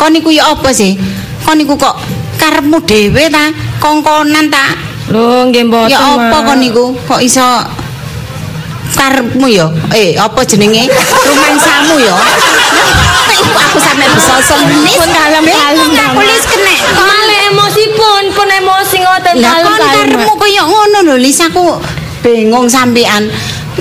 kon 0.00 0.16
niku 0.16 0.32
ya 0.32 0.48
apa 0.48 0.72
sih? 0.72 0.96
Kon 1.44 1.60
niku 1.60 1.76
kok 1.76 2.00
karepmu 2.40 2.80
dhewe 2.88 3.28
ta? 3.28 3.52
Kongkonan 3.76 4.48
ta? 4.48 4.72
Lho, 5.12 5.44
nggih 5.52 5.68
mboten, 5.68 5.92
Ya 5.92 6.00
apa 6.00 6.36
kon 6.48 6.56
niku? 6.64 6.96
Kok 7.04 7.20
iso 7.20 7.44
karepmu 8.96 9.44
ya? 9.52 9.68
Eh, 9.92 10.16
apa 10.16 10.40
jenenge? 10.48 10.88
Rumangsamu 10.88 12.00
ya? 12.00 12.16
Iku 13.30 13.52
aku 13.56 13.78
sampe 13.78 14.04
bisa 14.16 14.40
semenis. 14.40 14.96
Pun 14.96 15.10
kalem-kalem, 15.12 15.76
Bingung 15.76 15.94
aku 15.94 16.18
Mak. 16.18 16.26
lis 16.26 16.44
kena. 16.48 16.74
Malah 16.96 17.38
emosi 17.52 17.84
pun, 17.94 18.22
pun 18.34 18.48
emosi 18.48 18.96
ngoten 19.04 19.34
kon 19.36 19.44
kalem-kalem, 19.44 19.96
karepmu 20.00 20.32
koyo 20.34 20.62
ngono 20.64 20.98
lho, 21.06 21.14
Lis 21.20 21.38
aku 21.44 21.76
bingung 22.24 22.66
sampean. 22.72 23.28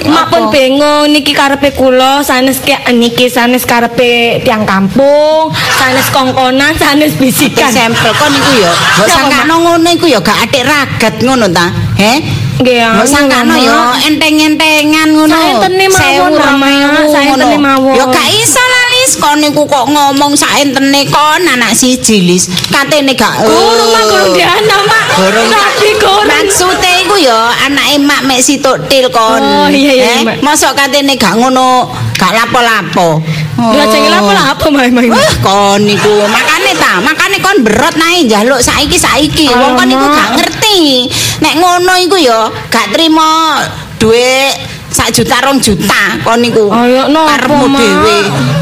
Mak 0.08 0.26
pun 0.32 0.44
bingung 0.54 1.12
niki 1.12 1.36
karepe 1.36 1.76
kula 1.76 2.24
sanes 2.24 2.64
ke 2.64 2.76
niki 2.96 3.28
sanes 3.28 3.68
karepe 3.68 4.40
tiang 4.46 4.64
kampung, 4.64 5.52
sanes 5.76 6.08
kongkonan, 6.14 6.72
sanes 6.80 7.12
bisikan. 7.20 7.68
sampel 7.74 8.12
kon 8.16 8.32
niku 8.32 8.52
ya. 8.64 8.72
Mbok 8.72 9.08
sangkano 9.10 9.54
ngono 9.60 9.88
iku 9.92 10.06
ya 10.08 10.20
gak 10.24 10.48
atik 10.48 10.64
ragat 10.64 11.16
ngono 11.26 11.46
ta? 11.52 11.68
He? 12.00 12.14
Nggih, 12.60 12.80
Mbok 12.96 13.08
sangkano 13.08 13.54
ya 13.60 13.76
enteng-entengan 14.08 15.08
ngono. 15.16 15.36
Saentene 15.36 15.86
mawon, 15.92 16.32
Mak. 16.32 16.44
rong 16.44 16.62
ewu 16.64 17.04
Saentene 17.12 17.56
ngono. 17.56 17.58
mawon. 17.60 17.94
Ya 17.98 18.06
gak 18.08 18.28
iso 18.32 18.64
lah 18.64 18.89
Lis, 19.10 19.18
kon 19.18 19.42
niku 19.42 19.66
kok 19.66 19.90
ngomong 19.90 20.38
saentene 20.38 21.02
kon 21.10 21.42
anak 21.42 21.74
siji 21.74 22.30
Lis. 22.30 22.46
Katene 22.70 23.18
gak 23.18 23.42
Guru 23.42 23.90
mak 23.90 24.06
guru 24.06 24.38
Diana 24.38 24.86
mak. 24.86 25.06
Gurung 25.18 25.50
Tapi 25.50 25.98
guru. 25.98 26.30
Maksude 26.30 26.92
iku 27.02 27.18
ya 27.18 27.50
anake 27.66 27.98
mak 28.06 28.22
mek 28.30 28.38
situk 28.38 28.86
til 28.86 29.10
kon. 29.10 29.42
Oh, 29.42 29.66
iya, 29.66 29.98
iya, 29.98 30.06
Eh. 30.30 30.38
Mosok 30.46 30.78
katene 30.78 31.18
gak 31.18 31.42
ngono, 31.42 31.90
gak 32.22 32.38
lapo-lapo. 32.38 33.18
Apa 33.58 34.30
lah 34.30 34.54
apa 34.54 34.66
mak 34.70 34.94
mak. 34.94 35.10
Wah, 35.10 35.34
kon 35.42 35.90
niku 35.90 36.30
makane 36.30 36.78
ta, 36.78 37.02
makane 37.02 37.42
kon 37.42 37.66
berot 37.66 37.98
nae 37.98 38.30
njaluk 38.30 38.62
saiki-saiki. 38.62 39.50
Wong 39.58 39.74
kon 39.74 39.90
niku 39.90 40.06
Alamak. 40.06 40.22
gak 40.22 40.30
ngerti. 40.38 41.10
Nek 41.42 41.58
ngono 41.58 41.98
iku 41.98 42.18
ya 42.22 42.46
gak 42.70 42.94
trimo 42.94 43.58
duit 43.98 44.79
sak 45.00 45.16
juta 45.16 45.40
rong 45.48 45.58
juta 45.64 46.04
kon 46.28 46.44
niku. 46.44 46.68
Napa, 46.68 47.40
Karepmu 47.40 47.66
Mak? 47.72 47.80
dhewe. 47.80 48.18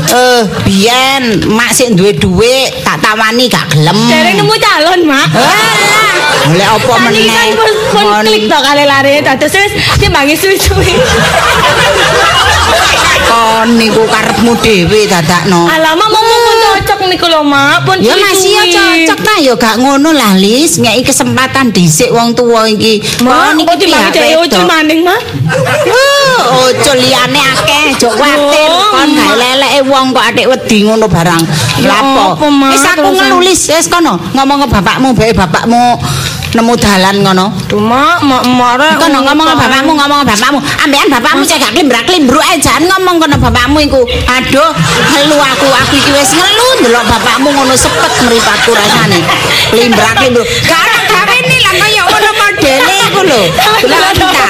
Eh, 0.08 0.42
biyen 0.64 1.24
mak 1.52 1.74
sik 1.74 1.98
duwe 1.98 2.14
duit 2.16 2.70
tak 2.86 3.02
tawani 3.02 3.50
gak 3.50 3.66
gelem. 3.74 3.98
Dereng 4.08 4.38
nemu 4.38 4.56
calon 4.56 5.02
mak. 5.10 5.28
Alah, 5.34 6.14
golek 6.48 6.68
apa 6.70 6.88
kan 6.94 7.00
meneh? 7.12 7.48
Kon- 7.92 8.24
klik 8.24 8.46
tok 8.48 8.62
kali 8.64 8.84
lari 8.86 9.20
dados 9.20 9.52
wis 9.52 9.74
timbangi 10.00 10.38
suwi-suwi. 10.38 10.94
Kon 13.28 13.68
niku 13.76 14.08
karepmu 14.08 14.56
dhewe 14.64 15.10
dadakno. 15.12 15.68
Alamak 15.68 16.08
mau 16.08 16.24
cocok 16.78 17.10
niku 17.10 17.26
lho 17.26 17.42
mak, 17.42 17.86
pun 17.86 17.98
Ya 17.98 18.14
masih 18.14 18.54
ya 18.54 18.64
cocok 18.70 19.20
ta 19.26 19.34
ya 19.42 19.54
gak 19.58 19.76
ngono 19.82 20.14
lah 20.14 20.38
Lis, 20.38 20.78
ngeki 20.78 21.02
kesempatan 21.10 21.74
dhisik 21.74 22.14
wong 22.14 22.38
tuwa 22.38 22.70
iki. 22.70 23.02
Niki 23.02 23.64
kok 23.66 23.76
dhewe 24.14 24.38
ucul 24.46 24.62
wedok. 24.62 24.66
maning 24.70 25.02
mak. 25.02 25.22
Uh, 25.88 26.70
Ucul 26.70 26.98
liyane 27.02 27.42
akeh, 27.42 27.86
jok 27.98 28.14
kuwatir 28.14 28.70
Oh, 28.70 28.94
kon 28.94 29.10
gawe 29.16 29.34
leleke 29.36 29.80
wong 29.90 30.06
kok 30.14 30.26
atik 30.30 30.46
wedi 30.46 30.78
ngono 30.86 31.10
barang. 31.10 31.44
Ya 31.82 31.90
Lapo? 31.90 32.38
Wis 32.70 32.86
aku 32.86 33.10
ngelulis 33.16 33.62
wis 33.74 33.88
kono 33.90 34.22
ngomong 34.38 34.66
ke 34.66 34.68
bapakmu, 34.78 35.10
bae 35.18 35.34
bapakmu 35.34 35.98
nemu 36.56 36.74
dalan 36.80 37.16
ngono. 37.24 37.46
Tuh 37.68 37.82
mak, 37.82 38.24
mak 38.24 38.44
marah. 38.48 38.96
Kono 38.96 39.20
ngomong 39.26 39.48
bapakmu, 39.58 39.92
ngomong 39.98 40.20
bapakmu. 40.24 40.60
Ambekan 40.84 41.08
bapakmu 41.12 41.44
cek 41.44 41.58
gak 41.60 41.72
klimbrak-klimbruk 41.76 42.44
ae 42.44 42.56
jan 42.62 42.84
ngomong 42.88 43.20
kono 43.20 43.36
bapakmu 43.36 43.78
iku. 43.84 44.02
Aduh, 44.32 44.72
ngelu 45.12 45.38
aku 45.38 45.68
aku 45.68 45.94
iki 46.00 46.12
wis 46.16 46.32
ngelu 46.32 46.68
ndelok 46.84 47.04
bapakmu 47.08 47.50
ngono 47.52 47.74
sepet 47.76 48.14
mripatku 48.28 48.72
rasane. 48.72 49.20
Klimbrak-klimbruk. 49.74 50.48
Gak 50.64 50.86
gawe 51.12 51.36
ini 51.36 51.58
lah 51.64 51.74
kaya 51.76 52.02
ngono 52.08 52.30
modele 52.38 52.96
iku 53.12 53.22
lho. 53.26 53.42
Lah 53.88 54.12
kita. 54.16 54.48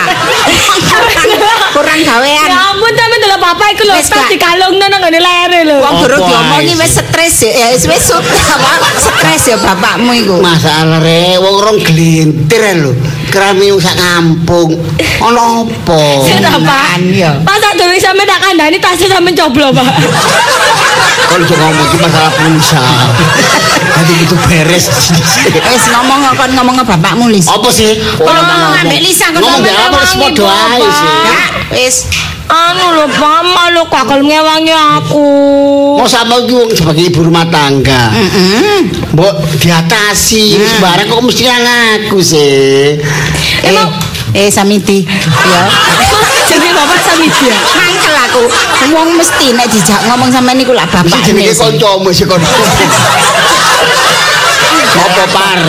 Kurang 1.78 2.02
gawean. 2.02 2.50
Ya 2.50 2.74
ampun 2.74 2.90
sampe 2.90 3.16
delok 3.22 3.38
bapak 3.38 3.68
iku 3.78 3.84
lho 3.86 4.02
Kak. 4.02 4.34
dikalungno 4.34 4.86
nang 4.90 5.02
ngene 5.06 5.20
lere 5.22 5.60
lho. 5.70 5.78
Wong 5.78 5.96
durung 6.02 6.26
diomongi 6.26 6.74
wis 6.74 6.98
stres 6.98 7.46
ya. 7.46 7.70
Wis 7.70 7.86
wis 7.86 8.10
apa? 8.50 8.72
Stres 8.98 9.44
ya 9.46 9.58
bapakmu 9.62 10.12
iku. 10.18 10.42
Masalah 10.42 10.98
re 11.06 11.38
wong 11.38 11.56
rong 11.62 11.78
glintir 11.86 12.66
lho. 12.82 12.98
Krami 13.30 13.70
sak 13.78 13.94
kampung. 13.94 14.74
Ono 15.22 15.70
apa? 15.70 16.02
Sing 16.26 16.42
ya. 17.14 17.38
Pas 17.46 17.62
tak 17.62 17.78
durung 17.78 18.02
sampe 18.02 18.26
tak 18.26 18.42
kandhani 18.42 18.82
tas 18.82 18.98
sampe 18.98 19.30
coblo, 19.38 19.70
Pak. 19.70 19.86
Kon 21.26 21.40
iso 21.42 21.56
ngomong 21.58 21.86
iki 21.90 21.98
masalah 21.98 22.32
pulsa. 22.38 22.84
Dadi 23.98 24.14
itu 24.22 24.36
beres. 24.46 24.86
Wis 25.50 25.84
ngomong 25.90 26.20
kon 26.38 26.52
ngomong 26.54 26.76
ke 26.78 26.86
bapakmu 26.86 27.26
Lis. 27.34 27.50
Apa 27.50 27.70
sih? 27.74 27.98
Ngomong 28.22 28.78
ambek 28.78 29.02
Lisa 29.02 29.34
Ngomong 29.34 29.66
ngomong 29.66 29.90
apa 29.90 29.98
wis 30.06 30.14
padha 30.14 30.46
ae 30.78 30.86
sih. 30.86 31.10
Wis 31.74 31.98
Anu 32.48 32.96
lho, 32.96 33.12
Pak, 33.12 33.44
malu 33.44 33.84
kakal 33.92 34.24
ngewangi 34.24 34.72
aku. 34.72 35.28
Mau 36.00 36.08
sama 36.08 36.40
wong 36.48 36.72
sebagai 36.72 37.12
ibu 37.12 37.28
rumah 37.28 37.44
tangga. 37.52 38.08
Mbok 39.12 39.60
diatasi 39.60 40.56
sembarang 40.56 41.12
kok 41.12 41.24
mesti 41.28 41.44
ngaku 41.44 42.20
sih. 42.24 42.96
eh 43.68 43.88
eh 44.34 44.48
Samiti 44.48 45.04
ya 45.08 45.62
Jadi 46.52 46.68
bapak 46.72 47.00
sami 47.04 47.28
dia. 47.28 47.58
mangkel 47.76 48.16
aku 48.28 48.44
wong 48.92 49.10
mesti 49.16 49.56
nek 49.56 49.68
dijak 49.72 50.00
ngomong 50.12 50.30
sama 50.32 50.52
niku 50.52 50.76
lah 50.76 50.84
Mesti 50.84 51.00
bapak 51.08 51.20
jenenge 51.24 51.54
kancamu 51.56 52.10
sih 52.12 52.26
kon. 52.28 52.42
Apa 54.98 55.24
par? 55.30 55.60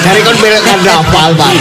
Dari 0.00 0.20
kon 0.24 0.36
belok 0.40 0.62
kan 0.64 0.78
apal 0.88 1.30
par. 1.36 1.56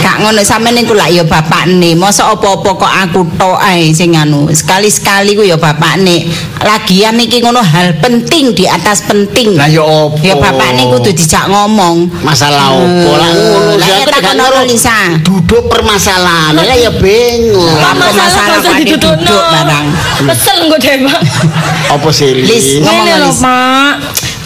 Gak 0.00 0.16
ngono 0.24 0.40
sampe 0.40 0.72
niku 0.72 0.96
lak 0.96 1.12
ya 1.12 1.24
bapakne. 1.24 1.92
Masa 1.94 2.28
apa-apa 2.32 2.70
kok 2.74 2.92
aku 2.92 3.20
tok 3.36 3.58
ae 3.60 3.92
sing 3.92 4.16
anu. 4.16 4.48
Sekali-sekali 4.48 5.36
ku 5.36 5.42
ya 5.44 5.60
bapakne. 5.60 6.28
Lagian 6.64 7.20
iki 7.20 7.44
ngono 7.44 7.60
hal 7.60 8.00
penting 8.00 8.56
di 8.56 8.64
atas 8.64 9.04
penting. 9.04 9.54
Lah 9.56 9.68
ya 9.68 9.84
apa? 9.84 10.24
Ya 10.24 10.34
bapakne 10.36 10.88
kudu 10.88 11.12
dijak 11.12 11.48
ngomong. 11.48 12.08
Masalah 12.24 12.72
opo 12.72 13.10
lah 13.16 13.30
ngono 13.30 13.76
Lah 13.76 13.86
ya 13.86 13.96
aku 14.02 14.10
takon 14.10 14.36
gak 14.36 14.48
ono 14.48 14.58
ngerti. 14.64 14.72
Lisa. 14.72 14.98
Duduk 15.20 15.68
permasalahan 15.68 16.56
lah 16.56 16.76
ya 16.76 16.90
bingung. 16.96 17.76
Pak 17.78 17.94
masalah 17.96 18.60
kok 18.62 18.68
kok 18.68 18.76
ditutukno. 18.80 19.24
duduk 19.24 19.42
barang? 19.42 19.86
Kesel 20.28 20.56
engko 20.66 20.76
deh, 20.80 20.96
Pak. 21.06 21.20
Apa 21.94 22.08
sih? 22.12 22.30
Lis, 22.44 22.66
ngomong 22.82 23.06
lho, 23.06 23.28
Lis. 23.28 23.38
Pak. 23.40 23.94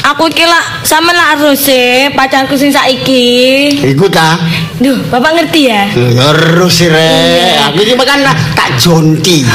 Aku 0.03 0.27
iki 0.27 0.43
lak 0.43 0.83
sampe 0.83 1.15
lak 1.15 1.39
harus 1.39 1.63
e 1.71 2.11
pacarku 2.11 2.59
sing 2.59 2.75
saiki. 2.75 3.71
Iku 3.87 4.11
ta. 4.11 4.35
Duh, 4.83 4.99
Bapak 5.07 5.39
ngerti 5.39 5.71
ya? 5.71 5.87
Terus 5.95 6.73
sih 6.75 6.91
re. 6.91 7.55
Aku 7.71 7.79
iki 7.87 7.95
makan 7.95 8.27
tak 8.59 8.69
jonti. 8.83 9.47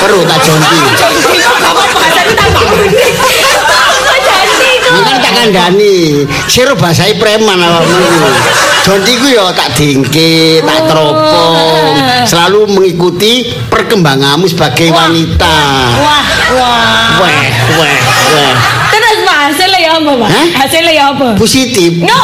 Perlu 0.00 0.24
tak 0.24 0.40
jonti. 0.40 0.78
Bapak 1.68 1.86
bahasane 1.92 2.32
tambah 2.32 2.64
unik. 2.64 3.14
Apa 3.60 4.14
jadi 4.24 4.70
kok? 4.80 4.88
Ini 4.88 5.00
kan 5.04 5.16
tak 5.20 5.32
kandani. 5.36 5.96
Sira 6.48 6.72
bahasai 6.72 7.20
preman 7.20 7.60
awakmu 7.60 7.92
iku. 7.92 8.28
Jonti 8.88 9.12
ku 9.20 9.26
ya 9.28 9.52
tak 9.52 9.76
dingke, 9.76 10.64
tak 10.64 10.80
teropong. 10.88 11.92
Selalu 12.24 12.72
mengikuti 12.72 13.52
perkembanganmu 13.68 14.48
sebagai 14.48 14.94
wanita. 14.94 15.58
Wah, 16.00 16.26
wah. 16.56 17.20
Weh, 17.20 17.46
weh, 17.76 17.98
weh. 18.32 18.85
Hasilnya 19.56 19.80
ya 19.80 19.90
apa, 19.96 20.12
Pak? 20.20 20.28
Hah? 20.28 20.46
Hasilnya 20.60 20.92
ya 20.92 21.04
apa? 21.16 21.28
Positif. 21.40 21.90
No. 22.04 22.18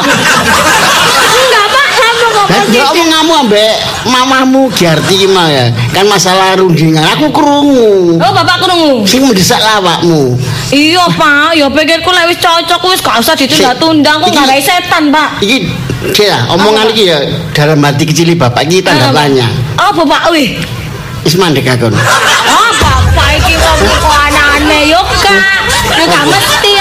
Enggak, 1.40 1.66
Pak. 1.72 1.86
Apa 2.02 2.26
kok 2.28 2.46
positif? 2.52 2.84
omong 2.92 3.08
kamu 3.08 3.32
ambek 3.46 3.74
mamamu 4.04 4.62
Giarti 4.68 5.14
ki 5.24 5.28
mah 5.32 5.48
ya. 5.48 5.66
Kan 5.96 6.04
masalah 6.12 6.60
rundingan 6.60 7.00
aku 7.08 7.32
krungu. 7.32 8.20
Oh, 8.20 8.32
Bapak 8.36 8.60
krungu. 8.60 9.08
Sing 9.08 9.24
mendesak 9.24 9.64
lawakmu. 9.64 10.36
Iya, 10.68 11.08
Pak. 11.16 11.56
Ya 11.56 11.72
pikirku 11.72 12.12
lek 12.12 12.36
wis 12.36 12.38
cocok 12.42 12.80
wis 12.92 13.00
gak 13.00 13.16
usah 13.24 13.32
ditunda-tunda. 13.32 14.20
Aku 14.20 14.28
Iki- 14.28 14.36
gak 14.36 14.44
ada 14.44 14.56
setan, 14.60 15.02
Pak. 15.08 15.40
Iki 15.40 15.58
Cila, 16.12 16.50
omongan 16.52 16.90
iki 16.90 17.14
ya 17.14 17.22
dalam 17.54 17.78
hati 17.80 18.02
kecil 18.02 18.34
bapak 18.36 18.66
iki 18.66 18.84
tanda 18.84 19.08
tanya. 19.14 19.48
Apa, 19.80 20.04
Pak? 20.04 20.34
Wih. 20.36 20.58
Wis 21.24 21.38
mandek. 21.40 21.64
Oh, 21.64 22.68
bapak 22.76 23.28
iki 23.40 23.56
kok 23.56 23.74
kok 23.80 24.14
aneh 24.52 24.90
yo, 24.90 25.00
Kak. 25.22 25.40
Ya 25.94 26.04
gak 26.10 26.24
mesti 26.26 26.71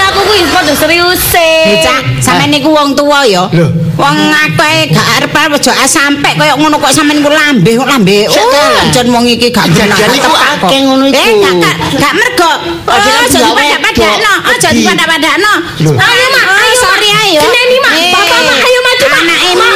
padha 0.62 0.74
serius 0.78 1.18
e. 1.34 1.50
Bocah, 1.74 1.98
sampe 2.22 2.46
niku 2.46 2.70
wong 2.70 2.94
tuwa 2.94 3.26
ya. 3.26 3.50
Lho. 3.50 3.66
Wong 3.98 4.16
akeh 4.30 4.88
gak 4.94 5.06
arep 5.18 5.34
aja 5.34 5.74
sampe 5.84 6.30
koyo 6.38 6.54
ngono 6.56 6.78
kok 6.78 6.94
sampe 6.94 7.12
niku 7.12 7.28
lambe 7.28 7.74
kok 7.74 7.88
lambe. 7.90 8.30
Oh, 8.30 8.70
jan 8.94 9.06
wong 9.10 9.26
iki 9.26 9.50
gak 9.50 9.66
Jan- 9.74 9.90
benar. 9.90 9.98
jan 9.98 10.10
iku 10.14 10.30
akeh 10.32 10.78
ngono 10.86 11.04
iku. 11.10 11.18
Eh, 11.18 11.30
gak 11.58 11.76
gak 11.98 12.12
mergo. 12.14 12.52
Oh, 12.86 12.94
Aja 12.94 13.10
aja 13.10 13.38
digawe 13.42 13.62
dipadak-padakno. 13.62 14.32
Aja 14.46 14.68
dipadak-padakno. 14.70 15.52
Ayo, 15.82 16.26
Mak, 16.30 16.44
Oh, 16.46 16.56
ayo, 16.56 16.74
sorry 16.78 17.08
Mak. 17.10 17.22
ayo. 17.26 17.40
Geneni, 17.42 17.76
Mak. 17.82 17.92
Eh, 17.98 18.10
Bapak, 18.14 18.40
Mak, 18.46 18.58
ayo 18.62 18.78
maju, 18.86 19.04
Mak. 19.06 19.20
Anake 19.22 19.50
Mak, 19.58 19.70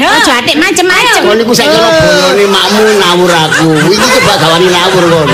Ha? 0.00 0.10
Aja 0.16 0.32
atik 0.40 0.56
macem-macem. 0.56 1.22
Kon 1.26 1.36
niku 1.36 1.52
saiki 1.52 1.76
bolone 1.76 2.44
makmu 2.46 2.82
nawur 2.96 3.32
aku. 3.32 3.68
Iki 3.90 4.06
coba 4.20 4.34
gawani 4.38 4.68
nawur 4.70 5.04
kon. 5.10 5.28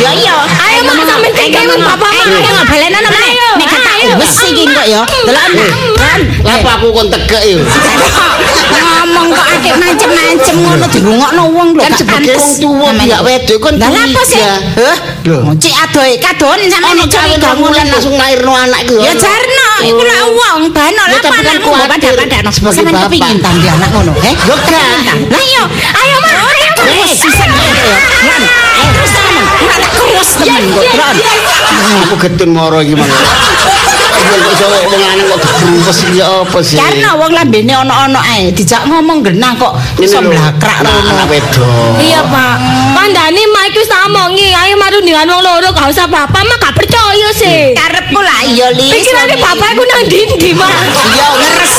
Ya 0.00 0.10
iya. 0.12 0.36
Ayo, 0.60 0.80
Mak, 0.86 0.96
sampean 1.06 1.78
bapak, 1.80 2.10
Mak. 2.10 2.26
Ayo 2.28 2.50
ngobalena 2.56 2.98
nang 3.00 3.12
meneh. 3.12 3.32
Ayo, 3.32 3.50
Nek 3.58 3.68
kata 3.68 3.90
ayo. 4.00 4.12
wis 4.20 4.36
iki 4.48 4.64
kok 4.68 4.86
ya. 4.86 5.02
Delok 5.06 5.44
kan. 6.00 6.20
Lah 6.44 6.54
apa 6.58 6.70
aku 6.80 6.86
kon 6.92 7.06
tegek 7.08 7.42
yo. 7.46 7.58
Ngomong 8.70 9.28
kok 9.34 9.46
atik 9.48 9.74
macem-macem 9.76 10.56
ngono 10.60 10.86
dirungokno 10.90 11.42
wong 11.52 11.68
lho. 11.76 11.82
Kan 11.82 11.92
gak 11.92 12.00
sebagai 12.00 12.36
wong 12.36 12.52
tuwa 12.60 12.90
pihak 12.96 13.20
wedok 13.24 13.58
kon 13.60 13.74
Lah 13.80 13.88
lha 13.90 14.02
apa 14.06 14.22
sih? 14.24 14.40
Hah? 14.42 14.96
Lho. 15.26 15.38
Cik 15.56 15.74
adoh 15.88 16.04
kadon 16.20 16.58
sampeyan 16.68 16.90
Ono 16.90 17.00
nek 17.00 17.08
cawe 17.08 17.26
curiga 17.30 17.48
bangunan 17.54 17.86
langsung 17.92 18.14
lairno 18.16 18.52
anak 18.52 18.80
iku. 18.86 18.96
Ya 19.00 19.12
jarno, 19.14 19.59
iku 19.82 20.02
lak 20.02 20.20
wong 20.28 20.60
bano 20.70 21.02
Ya, 21.02 21.10
lah 21.10 21.20
tapi 21.20 21.40
kan 21.40 21.56
anakmu 21.56 21.72
kuatir 21.72 22.12
pada-pada 22.12 22.50
sebagai 22.50 22.76
Sampeyan 22.76 22.94
bapak. 22.94 23.06
kepingin 23.08 23.38
tandi 23.40 23.66
anak 23.66 23.88
ngono, 23.90 24.12
he? 24.18 24.32
Yo 24.44 24.54
gak. 24.56 24.84
Lah 25.26 25.42
iya, 25.42 25.62
ayo 25.70 26.16
Mak, 26.18 26.32
ayo 26.32 26.70
Mak. 26.70 26.86
Wis 26.86 27.12
sisan 27.16 27.48
ya. 27.48 27.64
Lan, 28.20 28.42
Ayo 28.70 28.88
terus 28.92 29.10
temen. 29.10 29.34
Ora 29.60 29.76
keros 29.90 30.30
temen 30.36 30.62
kok. 30.70 30.84
Aku 32.00 32.14
getun 32.18 32.50
moro 32.52 32.78
iki 32.80 32.94
mang. 32.94 33.08
Iso 34.20 34.66
wong 34.68 34.92
lanang 34.92 35.26
kok 35.32 35.40
gerumpes 35.40 35.98
iki 36.04 36.20
apa 36.20 36.58
sih? 36.60 36.76
Karena 36.76 37.16
wong 37.16 37.32
lambene 37.32 37.72
ono-ono 37.72 38.20
ae, 38.20 38.52
dijak 38.52 38.84
ngomong 38.84 39.24
genah 39.24 39.56
kok 39.56 39.72
iso 39.96 40.20
blakrak 40.20 40.84
anak- 40.84 40.92
ngono. 41.00 41.10
Anak 41.16 41.26
wedok. 41.30 41.96
Iya, 41.96 42.20
Pak. 42.28 42.56
Kandhane 42.92 43.42
mak 43.48 43.64
iku 43.72 43.80
wis 43.80 43.88
tak 43.88 44.04
omongi, 44.06 44.52
ayo 44.52 44.76
marundingan 44.76 45.24
wong 45.24 45.40
loro 45.40 45.68
gak 45.72 45.88
usah 45.88 46.04
bapak, 46.04 46.44
mak 46.44 46.58
gak 46.60 46.74
percaya 46.76 47.28
sih. 47.32 47.72
Karepku 47.72 48.20
lah 48.20 48.44
iya 48.44 48.68
Lis. 48.76 48.92
Pikirane 48.92 49.34
bapak 49.40 49.68
iku 49.72 49.82
nang 49.88 50.02
ndi, 50.04 50.50
Mak? 50.52 50.70
Iya 51.08 51.26
ngeres. 51.32 51.74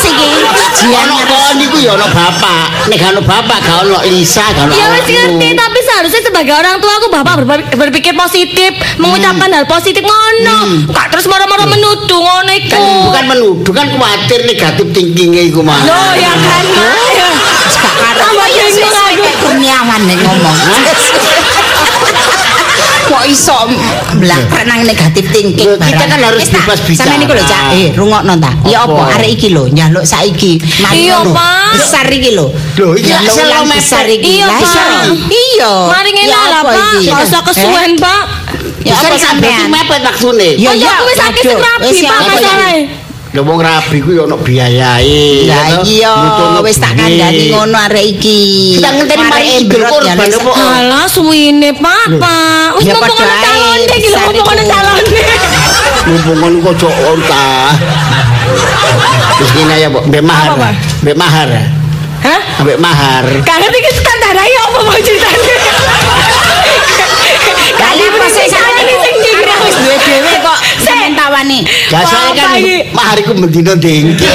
Jian 0.73 1.03
Ono 1.03 1.15
ngeres. 1.15 1.29
kon 1.29 1.53
niku 1.55 1.77
ya 1.79 1.91
ono 1.93 2.07
bapak. 2.07 2.65
Nek 2.87 2.95
gak 2.95 3.11
ono 3.11 3.21
bapak 3.21 3.57
gak 3.59 3.77
ono 3.83 3.97
Lisa, 4.03 4.45
gak 4.47 4.65
ono 4.65 4.73
Ya 4.73 4.87
wis 4.91 5.05
ngerti, 5.05 5.47
tapi 5.53 5.79
seharusnya 5.81 6.21
sebagai 6.23 6.53
orang 6.53 6.75
tua 6.77 6.93
aku 6.95 7.07
bapak 7.09 7.33
berp- 7.39 7.71
berpikir 7.75 8.13
positif, 8.13 8.71
mengucapkan 8.97 9.49
hal 9.51 9.65
positif 9.65 10.01
ngono. 10.01 10.57
Gak 10.89 11.07
terus 11.09 11.25
moro-moro 11.25 11.65
menuduh 11.65 12.19
ngono 12.19 12.51
iku. 12.51 12.71
Kan 12.71 12.83
bukan 13.03 13.23
menuduh 13.27 13.71
kan 13.71 13.85
khawatir 13.89 14.39
negatif 14.43 14.85
thinkingnya 14.89 15.43
iku 15.43 15.61
mah. 15.61 15.79
Loh 15.81 16.11
ya 16.13 16.33
kan. 16.33 16.63
Ya. 17.11 17.29
Gak 17.71 17.93
karep. 17.95 18.17
Tambah 18.19 18.47
Iya, 18.47 18.65
bingung 18.67 18.73
sesuai 18.83 18.93
aku. 19.11 19.21
kayak 19.21 19.37
kurniawan 19.39 20.01
nek 20.03 20.17
ngomong. 20.19 20.57
Kok 23.11 23.23
iso 23.27 23.57
blakrak 24.15 24.63
nang 24.63 24.87
negatif 24.87 25.27
thinking 25.35 25.67
Loh, 25.67 25.75
kita 25.75 25.99
barang. 25.99 26.11
kan 26.15 26.19
harus 26.31 26.47
ta, 26.47 26.63
bebas 26.63 26.79
bicara. 26.87 27.11
Sampeyan 27.11 27.25
iku 27.27 27.33
lho, 27.35 27.43
Cak. 27.43 27.63
Eh, 27.75 27.87
rungokno 27.91 28.33
ta. 28.39 28.51
Ya 28.63 28.87
Apa? 28.87 29.03
arek 29.19 29.29
iki 29.35 29.47
lho 29.51 29.67
nyaluk 29.67 30.07
saiki. 30.07 30.63
Iya. 30.95 31.19
Pak. 31.27 31.75
Besar 31.75 32.07
iki 32.07 32.31
lho. 32.31 32.47
Loh, 32.79 32.95
iki 32.95 33.11
mepet. 33.11 33.67
besar 33.75 34.05
iki. 34.07 34.39
Iya, 34.39 34.47
Pak. 34.47 35.03
iya. 35.27 35.73
Mari 35.91 36.09
ngene 36.15 36.31
lah, 36.31 36.61
Pak. 36.63 36.75
iki? 36.95 37.11
Gak 37.11 37.19
usah 37.27 37.41
kesuwen, 37.43 37.91
Pak. 37.99 38.23
Ya 38.81 38.95
apa 38.95 39.15
sampean? 39.19 39.67
mepet 39.67 40.01
maksudnya. 40.01 40.49
Ya 40.57 40.71
ya, 40.73 40.89
aku 40.97 41.03
wis 41.11 41.19
akeh 41.21 41.53
rabi, 41.53 41.85
Wis, 41.91 41.99
ya, 42.01 42.09
Pak, 42.09 42.19
masalahe. 42.25 42.79
Lho 43.31 43.47
wong 43.47 43.63
rabi 43.63 44.03
ku 44.03 44.11
ya 44.11 44.27
ono 44.27 44.35
biayae. 44.35 45.47
Lah 45.47 45.63
ya 45.71 45.79
iya, 45.87 46.11
wis 46.59 46.75
tak 46.75 46.99
kandhani 46.99 47.47
ngono 47.55 47.79
arek 47.87 48.19
iki. 48.19 48.75
Kita 48.75 48.91
ngenteni 48.91 49.23
mari 49.23 49.47
Areke 49.47 49.63
idul 49.63 49.79
brot 49.79 50.03
ya, 50.03 50.11
korban 50.11 50.27
Lis. 50.27 50.35
apa? 50.35 50.51
Alah 50.51 51.05
suwine, 51.07 51.69
Pak. 51.79 52.05
Pak. 52.19 52.67
Wis 52.75 52.83
Ya, 52.83 52.93
ngomong 52.99 53.07
padha 53.07 53.23
ono 53.23 53.31
ae, 53.31 53.39
calone 53.47 53.83
iki 53.87 54.07
lho, 54.11 54.19
besar 54.19 54.23
ngomong 54.35 54.51
ono 54.51 54.61
iku. 54.61 54.71
calone. 54.75 55.21
Mumpung 56.11 56.37
ngono 56.43 56.57
kok 56.59 56.75
cok 56.75 56.95
ta. 57.23 57.47
Wis 59.39 59.51
ngene 59.55 59.75
ya, 59.79 59.87
Mbok. 59.87 60.03
Mbek 60.11 60.23
mahar. 60.27 60.49
Mbek 60.99 61.15
mahar. 61.15 61.49
Hah? 62.21 62.41
Mbek 62.67 62.77
mahar. 62.83 63.23
Gak 63.47 63.57
ngerti 63.63 63.79
ki 63.79 63.91
standar 63.95 64.35
ae 64.35 64.53
apa 64.59 64.79
mau 64.83 64.99
ceritane. 64.99 65.39
Kali 67.71 68.03
sampeyan 68.11 68.75
Ini 68.81 68.93
sing 68.99 69.15
dikira 69.23 69.55
wis 69.63 69.75
duwe 69.79 69.95
dhewe 70.03 70.33
tawani. 71.31 71.59
Gak 71.87 72.03
soalnya 72.03 72.33
kan 72.35 72.49
Apa 72.51 72.59
iki? 72.59 72.75
mahar 72.91 73.15
iku 73.15 73.31
mendino 73.33 73.73
dengke. 73.79 74.27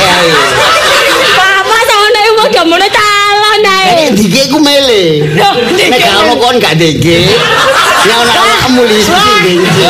Papa 1.37 1.77
sama 1.85 2.21
ibu 2.25 2.43
gak 2.49 2.65
mau 2.65 2.81
calon 2.81 3.61
ae. 3.63 3.85
Nek 3.93 4.11
dike 4.17 4.43
ku 4.49 4.59
mele. 4.59 5.05
Nek 5.37 5.99
gak 6.01 6.15
ono 6.25 6.33
kon 6.41 6.57
gak 6.57 6.75
dengke. 6.81 7.29
Ya 8.09 8.15
ono 8.17 8.33
awakmu 8.33 8.83
mesti 8.89 9.13
dengke. 9.45 9.87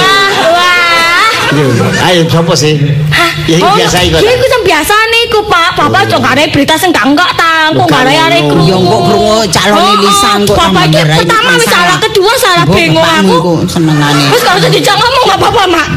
Wah, 0.51 2.11
Ayo 2.11 2.27
sapa 2.29 2.53
sih? 2.53 2.75
Hah? 3.09 3.31
Ya 3.47 3.63
Oh, 3.63 3.71
biasa 3.79 4.03
iku. 4.03 4.19
Ya 4.19 4.31
iku 4.35 4.45
sing 4.45 4.63
biasa 4.67 4.93
niku, 5.37 5.53
Pak. 5.53 5.71
Bapak 5.77 6.03
cok 6.09 6.19
gak 6.25 6.33
ada 6.37 6.43
berita 6.49 6.75
sing 6.81 6.91
gak 6.93 7.05
enggak 7.05 7.31
ta. 7.37 7.69
Kok 7.77 7.87
gak 7.89 8.03
arek 8.09 8.41
Loh, 8.41 8.49
krungu. 8.57 8.69
Ya 8.73 8.77
kok 8.81 9.01
krungu 9.05 9.37
calone 9.53 9.85
Oh, 9.87 9.95
Lisa 10.01 10.31
oh, 10.33 10.37
kok 10.49 10.57
Bapak 10.57 10.85
iki 10.89 11.03
pertama 11.05 11.51
wis 11.53 11.67
salah, 11.69 11.99
kedua 12.01 12.33
salah 12.41 12.65
bapakmu 12.65 13.01
aku. 13.05 13.35
iku 13.37 13.55
senengane. 13.69 14.25
Wis 14.33 14.41
gak 14.41 14.57
usah 14.57 14.71
dijak 14.73 14.97
ngomong 14.97 15.23
gak 15.29 15.39
apa-apa, 15.39 15.63
Mak. 15.69 15.89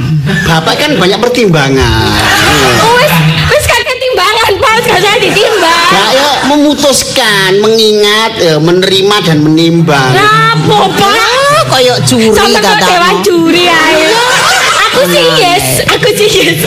Bapak 0.46 0.74
kan 0.76 0.92
banyak 1.00 1.20
pertimbangan. 1.24 2.20
Oh, 2.84 2.94
Wis 3.00 3.14
wis 3.56 3.64
kakek 3.64 3.98
timbangan, 4.04 4.52
Pak. 4.60 4.72
Wis 4.80 4.86
gak 4.92 5.00
usah 5.00 5.14
ditimbang. 5.24 5.90
Ya, 5.90 6.04
ya 6.14 6.30
memutuskan, 6.52 7.52
mengingat, 7.64 8.32
ya, 8.38 8.56
menerima 8.60 9.16
dan 9.24 9.38
menimbang. 9.42 10.12
Lah, 10.12 10.54
apa, 10.60 10.78
Pak? 11.00 11.16
Kayak 11.70 12.02
curi 12.04 12.28
Sampai 12.34 12.60
kok 12.60 12.76
dewan 12.82 13.16
juri 13.24 13.70
ae. 13.70 14.19
Aku 14.90 15.06
sih 15.06 15.26
yes, 15.38 15.66
aku 15.86 16.10
sih 16.18 16.30
yes. 16.30 16.66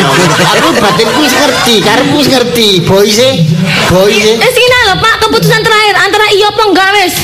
Aku 0.54 0.68
batinku 0.78 1.18
wis 1.26 1.34
ngerti, 1.34 1.74
karepku 1.82 2.16
wis 2.22 2.30
ngerti. 2.30 2.68
Boy 2.86 3.08
sih, 3.10 3.50
boy 3.90 4.14
sih. 4.14 4.34
Wis 4.38 4.56
ini 4.56 4.78
lho 4.86 4.94
Pak, 5.02 5.14
keputusan 5.26 5.60
terakhir 5.60 5.94
antara 5.98 6.26
iya 6.30 6.48
apa 6.54 6.62
enggak 6.70 6.90
wis. 7.02 7.14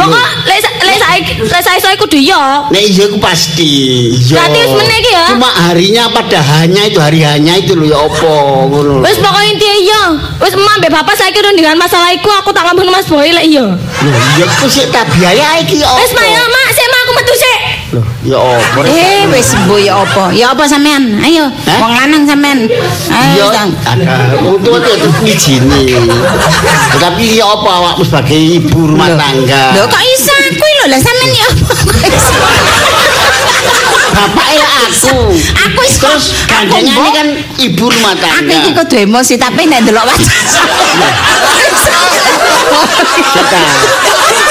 Pokok 0.00 0.28
lek 0.48 0.64
lek 0.64 0.96
saiki 0.96 1.32
lek 1.44 1.60
saiki 1.60 1.80
saya 1.84 1.96
kudu 2.00 2.16
iya. 2.16 2.64
Nek 2.72 2.84
iya 2.88 3.04
aku 3.04 3.20
pasti. 3.20 3.72
Iya. 4.16 4.32
Berarti 4.40 4.58
wis 4.64 4.72
meneh 4.72 4.96
iki 4.96 5.12
ya? 5.12 5.26
Cuma 5.28 5.50
harinya 5.52 6.04
pada 6.08 6.40
hanya 6.40 6.88
itu 6.88 6.96
hari 6.96 7.20
hanya 7.20 7.52
itu 7.60 7.76
loh 7.76 7.84
ya 7.84 7.98
opo 8.00 8.64
ngono. 8.72 9.04
lho. 9.04 9.04
Wis 9.04 9.20
pokoknya 9.20 9.48
intinya 9.52 9.76
iya. 9.76 10.02
Wis 10.40 10.56
emak 10.56 10.74
mbek 10.80 10.88
bapak 10.96 11.14
saiki 11.20 11.44
rundingan 11.44 11.76
masalah 11.76 12.16
iku 12.16 12.32
aku 12.32 12.48
tak 12.48 12.64
ngomong 12.64 12.88
Mas 12.88 13.04
Boy 13.12 13.28
lek 13.28 13.44
iya. 13.44 13.76
Loh, 13.76 14.20
iya 14.40 14.44
aku 14.48 14.72
sih 14.72 14.88
tak 14.88 15.04
biaya 15.12 15.60
iki 15.60 15.84
ya 15.84 15.92
Wis. 16.00 16.16
Mak 16.16 16.24
ya 16.32 16.42
Mak, 16.48 16.68
sik 16.72 16.86
Mak 16.88 16.96
sik. 16.96 16.99
Loh, 17.90 18.06
ya 18.22 18.38
opo. 18.38 18.86
Eh 18.86 19.26
wis 19.34 19.50
mbo 19.66 19.74
ya 19.74 19.98
apa? 19.98 20.30
Ya 20.30 20.54
apa 20.54 20.62
sampean? 20.62 21.18
Ayo, 21.18 21.50
wong 21.50 21.90
lanang 21.90 22.22
sampean. 22.22 22.70
Ayo, 23.10 23.50
Ya, 23.50 23.66
wong 24.46 24.62
tua 24.62 24.78
tuh 24.78 24.94
itu 24.94 25.08
ngijini. 25.26 25.98
Tapi 27.02 27.34
ya 27.34 27.50
apa 27.50 27.66
awakmu 27.66 28.06
sebagai 28.06 28.38
ibu 28.38 28.94
rumah 28.94 29.10
tangga? 29.18 29.74
Lho 29.74 29.90
kok 29.90 30.02
iso 30.06 30.30
aku 30.30 30.66
lho 30.70 30.84
lah 30.86 31.00
sampean 31.02 31.30
ya 31.34 31.46
apa? 31.50 31.64
Iso? 32.14 32.34
Bapak 34.10 34.48
ya 34.54 34.68
aku. 34.86 35.18
Aku 35.34 35.78
wis 35.82 35.94
Terus 35.98 36.24
kandangnya 36.46 36.94
ini 36.94 37.10
kan 37.10 37.26
ibu 37.58 37.90
rumah 37.90 38.14
Aku 38.14 38.22
tangga. 38.22 38.54
iki 38.54 38.70
kudu 38.70 38.96
emosi 39.02 39.34
tapi 39.34 39.66
nek 39.66 39.82
delok 39.82 40.06
wajah. 40.06 40.30
Kita. 43.34 43.62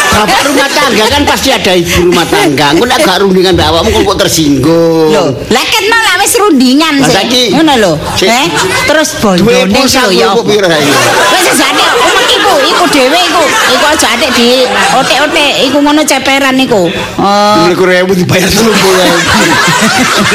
Bapak 0.09 0.41
rumah 0.49 0.67
tangga 0.67 1.05
kan 1.07 1.21
pasti 1.23 1.49
ada 1.53 1.71
ibu 1.71 2.09
rumah 2.09 2.25
tangga. 2.27 2.73
Engko 2.75 2.85
nek 2.85 2.99
gak 3.05 3.17
rundingan 3.23 3.53
mbak 3.55 3.67
awakmu 3.71 4.03
kok 4.03 4.17
tersinggung. 4.25 5.13
Lho, 5.13 5.23
lah 5.47 5.63
ketno 5.63 5.97
lah 5.97 6.15
wis 6.19 6.33
rundingan 6.35 6.93
Lah, 6.99 7.07
sih. 7.07 7.53
Ngono 7.53 7.73
lho. 7.77 7.93
Eh, 8.25 8.45
terus 8.83 9.09
bondone 9.21 9.69
lho 9.69 10.09
ya. 10.11 10.29
Wis 10.35 11.43
sejane 11.45 11.83
omong 11.93 12.27
iku, 12.27 12.53
iku 12.67 12.83
dhewe 12.89 13.19
iku. 13.21 13.43
Iku 13.69 13.85
aja 13.85 14.07
atik 14.17 14.31
di 14.35 14.65
otek-otek 14.97 15.51
iku 15.69 15.77
ngono 15.79 16.01
ceperan 16.03 16.57
iku. 16.59 16.89
Oh. 17.21 17.55
Mereka 17.69 17.83
rewu 17.85 18.11
dibayar 18.17 18.49
selumpur 18.49 18.93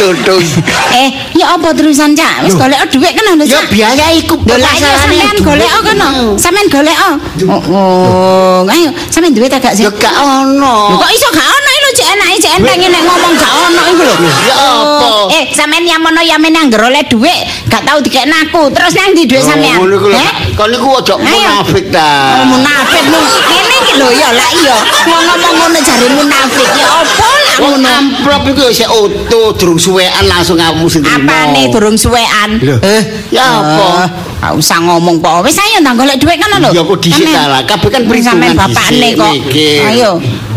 Lodong. 0.00 0.44
Eh, 0.94 1.10
ya 1.34 1.58
apa 1.58 1.74
terusan 1.74 2.14
Cak? 2.14 2.46
Wis 2.46 2.54
golek 2.54 2.78
dhuwit 2.86 3.12
kan 3.18 3.34
lho, 3.34 3.42
Ya 3.42 3.58
Cak. 3.58 3.66
biaya 3.66 4.06
iku 4.14 4.38
Lho 4.38 4.56
lah 4.56 4.72
iya 4.78 4.90
sampean 5.02 5.36
golek 5.42 5.70
kono. 5.82 6.08
Sampean 6.38 6.66
golek 6.70 6.96
oh. 6.96 7.14
Oh, 7.50 8.60
ayo 8.70 8.94
sampean 9.10 9.34
duwe 9.34 9.50
ta 9.50 9.58
gak 9.64 9.75
sih? 9.80 9.85
Ya 9.88 9.90
gak 9.90 10.16
ono. 10.21 11.00
kok 11.00 11.11
iso 11.16 11.28
gak 11.33 11.49
enake 12.34 12.42
cek 12.42 12.52
enteng 12.58 12.90
nek 12.90 13.02
ngomong 13.06 13.32
gak 13.38 13.52
ono 13.54 13.82
iku 13.94 14.02
lho. 14.02 14.14
Ya 14.42 14.54
apa? 14.58 15.06
Eh, 15.30 15.44
sampean 15.54 15.84
yang 15.86 16.02
mono 16.02 16.20
yang 16.20 16.40
men 16.42 16.54
anggar 16.58 16.82
oleh 16.90 17.06
dhuwit 17.06 17.46
gak 17.70 17.86
tau 17.86 17.98
dikekno 18.02 18.34
aku. 18.50 18.62
Terus 18.74 18.92
nang 18.98 19.14
ndi 19.14 19.22
dhuwit 19.30 19.44
sampean? 19.46 19.78
Oh, 19.78 19.86
Ngono 19.86 19.94
iku 19.98 20.08
lho. 20.10 20.18
Eh? 20.18 20.30
Kok 20.54 20.66
niku 20.70 20.88
ojo 20.90 21.14
munafik 21.22 21.84
ta. 21.94 22.08
Oh, 22.42 22.46
munafik 22.50 23.04
lu. 23.06 23.18
Ngene 23.22 23.74
iki 23.86 23.92
lho 23.98 24.08
ya 24.10 24.28
lah 24.34 24.48
iya. 24.58 24.76
Ngomong 25.06 25.54
ngono 25.62 25.78
jare 25.78 26.06
munafik. 26.18 26.68
Ya 26.74 26.88
apa 26.90 27.28
lah 27.30 27.56
Wong 27.62 27.72
ngono? 27.78 27.88
amplop 27.88 28.42
iku 28.50 28.60
ya 28.66 28.72
sik 28.74 28.90
utuh 28.90 29.48
durung 29.54 29.78
suwean 29.78 30.24
langsung 30.26 30.58
kamu 30.58 30.86
sendiri. 30.90 31.14
Apane 31.14 31.62
durung 31.70 31.94
suwean? 31.94 32.58
Lho, 32.58 32.76
ya 33.30 33.44
apa? 33.62 33.86
Gak 34.44 34.52
usah 34.60 34.78
ngomong 34.82 35.22
po. 35.22 35.40
Wis 35.46 35.56
ayo 35.56 35.78
ndang 35.80 35.96
golek 35.96 36.18
dhuwit 36.18 36.38
kono 36.42 36.56
lho. 36.66 36.70
Ya 36.74 36.82
kok 36.82 36.98
dhisik 36.98 37.30
Sampean. 37.30 37.46
ta 37.46 37.52
lah. 37.52 37.60
Kabeh 37.62 37.88
kan 37.94 38.02
Sampean 38.24 38.52
bapakne 38.58 39.08
kok. 39.14 39.34
Ayo. 39.94 40.10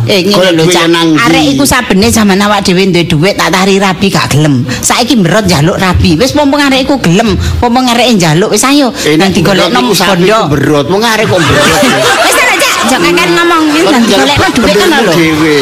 Eh 0.08 0.24
ngene 0.24 0.36
Golek 0.40 0.54
lho 0.56 0.64
duit 0.66 0.76
Cak. 0.76 0.88
nang 0.88 1.08
ndi? 1.14 1.20
Arek 1.20 1.46
iku 1.52 1.64
sabene 1.68 2.08
zaman 2.08 2.40
awak 2.40 2.64
dhewe 2.64 2.84
duwe 2.88 3.04
dhuwit 3.04 3.36
tak 3.36 3.50
tari 3.52 3.76
rabi 3.78 4.08
gak 4.08 4.32
gelem. 4.32 4.64
Saiki 4.82 5.16
merot 5.20 5.44
njaluk 5.46 5.78
rabi. 5.78 6.16
Wis 6.16 6.32
pompong 6.32 6.64
arek 6.64 6.88
iku 6.88 6.96
gelem, 7.00 7.36
pompong 7.60 7.86
arek 7.92 8.08
njaluk 8.16 8.50
wis 8.52 8.64
ayo. 8.64 8.90
Eh, 9.04 9.20
Nang 9.20 9.36
digolekno 9.36 9.84
niku 9.84 9.94
sapi 9.94 10.24
bondo. 10.24 10.40
ku 10.48 10.52
berot, 10.56 10.88
wong 10.88 11.04
arek 11.04 11.28
kok 11.28 11.40
berot. 11.40 11.68
Wis 12.26 12.36
ora 12.40 12.56
Cak, 12.58 12.78
jok 12.90 13.00
kakek 13.04 13.28
ngomong 13.36 13.64
wis 13.76 13.86
nang 13.92 14.04
digolekno 14.08 14.48
dhuwit 14.56 14.76
kan 14.80 14.90
lho. 15.04 15.12
Dhewe. 15.12 15.58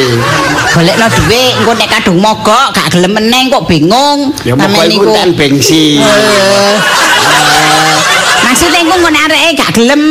Golekno 0.76 1.06
dhuwit 1.10 1.52
engko 1.58 1.72
nek 1.74 1.90
kadung 1.90 2.18
mogok 2.22 2.68
gak 2.72 2.88
gelem 2.94 3.12
meneng 3.18 3.46
kok 3.50 3.66
bingung. 3.66 4.20
Ya 4.46 4.54
pokoke 4.54 4.86
iku 4.94 5.10
kan 5.10 5.30
bensin. 5.34 6.00
Maksudnya 8.46 8.80
engko 8.86 8.96
ngene 9.02 9.20
areke 9.26 9.50
gak 9.58 9.72
gelem. 9.74 10.04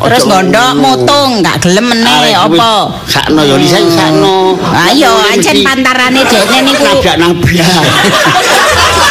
Terus 0.00 0.24
gondok 0.24 0.70
ngono. 0.72 0.80
mutung 0.80 1.30
gak 1.44 1.56
gelem 1.60 1.84
meneh 1.92 2.32
apa? 2.32 2.88
Sakno 3.04 3.44
ya 3.44 3.56
Lisa 3.60 3.76
sakno. 3.92 4.56
Ayo 4.72 5.12
ancen 5.28 5.60
pantarane 5.60 6.20
dekne 6.24 6.58
niku. 6.64 6.84
nabrak 6.88 7.16
nang 7.20 7.32
biar. 7.44 7.84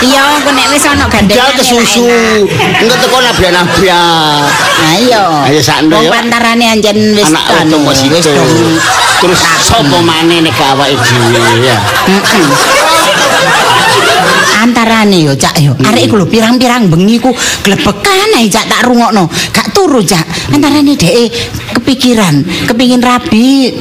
Iya, 0.06 0.22
engko 0.38 0.52
nek 0.52 0.68
wis 0.76 0.86
ana 0.86 1.08
gandengan. 1.08 1.40
Jal 1.40 1.50
ke 1.56 1.64
susu. 1.64 2.06
Engko 2.52 2.96
teko 3.00 3.18
nabrak 3.22 3.52
nang 3.54 3.68
biar. 3.80 4.44
Ayo. 4.98 5.24
Ayo 5.46 5.60
sakno 5.62 6.02
ya. 6.02 6.10
pantarane 6.10 6.66
anjen 6.68 6.98
wis 7.16 7.30
Anak 7.32 7.46
anu, 7.64 7.80
otomo 7.80 7.90
wis. 7.94 8.26
Terus 9.22 9.42
sapa 9.64 9.98
maneh 10.04 10.42
nek 10.44 10.58
awake 10.58 11.00
dhewe 11.00 11.64
ya. 11.64 11.78
Mm-mm. 12.10 12.85
Antarane 14.62 15.18
yo 15.22 15.34
Cak 15.34 15.58
yo. 15.60 15.74
Arek 15.82 16.08
iku 16.10 16.16
lho 16.22 16.28
pirang-pirang 16.30 16.88
bengi 16.88 17.18
ku 17.18 17.34
glebekan 17.66 18.30
ae 18.38 18.48
Cak 18.48 18.66
tak 18.70 18.82
rungokno. 18.86 19.26
Gak 19.52 19.74
turu 19.74 20.02
Cak. 20.06 20.54
Antarane 20.54 20.94
dhek 20.96 21.34
kepikiran, 21.76 22.42
kepingin 22.70 23.02
rabi 23.04 23.74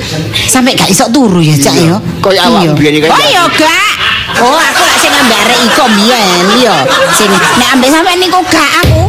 sampai 0.49 0.77
gak 0.77 0.91
iso 0.91 1.09
turu 1.13 1.41
ya 1.41 1.57
Cak 1.57 1.77
yo. 1.79 1.97
Kaya 2.21 2.49
awak 2.49 2.77
biyen 2.77 3.01
iki 3.01 3.09
kan, 3.09 3.17
Oh 3.17 3.49
gak. 3.55 3.93
Oh 4.35 4.59
aku 4.59 4.83
lak 4.83 4.99
sing 4.99 5.13
ambek 5.15 5.39
arek 5.47 5.59
iko 5.63 5.85
biyen 5.95 6.45
yo. 6.59 6.77
Sing 7.15 7.31
nek 7.31 7.69
ambek 7.77 7.89
sampean 7.93 8.19
niku 8.19 8.41
gak 8.51 8.71
aku. 8.83 9.03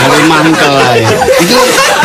Hari 0.00 0.52
ae. 0.52 1.00
Iki 1.44 1.54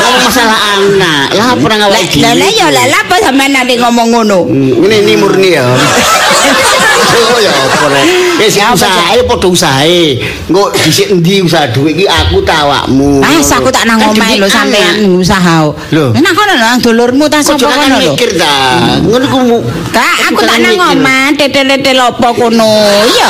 ngomong 0.04 0.22
masalah 0.28 0.60
anak. 0.78 1.26
Lah 1.34 1.56
nang 1.56 1.80
Lah 1.80 1.88
awake 1.90 2.20
lah 2.22 2.34
lah 2.38 2.50
yo 2.52 2.68
lah 2.70 2.86
lah 2.92 3.00
apa 3.08 3.16
sampean 3.24 3.52
nanti 3.56 3.80
ngomong 3.80 4.08
ngono. 4.14 4.40
Hmm, 4.46 4.84
Ini 4.86 4.96
ini 5.04 5.14
murni 5.18 5.50
ya. 5.56 5.66
Oh 7.16 7.40
ya 7.40 7.52
apa 7.52 7.88
rek. 7.88 8.06
Wis 8.36 8.54
Ya, 8.56 8.72
apa, 8.72 8.76
usahae 8.76 9.20
padha 9.24 9.48
usahae. 9.48 10.20
Engko 10.48 10.68
dhisik 10.76 11.08
endi 11.12 11.40
usaha 11.40 11.66
dhuwit 11.72 11.96
iki 11.96 12.06
aku 12.06 12.44
ta 12.44 12.68
awakmu. 12.68 13.24
Ah, 13.24 13.40
aku 13.40 13.70
tak 13.72 13.88
nang 13.88 14.00
Kan 14.00 14.12
omahe 14.12 14.36
demi 14.36 14.44
lho 14.44 14.48
sampean 14.52 14.94
anak. 15.00 15.20
usaha. 15.20 15.58
Lho. 15.92 16.06
Nang 16.14 16.34
kono 16.34 16.52
lho 16.52 16.66
nang 16.66 16.80
dulurmu 16.80 17.26
ta 17.28 17.40
Kok 17.40 17.56
sapa 17.56 17.66
kan 17.66 17.78
kono 17.80 17.96
lho. 17.96 18.14
mikir 18.14 18.32
ta. 18.36 18.54
Ngono 19.00 19.26
ku 19.26 19.38
mu. 19.42 19.58
Kak, 19.90 20.16
aku 20.30 20.42
tak 20.44 20.58
nang 20.60 20.76
omah 20.76 21.32
tetel-tetel 21.34 22.00
apa 22.02 22.28
kono. 22.32 22.72
Iya. 23.08 23.30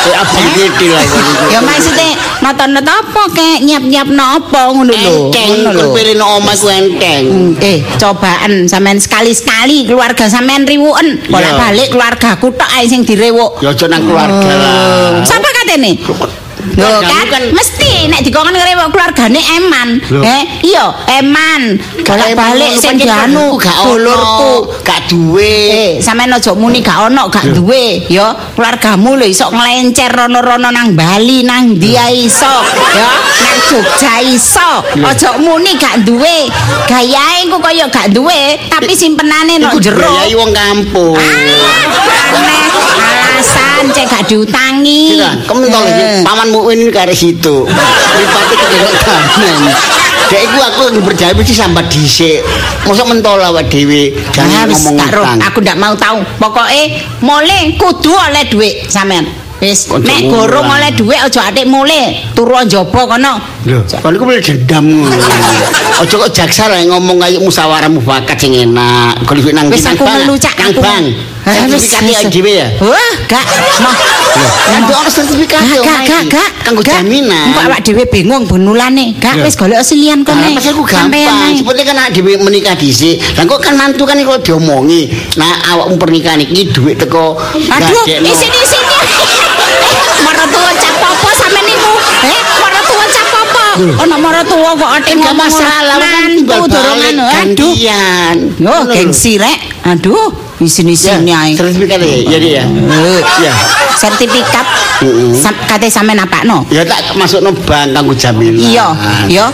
Eh 0.00 0.14
abang 0.16 0.48
gede 0.56 0.86
lah. 0.88 1.04
Ya 1.48 1.60
maksudnya 1.60 2.10
nata-nata 2.40 2.92
apa 2.98 3.22
kek 3.30 3.58
nyiap-nyiapno 3.60 4.24
apa 4.40 4.60
ngono 4.72 4.92
lho. 4.92 5.12
Enteng 5.28 5.48
Ngono 5.60 5.70
lho. 5.70 5.80
kon 5.82 5.88
pilih 5.92 6.14
nang 6.16 6.30
omah 6.40 6.54
ku 6.56 6.68
enteng. 6.68 7.22
Hmm, 7.28 7.52
Eh, 7.60 7.78
cobaan 7.96 8.64
sampean 8.64 8.96
sekali-sekali 8.96 9.84
keluarga 9.84 10.24
sampean 10.26 10.64
riwuken. 10.64 11.28
Bolak-balik 11.28 11.92
keluargaku 11.92 12.48
tok 12.50 12.70
ae 12.72 12.88
sing 12.88 13.04
direwuk. 13.04 13.60
Ya 13.60 13.70
aja 13.70 13.86
nang 13.86 14.02
keluarga 14.02 14.50
lah. 14.50 15.20
Siapa 15.20 15.48
katene? 15.52 16.00
Lho 16.76 17.00
kan, 17.30 17.42
mesti 17.54 18.08
nek 18.10 18.20
dikongkon 18.22 18.54
ngrewok 18.54 18.88
keluargane 18.92 19.40
eman. 19.58 19.88
Lho. 20.10 20.20
Eh, 20.22 20.42
iya, 20.66 20.86
eman. 21.20 21.78
Bolak-balik 22.04 22.72
sing 22.80 22.98
dianu 22.98 23.56
gak 23.56 23.76
dulurku. 23.86 24.66
gak 24.82 25.00
duwe. 25.08 25.54
Eh, 25.70 25.90
sampean 26.02 26.32
aja 26.34 26.52
muni 26.54 26.82
gak 26.82 27.10
ono, 27.10 27.30
gak 27.30 27.54
duwe, 27.54 28.06
ya. 28.10 28.34
Keluargamu 28.56 29.16
lho 29.18 29.26
iso 29.26 29.50
nglencer 29.50 30.10
rono-rono 30.10 30.70
nang 30.70 30.94
Bali, 30.94 31.42
nang 31.46 31.78
ndi 31.78 31.94
ae 31.96 32.26
iso, 32.26 32.54
ya. 32.98 33.10
Nang 33.40 33.58
Jogja 33.70 34.14
iso. 34.26 34.70
Aja 35.06 35.38
muni 35.38 35.78
gak 35.78 36.02
duwe. 36.02 36.50
Gayae 36.90 37.46
ku 37.46 37.62
kaya 37.62 37.86
gak 37.88 38.10
duwe, 38.10 38.58
tapi 38.66 38.92
simpenane 38.98 39.62
nang 39.62 39.70
Iku 39.70 39.78
jero. 39.80 40.02
dibiayai 40.02 40.34
wong 40.34 40.50
kampung. 40.52 41.14
Ah, 41.16 41.38
Alasan 43.40 43.88
cek 43.96 44.04
gak 44.04 44.22
diutangi. 44.28 45.16
Kira, 45.16 45.32
kementol 45.48 45.80
iki 45.88 46.04
Eh. 46.04 46.20
paman 46.20 46.52
Mukmin 46.52 46.84
iki 46.84 46.92
kare 46.92 47.16
situ. 47.16 47.64
Lipate 47.64 48.52
kedelok 48.52 48.94
damen. 49.00 49.56
Dek 50.28 50.40
iku 50.44 50.58
aku 50.60 50.82
berjaya 51.00 51.32
mesti 51.32 51.56
sambat 51.56 51.88
dhisik. 51.88 52.44
Mosok 52.84 53.08
mentol 53.08 53.40
awak 53.40 53.72
dhewe 53.72 54.12
Ah, 54.12 54.28
jangan 54.36 54.68
wis 54.68 54.84
ngomong 54.84 55.08
utang. 55.08 55.38
Aku 55.40 55.58
ndak 55.64 55.76
mau 55.80 55.96
tahu. 55.96 56.20
Pokoke 56.36 56.82
mule 57.24 57.58
kudu 57.80 58.12
oleh 58.12 58.44
dhuwit 58.44 58.92
sampean. 58.92 59.24
Wis, 59.60 59.92
nek 59.92 60.24
gorong 60.24 60.64
oleh 60.64 60.88
dhuwit 60.96 61.20
aja 61.20 61.52
atik 61.52 61.68
mule, 61.68 62.24
turu 62.32 62.56
njaba 62.64 63.04
kono. 63.04 63.36
Lho, 63.68 63.84
kon 64.00 64.16
iku 64.16 64.24
boleh 64.24 64.40
dendam 64.40 64.88
ngono. 64.88 65.12
Aja 66.00 66.14
kok 66.16 66.32
jaksa 66.32 66.64
lah 66.64 66.80
ngomong 66.88 67.20
kayak 67.20 67.44
musyawarah 67.44 67.92
mufakat 67.92 68.40
sing 68.40 68.56
enak. 68.56 69.20
Kon 69.28 69.36
iku 69.36 69.52
nang 69.52 69.68
Wis 69.68 69.84
aku 69.84 70.00
bank, 70.00 70.16
melu 70.16 70.34
cak 70.34 70.56
nang 70.56 70.72
aku. 70.72 70.80
bank. 70.80 71.04
Ah, 71.40 71.64
wis, 71.68 71.88
Sertifikat 71.88 72.24
wis. 72.24 72.32
dhewe 72.32 72.52
ya. 72.52 72.68
Wah, 72.80 73.12
gak. 73.26 73.44
Mah. 73.80 73.96
Nanti 74.70 74.92
ono 74.92 75.08
sertifikat 75.08 75.60
Gak, 75.60 75.72
yo, 75.72 75.82
gak, 75.82 76.00
gak, 76.04 76.22
gak. 76.30 76.50
Kanggo 76.62 76.80
jaminan. 76.80 77.44
Engko 77.48 77.60
awak 77.60 77.80
dhewe 77.80 78.04
bingung 78.06 78.44
benulane. 78.44 79.16
Gak 79.16 79.40
wis 79.40 79.56
golek 79.56 79.80
silian 79.80 80.20
Nah, 80.20 80.36
kene. 80.36 80.56
pas 80.56 80.64
aku 80.66 80.84
gampang. 80.84 81.36
ae. 81.48 81.56
Seperti 81.56 81.80
kan 81.82 81.96
anak 81.98 82.12
dhewe 82.12 82.32
menikah 82.38 82.76
dhisik. 82.76 83.20
Lah 83.36 83.44
kok 83.44 83.60
kan 83.60 83.76
mantu 83.76 84.04
kan 84.04 84.16
kalau 84.16 84.40
diomongi. 84.40 85.08
Nah, 85.36 85.52
awakmu 85.70 85.96
pernikahan 85.96 86.40
iki 86.40 86.72
dhuwit 86.72 86.96
teko 86.96 87.36
Aduh, 87.36 88.04
isin-isin. 88.08 88.80
Maratuwa 90.24 90.70
cap 90.76 90.96
apa 91.02 91.28
sampe 91.34 91.60
niku? 91.64 91.92
Eh, 92.28 92.40
maratuwa 92.60 93.04
cap 93.08 93.28
apa? 93.32 93.64
Ono 94.04 94.16
maratuwa 94.18 94.70
kok 94.76 94.90
Enggak 94.90 95.16
ngomong 95.16 95.36
masalah 95.38 95.96
kan 95.98 96.30
dorong 96.44 96.98
balik 97.00 97.10
anu. 97.10 97.24
Aduh. 97.26 97.72
Yo, 97.74 98.02
Ngono 98.60 98.76
lho. 98.84 98.92
gengsi 98.94 99.32
rek. 99.40 99.58
Aduh, 99.88 100.28
isin-isin 100.60 101.24
Ya, 101.24 101.40
ae. 101.48 101.56
sertifikat 101.56 101.98
ya, 102.00 102.38
ya 102.38 102.62
Ya. 103.40 103.52
sertifikat 103.96 104.66
kate 105.66 105.88
sampe 105.88 106.12
napakno. 106.12 106.64
Ya 106.68 106.84
tak 106.84 107.16
masukno 107.16 107.52
bank 107.52 107.96
kanggo 107.96 108.12
jaminan. 108.12 108.60
Iya, 108.60 108.86
yo. 109.28 109.46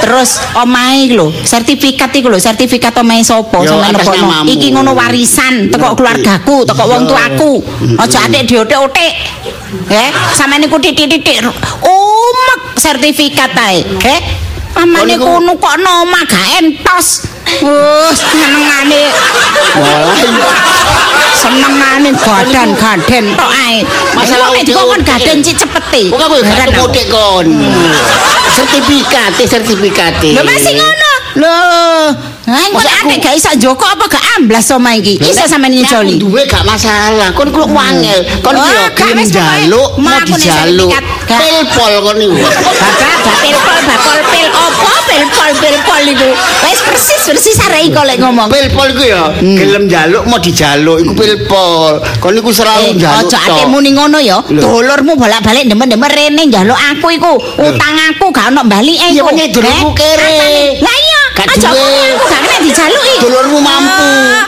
Terus 0.00 0.40
omahe 0.56 1.08
iki 1.08 1.14
lho, 1.16 1.32
sertifikat 1.44 2.12
iku 2.12 2.28
lho, 2.28 2.36
sertifikat 2.36 2.92
omahe 2.96 3.24
sapa 3.24 3.60
sampe 3.64 3.88
nepokno. 3.92 4.24
namamu. 4.28 4.46
Iki 4.48 4.66
ngono 4.72 4.90
warisan 4.92 5.68
teko 5.72 5.96
keluargaku, 5.96 6.56
teko 6.68 6.82
wong 6.84 7.02
Iya. 7.04 7.10
tuaku. 7.10 7.52
Aja 7.96 8.18
atik 8.28 8.42
diotek-otek. 8.48 9.12
Eh, 9.88 10.08
sampe 10.36 10.60
niku 10.60 10.76
titik-titik 10.76 11.40
umek 11.80 12.60
sertifikat 12.76 13.52
ae. 13.56 13.80
Eh, 14.04 14.20
amane 14.76 15.00
Kok 15.00 15.08
niku- 15.08 15.28
kono 15.40 15.52
kok 15.56 15.76
nomah 15.80 16.22
gak 16.24 16.46
entos. 16.60 17.06
Wus, 17.62 18.18
senengane 18.18 19.02
senengane 21.36 22.10
gadan 22.14 22.70
gaden 22.78 23.24
tok 23.34 23.50
ae. 23.50 23.82
Masalah 24.14 24.50
otek- 24.54 24.66
dikon 24.66 24.86
otek. 24.98 25.06
gaden 25.06 25.38
cepete. 25.42 26.02
Kok 26.10 26.18
Heran 26.42 26.68
gak 26.70 26.78
aku. 26.78 26.82
motek 26.88 27.06
kon. 27.10 27.46
Sertifikat, 28.52 29.32
sertifikat. 29.42 30.22
Lho 30.22 30.42
masih 30.44 30.72
ngono. 30.76 31.12
Lho, 31.40 31.56
engko 32.58 32.78
Masa 32.78 32.90
nek 33.02 33.16
aku- 33.16 33.22
gak 33.22 33.34
iso 33.34 33.50
joko 33.56 33.84
apa 33.84 34.04
gak 34.08 34.24
amblas 34.36 34.66
omah 34.70 34.94
iki. 34.94 35.14
Iso 35.20 35.44
sampean 35.44 35.72
nyecoli. 35.72 36.16
Aku 36.16 36.28
duwe 36.28 36.42
gak 36.44 36.62
masalah. 36.62 37.30
Kon 37.32 37.48
kulo 37.48 37.66
wangel. 37.68 38.20
Kon 38.40 38.52
Oh, 38.52 38.60
yo 38.60 38.72
gak 38.88 38.92
gelem 38.98 39.16
wis 39.16 39.30
pokoknya. 39.30 39.64
njaluk, 39.64 39.90
Mau 39.96 40.18
dijaluk. 40.20 40.90
Gak. 40.90 41.02
Pilpol 41.32 41.92
kon 42.02 42.14
niku. 42.16 42.36
Bapak 42.36 42.74
bapil 43.24 43.54
pol 43.56 43.80
bakol 43.86 44.20
pil 44.28 44.48
opo 44.50 44.88
pil 45.06 45.24
pol 45.30 45.50
pil 45.56 45.76
pol 45.82 46.02
iku. 46.04 46.28
Wis 46.62 46.80
persis 46.82 47.20
persis 47.24 47.56
arek 47.62 47.82
iku 47.88 48.00
lek 48.02 48.18
ngomong. 48.18 48.48
Pilpol 48.48 48.88
iku 48.90 49.02
ya 49.04 49.22
gelem 49.38 49.86
njaluk 49.86 50.22
mau 50.26 50.36
dijaluk 50.36 50.96
iku 50.98 51.12
pilpol. 51.12 51.92
Kon 52.18 52.32
niku 52.32 52.50
Eh, 52.50 52.54
selalu 52.54 52.86
njaluk. 52.96 53.26
aja 53.26 53.38
ate 53.40 53.62
muni 53.66 53.90
ngono 53.92 54.18
ya. 54.18 54.38
Lho. 54.44 54.60
Dulurmu 54.60 55.16
bolak-balik 55.16 55.64
demen-demen 55.64 56.10
rene 56.10 56.42
njaluk 56.44 56.76
aku 56.76 57.06
iku. 57.10 57.32
Utang 57.58 57.96
aku 58.08 58.28
gak 58.28 58.50
ono 58.50 58.62
balike 58.64 59.08
iku. 59.10 59.24
makanya 59.24 59.46
dulurmu 59.50 59.88
Eh, 59.88 59.94
kere. 59.94 60.36
Lah 60.82 60.96
Gak 61.32 61.46
duwe. 61.56 62.12
aku 62.12 62.24
gak 62.28 62.40
kena 62.44 62.58
dijaluki. 62.60 63.14
Dulurmu 63.24 63.58
mampu. 63.60 64.04
Ah. 64.04 64.44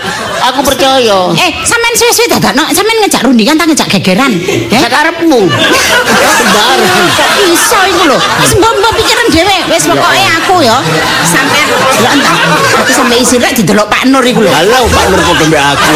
Aku 0.52 0.60
percaya. 0.60 1.32
Eh, 1.32 1.50
sampean 1.64 1.94
suwe-suwe 1.96 2.28
dadakno, 2.36 2.68
sampean 2.68 3.00
ngejak 3.00 3.24
rundingan 3.24 3.56
ta 3.56 3.64
ngejak 3.64 3.88
gegeran? 3.96 4.32
Eh? 4.44 4.68
Sakarepmu. 4.76 5.40
Sembarang. 5.48 7.04
Gak 7.16 7.30
iso 7.48 7.78
iku 7.88 8.04
lho. 8.12 8.18
Wis 8.44 8.52
mbok 8.60 8.92
pikiran 9.00 9.26
dhewe. 9.32 9.56
Wis 9.72 9.84
pokoke 9.88 10.24
aku 10.44 10.54
ya 10.60 10.76
sampean 11.24 11.68
ya 12.04 12.10
entah. 12.12 12.36
Aku 12.84 12.92
sampe 12.92 13.14
isi 13.16 13.40
rek 13.40 13.56
didelok 13.56 13.88
Pak 13.88 14.04
Nur 14.12 14.24
iku 14.24 14.44
lho. 14.44 14.52
Halo 14.52 14.84
Pak 14.92 15.04
Nur 15.08 15.20
mbek 15.24 15.62
aku. 15.64 15.92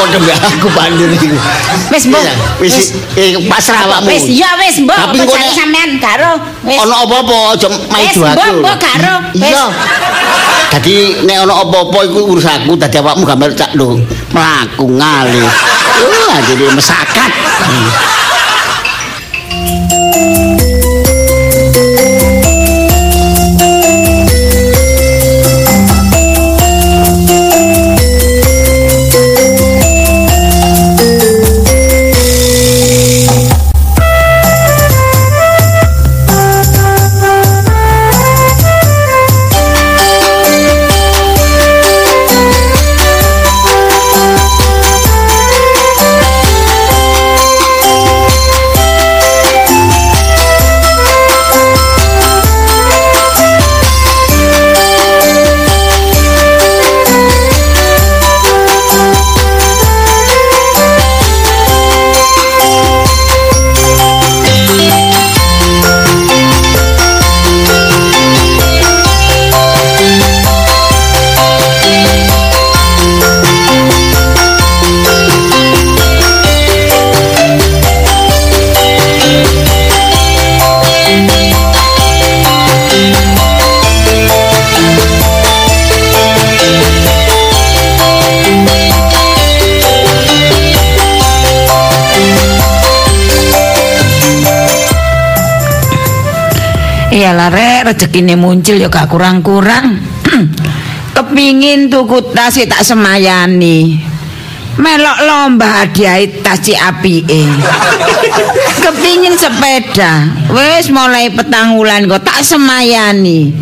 Eh. 0.00 0.08
Padha 0.08 0.18
mbek 0.18 0.36
aku 0.40 0.68
Pak 0.72 0.86
Nur 0.96 1.10
iku. 1.12 1.36
Wis 1.92 2.04
mbok. 2.08 2.24
Wis 2.58 2.74
eh, 3.14 3.36
pasrah 3.46 3.84
awakmu. 3.84 4.08
Wis 4.08 4.24
ya 4.32 4.50
wis 4.56 4.76
mbok. 4.80 4.96
Tapi 4.96 5.16
nek- 5.20 5.52
sampean 5.52 5.90
karo. 6.00 6.32
Wis. 6.64 6.78
Ono 6.80 6.94
apa-apa 7.04 7.36
aja 7.54 7.68
Wis 7.68 7.78
maido 7.88 8.20
mbok 8.24 8.40
aku. 8.40 8.58
mbok 8.64 8.76
karo. 8.80 9.14
Wis. 9.36 9.44
Iya. 9.44 9.64
Dadi 10.70 10.94
nek 11.26 11.36
ana 11.44 11.54
apa-apa 11.60 11.98
iku 12.06 12.18
urus 12.30 12.46
aku 12.46 12.78
dadi 12.78 12.96
awakmu 12.98 13.24
gambar 13.26 13.50
cak 13.52 13.70
lho. 13.74 14.00
Mlaku 14.32 14.84
ngalih. 14.88 15.44
Uh, 16.00 16.34
jadi 16.48 16.64
mesakat. 16.72 17.30
rezekine 98.00 98.32
muncul 98.32 98.80
ya 98.80 98.88
gak 98.88 99.12
kurang-kurang. 99.12 100.00
Kepingin 101.20 101.92
tuku 101.92 102.32
tas 102.32 102.56
tak 102.56 102.80
semayani. 102.80 104.00
Melok 104.80 105.20
lomba 105.28 105.84
hadiah 105.84 106.24
tas 106.40 106.64
ci 106.64 106.72
apike. 106.72 107.44
Kepingin 108.88 109.36
sepeda, 109.36 110.32
wis 110.48 110.88
mulai 110.88 111.28
petang 111.28 111.76
wulan 111.76 112.08
kok 112.08 112.24
tak 112.24 112.40
semayani. 112.40 113.52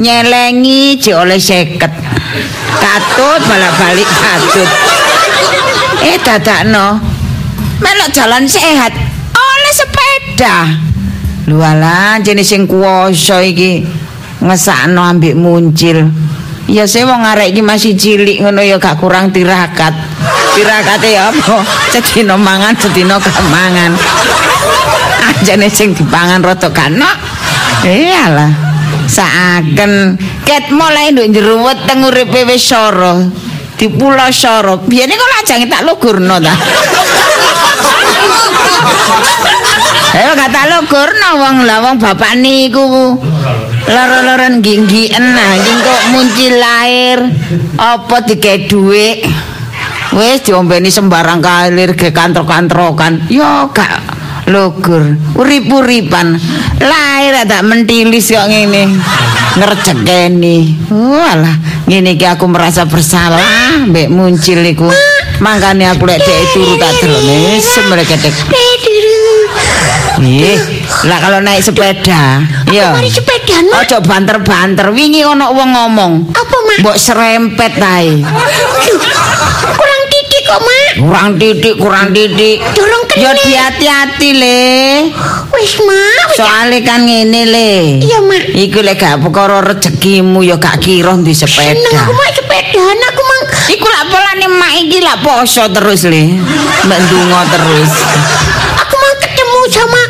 Nyelengi 0.00 0.96
je 0.96 1.12
oleh 1.12 1.36
seket. 1.36 1.92
Katut 2.80 3.40
balik-balik 3.44 4.08
katut. 4.08 4.70
Eh 6.08 6.16
dadakno. 6.24 7.04
Melok 7.84 8.16
jalan 8.16 8.48
sehat 8.48 8.96
oleh 9.36 9.72
sepeda. 9.76 10.87
Lho 11.48 11.64
alah 11.64 12.20
jenis 12.20 12.44
sing 12.44 12.68
kuwasa 12.68 13.40
iki 13.40 13.80
ngesakno 14.44 15.00
ambek 15.00 15.32
muncil. 15.32 16.12
Ya 16.68 16.84
saya 16.84 17.08
wong 17.08 17.24
arek 17.24 17.56
iki 17.56 17.64
masih 17.64 17.96
cilik 17.96 18.44
ngono 18.44 18.60
ya 18.60 18.76
gak 18.76 19.00
kurang 19.00 19.32
tirakat. 19.32 19.96
Tirakate 20.52 21.16
ya 21.16 21.32
apa? 21.32 21.64
Cedino 21.96 22.36
mangan, 22.36 22.76
gak 22.76 23.48
mangan. 23.48 23.96
Ajane 25.24 25.72
sing 25.72 25.96
dipangan 25.96 26.44
rada 26.44 26.68
kanok. 26.68 27.16
Iyalah. 27.80 28.52
Saaken 29.08 30.20
ket 30.44 30.68
mulai 30.68 31.16
nduk 31.16 31.32
jero 31.32 31.64
weteng 31.64 32.04
uripe 32.04 32.44
wis 32.44 32.60
soro. 32.60 33.24
Dipulo 33.80 34.28
soro. 34.36 34.84
Biyene 34.84 35.16
kok 35.16 35.32
lajange 35.32 35.64
tak 35.64 35.80
lugurno 35.88 36.36
ta. 36.36 36.52
Ayo 40.08 40.32
kata 40.32 40.60
lo 40.72 40.78
kurno 40.88 41.30
wong. 41.36 41.56
Lah 41.68 41.84
wong 41.84 42.00
bapak 42.00 42.40
niku 42.40 43.20
loro-loron 43.88 44.60
nah 44.60 45.52
kok 45.60 46.02
muncul 46.12 46.54
lahir. 46.56 47.18
Apa 47.76 48.24
dike 48.24 48.68
duit 48.68 49.28
wis 50.16 50.40
diombeni 50.40 50.88
sembarang 50.88 51.44
kalir 51.44 51.92
ke 51.92 52.08
kantor-kantrokan. 52.16 53.28
Yo 53.28 53.68
gak 53.76 54.00
lugur 54.48 55.12
urip-uripan. 55.36 56.40
Lahir 56.80 57.44
ada 57.44 57.60
mentilis 57.60 58.32
kok 58.32 58.48
ngene. 58.48 58.88
Ngerjekeni. 59.60 60.88
Walah 60.88 61.84
ngene 61.84 62.16
iki 62.16 62.24
aku 62.24 62.48
merasa 62.48 62.88
bersalah 62.88 63.44
mbek 63.84 64.08
muncul 64.08 64.60
iku. 64.64 64.88
Makane 65.38 65.86
aku 65.86 66.02
lek 66.02 66.18
dek 66.18 66.50
turu 66.50 66.74
tak 66.82 66.98
delone 66.98 67.62
semreketek 67.62 68.34
Ih, 70.18 70.58
lah 71.06 71.18
kalau 71.22 71.38
naik 71.38 71.62
sepeda, 71.62 72.42
ya. 72.74 72.90
Mari 72.90 73.06
sepeda 73.06 73.62
mak. 73.70 73.86
Ojo 73.86 73.96
banter-banter. 74.02 74.90
Wingi 74.90 75.22
ono 75.22 75.54
wong 75.54 75.70
ngomong. 75.72 76.12
Apa 76.34 76.56
mak? 76.66 76.76
Mbok 76.82 76.96
serempet 76.98 77.72
ae. 77.78 78.18
Aduh, 78.18 78.98
kurang 79.78 80.02
titik 80.10 80.42
kok 80.42 80.60
mak. 80.60 80.90
Kurang 80.98 81.28
titik, 81.38 81.74
kurang 81.78 82.06
titik. 82.10 82.56
Durung 82.74 83.04
Ya 83.18 83.34
kene. 83.34 83.50
hati-hati 83.56 84.30
le. 84.36 84.62
Wis 85.50 85.74
mak. 85.82 86.26
Soale 86.34 86.82
kan 86.82 87.02
ngene 87.02 87.42
le. 87.46 87.72
Iya 88.02 88.18
mak. 88.22 88.42
Iku 88.54 88.78
lek 88.82 88.98
gak 88.98 89.22
perkara 89.22 89.58
rezekimu 89.62 90.42
ya 90.42 90.58
gak 90.58 90.78
kira 90.78 91.14
di 91.18 91.34
Seneng 91.34 91.78
sepeda. 91.78 91.98
aku 91.98 92.12
mak 92.14 92.30
sepedaan 92.34 92.98
aku 93.06 93.22
mang. 93.22 93.42
Iku 93.70 93.86
lak 93.86 94.04
polane 94.06 94.46
mak 94.50 94.72
iki 94.82 94.98
lak 94.98 95.18
poso 95.22 95.66
terus 95.70 96.06
le. 96.06 96.36
Mbak 96.86 96.98
ndonga 97.06 97.40
terus. 97.54 97.90
Sama 99.68 100.02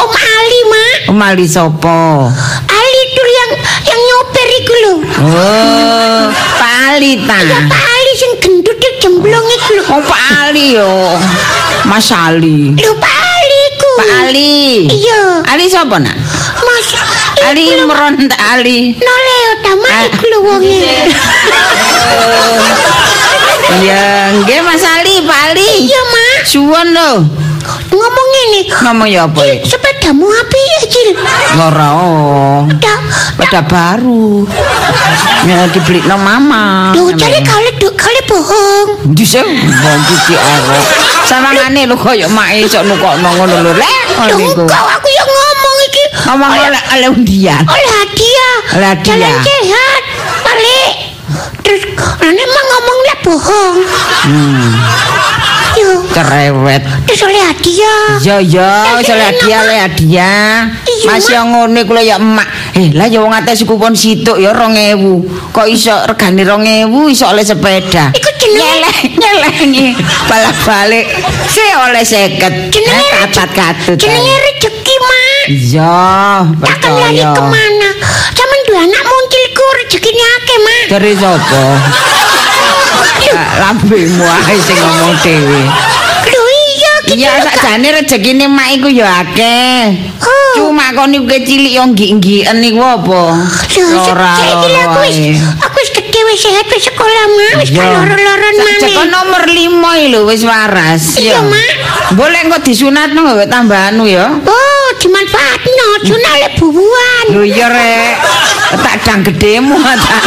Om 0.00 0.12
Ali 0.12 0.60
mak. 0.72 0.96
Mali 1.12 1.44
sopo? 1.44 2.26
Ali 2.66 2.92
itu 3.04 3.22
yang 3.28 3.50
yang 3.84 4.00
nyoper 4.00 4.48
iku 4.56 4.74
lho. 4.82 4.94
Oh, 5.20 6.20
Pak 6.56 6.72
Ali 6.96 7.20
ta. 7.28 7.36
Ya 7.44 7.58
Pak 7.68 7.82
Ali 7.84 8.12
sing 8.16 8.32
gendut 8.40 8.78
yang 8.80 8.96
jemblong 8.98 9.46
iku 9.52 9.70
lho. 9.76 9.84
Oh 9.92 10.02
Pak 10.02 10.22
Ali 10.48 10.76
yo. 10.80 10.90
Mas 11.84 12.08
Ali. 12.08 12.72
Lho 12.72 12.92
Pak 12.96 13.12
Ali 13.12 13.58
iku. 13.68 13.90
Pak 14.00 14.10
Ali. 14.26 14.56
Iya. 14.88 15.20
Ali 15.44 15.64
sapa 15.68 16.00
nak? 16.00 16.16
Mas. 16.64 16.88
Ali 17.44 17.76
Imron 17.76 18.16
Ali. 18.48 18.96
Noleo 18.96 19.52
ta 19.60 19.72
mak 19.76 19.90
Ah. 19.92 20.02
iku 20.08 20.24
lho 20.24 20.38
wonge. 20.40 20.88
Ya, 23.82 24.30
nggih 24.36 24.60
Mas 24.62 24.84
Ali, 24.84 25.24
Pak 25.24 25.38
Ali. 25.52 25.70
Iya 25.88 26.02
mak. 26.12 26.38
Suwon 26.44 26.88
lho. 26.92 27.10
Ngomong 27.92 28.28
ini. 28.48 28.60
Ngomong 28.72 29.08
ya 29.08 29.28
apa 29.28 29.40
ya? 29.44 29.54
Sepedamu 29.68 30.24
api 30.24 30.60
ya 30.64 30.80
Cil. 30.88 31.10
Ora. 31.60 31.92
Sepeda 33.12 33.60
baru. 33.68 34.48
Ya 35.44 35.68
dibeli 35.68 36.00
mama. 36.08 36.96
Loh, 36.96 37.12
jadi 37.12 37.44
kali 37.44 37.70
duk 37.76 37.92
kali 37.92 38.20
bohong. 38.24 39.12
Di 39.12 39.24
sing 39.28 39.44
wong 39.44 40.00
iki 40.08 40.34
arep. 40.34 40.84
Sawangane 41.28 41.86
lho 41.86 41.96
koyo 42.00 42.26
mak 42.32 42.56
esuk 42.56 42.82
nukokno 42.88 43.28
ngono 43.36 43.56
lho. 43.60 43.72
Lek 43.76 44.02
ngono 44.16 44.64
aku 44.72 45.08
yang 45.12 45.28
ngomong 45.28 45.76
iki. 45.86 46.04
Ngomong 46.26 46.50
oleh 46.56 46.82
oleh 46.96 47.08
undian. 47.12 47.62
Oleh 47.68 47.90
hadiah. 48.00 48.56
Oleh 48.78 48.88
hadiah. 48.96 49.20
Jalan 49.20 49.34
sehat. 49.44 50.02
Balik. 50.42 50.92
Terus, 51.62 51.82
Rane 51.96 52.42
emang 52.42 52.66
ngomong 52.68 52.98
lah 53.08 53.18
bohong. 53.24 53.76
Hmm, 54.28 54.68
Yo, 55.82 55.92
cerewet. 56.08 56.82
terus 57.04 57.22
oleh 57.22 57.42
hadiah. 57.42 58.06
Ya 58.20 58.36
ya, 58.38 58.70
wis 58.94 59.08
oleh 59.08 59.26
hadiah 59.26 59.58
oleh 59.60 59.78
hadiah. 59.80 60.70
Iya, 60.86 61.18
yang 61.32 61.50
ngono 61.50 61.74
iku 61.76 61.92
lho 61.92 62.02
ya 62.04 62.16
emak. 62.16 62.46
Eh, 62.72 62.94
lah 62.94 63.04
ya 63.04 63.18
wong 63.18 63.32
ates 63.32 63.62
kupon 63.62 63.90
situk 63.92 64.38
ya 64.38 64.54
2000. 64.54 64.94
Kok 65.50 65.66
iso 65.66 65.90
regane 66.04 66.40
2000 66.40 66.86
iso 67.08 67.26
oleh 67.26 67.42
sepeda. 67.42 68.10
Iku 68.10 68.30
jenenge 68.38 68.92
nyelengi 69.20 69.98
balik-balik. 70.24 71.06
Si 71.46 71.60
oleh 71.74 72.02
50. 72.02 72.70
jenenge 72.70 72.94
Eh, 73.02 73.02
rezeki- 73.02 73.18
katat-katut. 73.18 73.96
Jenenge 73.98 74.34
rezeki, 74.40 74.94
Mak. 75.00 75.44
Iya, 75.44 75.98
Takkan 76.56 76.92
lari 76.94 77.18
percaya. 77.18 77.34
kemana? 77.34 77.90
Zaman 78.30 78.58
dua 78.64 78.80
anak 78.80 79.02
muncilku 79.02 79.64
rezekinya 79.76 80.28
akeh, 80.38 80.58
Mak. 80.60 80.84
Dari 80.88 81.12
sapa? 81.12 81.62
Lambemu 83.32 84.24
ae 84.24 84.56
sing 84.60 84.76
ngomong 84.76 85.14
dhewe. 85.20 85.60
Loh 86.32 86.48
iya, 86.48 86.92
Iya 87.12 87.30
sakjane 87.44 87.88
rezekine 87.92 88.46
mak 88.48 88.72
iku 88.72 88.88
ya 88.88 89.20
akeh. 89.20 90.12
Cuma 90.52 90.92
kok 90.92 91.08
niku 91.08 91.28
cilik 91.28 91.72
yo 91.72 91.84
nggih-nggihen 91.88 92.56
niku 92.60 92.80
apa? 92.80 93.20
Ora 93.92 94.32
lho 94.36 94.68
aku 94.68 94.98
wis 95.04 95.16
aku 95.58 95.76
wis 95.80 95.90
gede 95.92 96.20
wis 96.28 96.38
sehat 96.40 96.66
wis 96.68 96.84
sekolah 96.88 97.24
mah 97.26 97.52
wis 97.60 97.70
Cek 97.72 97.80
maneh. 97.80 99.08
nomor 99.08 99.42
5 99.48 100.12
lho 100.12 100.20
wis 100.28 100.44
waras. 100.44 101.16
Iya, 101.16 101.40
Mak. 101.40 101.72
Boleh 102.16 102.44
engko 102.44 102.60
disunatno 102.60 103.24
gawe 103.24 103.44
tambahanu 103.48 104.04
ya. 104.04 104.28
Oh, 104.28 104.86
dimanfaatno 105.00 105.86
sunale 106.04 106.48
bubuan. 106.60 107.24
Lho 107.32 107.42
iya 107.44 107.66
rek. 107.68 108.14
Tak 108.76 108.96
dang 109.04 109.20
gedemu 109.24 109.76
tak. 110.04 110.22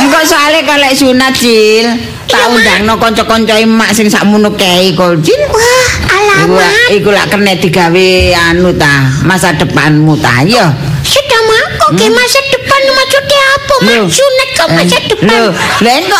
Engko 0.00 0.18
soalé 0.24 0.64
kalau 0.64 0.80
lek 0.80 0.96
sunat 0.96 1.32
Cil, 1.36 1.84
tak 2.24 2.48
undangno 2.48 2.96
kanca-kanca 2.96 3.60
emak 3.60 3.92
sing 3.92 4.08
sakmono 4.08 4.48
kae 4.56 4.96
kok 4.96 5.20
Cil. 5.20 5.36
Wah, 5.52 5.88
alamat. 6.16 6.88
iku 6.96 7.12
lak 7.12 7.28
kena 7.28 7.52
digawe 7.54 8.08
anu 8.48 8.72
ta, 8.72 9.12
masa 9.28 9.52
depanmu 9.52 10.16
ta. 10.16 10.40
Yo. 10.48 10.64
Sudah 11.04 11.40
mah 11.44 11.64
kok 11.76 11.90
ke 11.96 12.06
masa 12.08 12.40
depan 12.48 12.80
maksudnya 12.96 13.40
apa? 13.56 13.74
Mak 13.84 14.00
sunat 14.08 14.48
kok 14.56 14.68
masa 14.72 14.96
Eh, 14.96 15.02
depan. 15.04 15.26
Lho, 15.28 15.40
lha 15.84 15.92
engko 16.00 16.16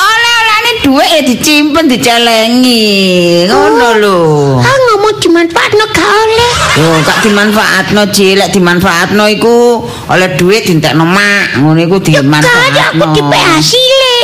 oleh-olehane 0.70 0.82
dhuwit 0.82 1.08
ya 1.10 1.20
dicimpen 1.26 1.84
dicelengi. 1.88 3.46
Ngono 3.50 3.88
lho. 3.98 4.18
Ah 4.62 4.76
ngomong 4.90 5.18
dimanfaatno 5.18 5.84
gak 5.90 6.06
oleh. 6.06 6.52
Yo, 6.78 6.88
gak 7.02 7.18
dimanfaatno 7.24 8.02
Cil, 8.14 8.38
lek 8.38 8.50
dimanfaatno 8.54 9.24
iku 9.28 9.82
oleh 10.08 10.28
dhuwit 10.38 10.66
dintekno 10.66 11.04
mak. 11.04 11.58
Ngono 11.58 11.78
iku 11.82 11.96
aku 11.98 12.06
dimanfaatno. 12.06 13.04
di 13.14 13.22
hasilnya. 13.22 14.14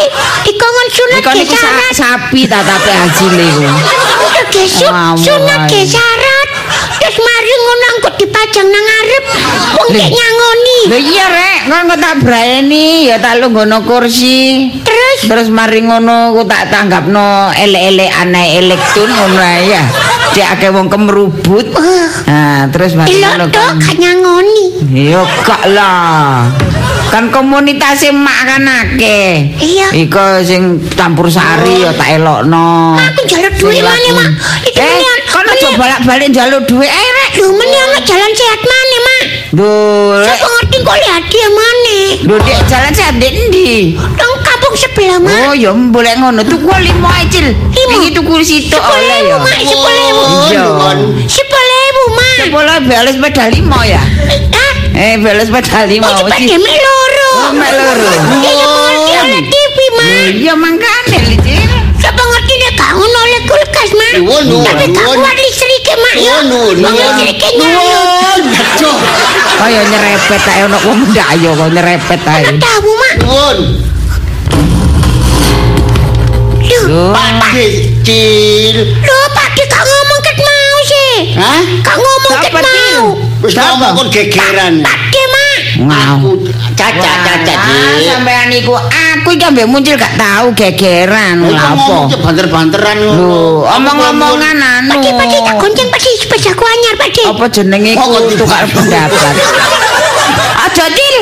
Ikongan 0.47 0.87
sunat 0.95 1.19
Iku 1.21 1.31
ke 1.31 1.39
niku 1.43 1.55
sa- 1.59 1.63
syarat. 1.67 1.93
sapi 1.93 2.41
ta 2.47 2.59
tapi 2.63 2.91
hasilé 2.95 3.45
iku. 3.51 3.63
Udah 3.67 4.45
ke 4.47 4.63
sun- 4.71 4.93
Ngawur 4.95 5.19
sunat 5.19 5.61
syarat. 5.83 6.36
Terus 7.07 7.23
mari 7.23 7.53
ngono 7.55 7.85
angkut 7.95 8.15
dipajang 8.19 8.67
nang 8.67 8.83
ngarep. 8.83 9.25
Wong 9.79 9.89
kek 9.95 10.11
nyangoni. 10.11 10.79
Lho 10.91 10.99
iya 10.99 11.27
rek, 11.31 11.59
ngono 11.71 11.95
tak 12.03 12.15
braeni 12.19 13.07
ya 13.07 13.23
tak 13.23 13.39
lungguhno 13.39 13.87
kursi. 13.87 14.67
Terus 14.83 15.31
Terus 15.31 15.47
mari 15.55 15.87
ngono 15.87 16.35
ku 16.35 16.43
tak 16.51 16.67
tanggapno 16.75 17.55
elek-elek 17.55 18.11
aneh 18.11 18.59
elektun 18.59 19.07
ngono 19.07 19.39
ya. 19.71 19.87
Dek 20.35 20.49
akeh 20.59 20.71
wong 20.75 20.91
kemerubut. 20.91 21.71
Wah. 21.79 22.11
Nah, 22.27 22.61
terus 22.75 22.99
mari 22.99 23.23
ngono 23.23 23.55
tok 23.55 23.55
kan. 23.55 23.79
gak 23.79 23.97
nyangoni. 24.03 24.65
Ya 24.91 25.23
gak 25.47 25.63
lah. 25.79 26.51
Kan 27.15 27.31
komunitas 27.31 28.03
mak 28.11 28.51
kan 28.51 28.67
akeh. 28.67 29.55
Iya. 29.63 29.95
Iku 29.95 30.43
sing 30.43 30.83
campur 30.99 31.31
sari 31.31 31.87
ya 31.87 31.95
tak 31.95 32.19
elokno. 32.19 32.99
Aku 32.99 33.21
njaluk 33.31 33.55
duit 33.63 33.79
mana, 33.87 34.11
Mak? 34.11 34.31
Eh, 34.75 34.99
aja 35.57 35.69
bolak-balik 35.81 36.29
njaluk 36.33 36.63
dhuwit 36.69 36.91
rek. 36.93 37.33
Lho 37.41 37.49
meni 37.57 37.77
ana 37.81 37.99
jalan 38.05 38.33
sehat 38.37 38.61
mana, 38.61 38.99
Mak? 39.07 39.25
Saya 39.57 40.37
rek. 40.37 40.41
ngerti 40.45 40.77
kok 40.85 40.97
lihat 41.01 41.25
dia 41.33 41.49
mana. 41.49 41.99
Lho 42.29 42.37
dek 42.45 42.59
jalan 42.69 42.93
sehat 42.93 43.15
ndek 43.17 43.33
ndi? 43.49 43.97
Nang 43.97 44.33
kampung 44.45 44.75
sebelah, 44.77 45.19
Mak. 45.21 45.33
Oh 45.49 45.55
ya 45.57 45.73
boleh 45.73 46.13
ngono 46.21 46.41
tuku 46.45 46.69
limo 46.85 47.09
ae 47.09 47.25
cil. 47.33 47.47
Limo? 47.73 47.97
Iki 47.97 48.09
tuku 48.13 48.35
sitok 48.45 48.85
oleh 48.85 49.19
ya. 49.33 49.37
Mak, 49.41 49.57
sepuluh 49.65 50.03
ewu. 50.13 50.25
Iya. 50.53 50.65
Sepuluh 51.25 51.77
ewu, 51.89 52.03
Mak. 52.13 52.35
Sepuluh 52.45 52.77
bales 52.85 53.15
sepeda 53.17 53.45
limo 53.49 53.81
ya. 53.81 54.03
Eh 54.97 55.17
bales 55.21 55.49
sepeda 55.49 55.81
limo. 55.89 56.05
oh, 56.09 56.25
cepat 56.25 56.39
Ci- 56.41 56.49
dia 56.53 56.59
mek 56.61 56.77
loro. 56.77 57.31
Oh, 57.37 57.53
mek 57.57 57.71
loro. 57.73 58.09
TV, 59.37 59.77
Mak. 59.97 60.13
Iya 60.37 60.55
mangkane 60.57 61.19
kulkas, 63.87 63.93
Mak. 63.95 64.13
Nuwun, 64.19 64.45
nuwun, 64.51 64.65
Tapi 64.67 64.85
gak 64.91 65.05
nuwun. 65.05 65.19
kuat 65.23 65.37
listriknya, 65.39 65.97
Mak. 65.97 66.15
ya. 66.17 66.37
Nuwun, 66.47 66.75
nuwun, 66.83 66.97
Wong 66.97 67.19
nuwun. 67.59 68.43
Kaya 69.57 69.81
nyerepet 69.89 70.45
ae 70.47 70.61
ono 70.69 70.79
wong 70.85 70.99
ndak 71.11 71.27
ayo 71.35 71.51
kok 71.57 71.69
nyerepet 71.73 72.23
ae. 72.27 72.43
Gak 72.45 72.57
tahu, 72.61 72.91
Mak. 72.99 73.15
Nuwun. 73.23 73.59
Loh, 76.67 77.15
Lho. 77.15 77.15
Cil. 78.07 78.77
loh, 79.07 79.27
Pak 79.35 79.49
Dik 79.57 79.67
gak 79.71 79.83
ngomong 79.83 80.21
ket 80.23 80.39
mau 80.39 80.77
sih. 80.87 81.15
Hah? 81.35 81.61
Gak 81.83 81.97
ngomong 81.99 82.35
ket 82.43 82.53
mau. 82.55 83.03
Wis 83.43 83.55
ngomong 83.55 83.93
kon 83.97 84.09
gegeran. 84.13 84.75
Pak 84.83 84.99
Aku 85.77 86.31
caca 86.73 87.13
caca 87.21 87.55
Ah, 87.57 87.95
sampean 88.01 88.49
iku 88.51 88.73
aku 88.73 89.29
iki 89.31 89.45
ambek 89.45 89.67
muncul 89.67 89.95
gak 89.95 90.17
tahu 90.17 90.47
gegeran 90.53 91.43
ngomong 91.43 92.09
apa. 92.09 92.17
banter-banteran 92.23 92.97
Lho, 92.97 93.13
ngono. 93.13 93.69
omong-omongan 93.69 94.57
anu. 94.57 94.91
Pak 94.91 94.99
Dik, 94.99 95.13
Pak 95.15 95.27
Dik, 95.27 95.41
tak 95.43 95.55
gonceng 95.57 95.89
Pak 95.89 95.99
Dik. 95.99 96.15
Sepedaku 96.17 96.65
anyar, 96.65 96.95
Pak 96.97 97.09
Dik. 97.11 97.27
apa 97.27 97.45
jenenge 97.49 97.93
ku 97.93 98.05
kok 98.07 98.23
tukar 98.35 98.65
pendapat 98.65 99.35
aja 100.67 100.87
cil 100.91 101.17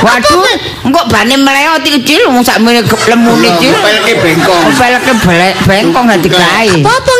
waduh 0.00 0.44
engko 0.86 1.00
bane 1.10 1.34
meleot 1.36 1.82
iki 1.82 2.00
cil 2.04 2.22
wong 2.30 2.40
sakmene 2.40 2.80
lemune 3.08 3.50
cil 3.58 3.74
Pelke 3.74 4.12
bengkong. 4.22 4.64
belek 5.18 5.54
bengkong 5.66 6.06
nanti 6.06 6.28
gawe 6.30 6.38
Apa 6.38 7.12
nganyari, 7.12 7.17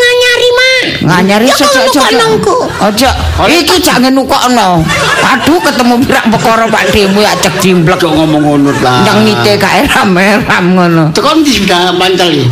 Nganyari 1.09 1.49
Ya, 1.49 1.55
sejak 1.57 1.89
nukoknongku. 1.89 2.57
aja 2.79 3.11
iki 3.49 3.81
jangan 3.81 4.13
nukokno 4.13 4.85
aduh 5.19 5.59
ketemu 5.59 5.95
pirak 6.05 6.25
perkara 6.29 6.65
Pak 6.67 6.85
Demu 6.89 7.19
ya 7.19 7.33
cek 7.35 7.55
jimblek 7.59 7.97
Kok 7.97 8.13
ngomong 8.13 8.43
ngono 8.43 8.71
ta? 8.79 9.03
ndang 9.03 9.25
nite 9.25 9.57
kae 9.57 9.83
ram-ram 9.85 10.65
ngono 10.71 11.05
Tekan 11.11 11.41
di 11.41 11.51
sudah 11.51 11.91
pancal 11.93 12.29
iki. 12.29 12.45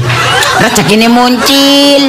rezekine 0.57 1.07
muncul 1.07 2.03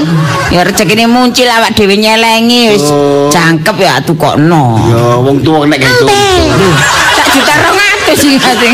ya 0.47 0.63
rezekine 0.63 1.03
muncul 1.05 1.43
awak 1.45 1.75
dhewe 1.75 1.95
nyelengi 1.95 2.71
wis 2.71 2.88
Oh. 2.88 3.27
jangkep 3.27 3.75
ya 3.77 3.99
tukokno 3.99 4.79
Ya 4.88 5.19
wong 5.19 5.43
tuwa 5.43 5.67
nek 5.67 5.77
gitu. 5.77 6.07
Tak 7.13 7.27
juta 7.29 7.53
rong 7.60 7.75
atus 7.77 8.17
sing 8.17 8.39
sing 8.39 8.73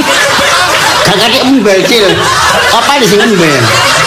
Gak 1.03 1.15
kadek 1.19 1.43
embel 1.43 1.77
Cil. 1.83 2.05
Apa 2.71 2.95
di 2.95 3.05
sing 3.05 3.19
embel? 3.19 3.59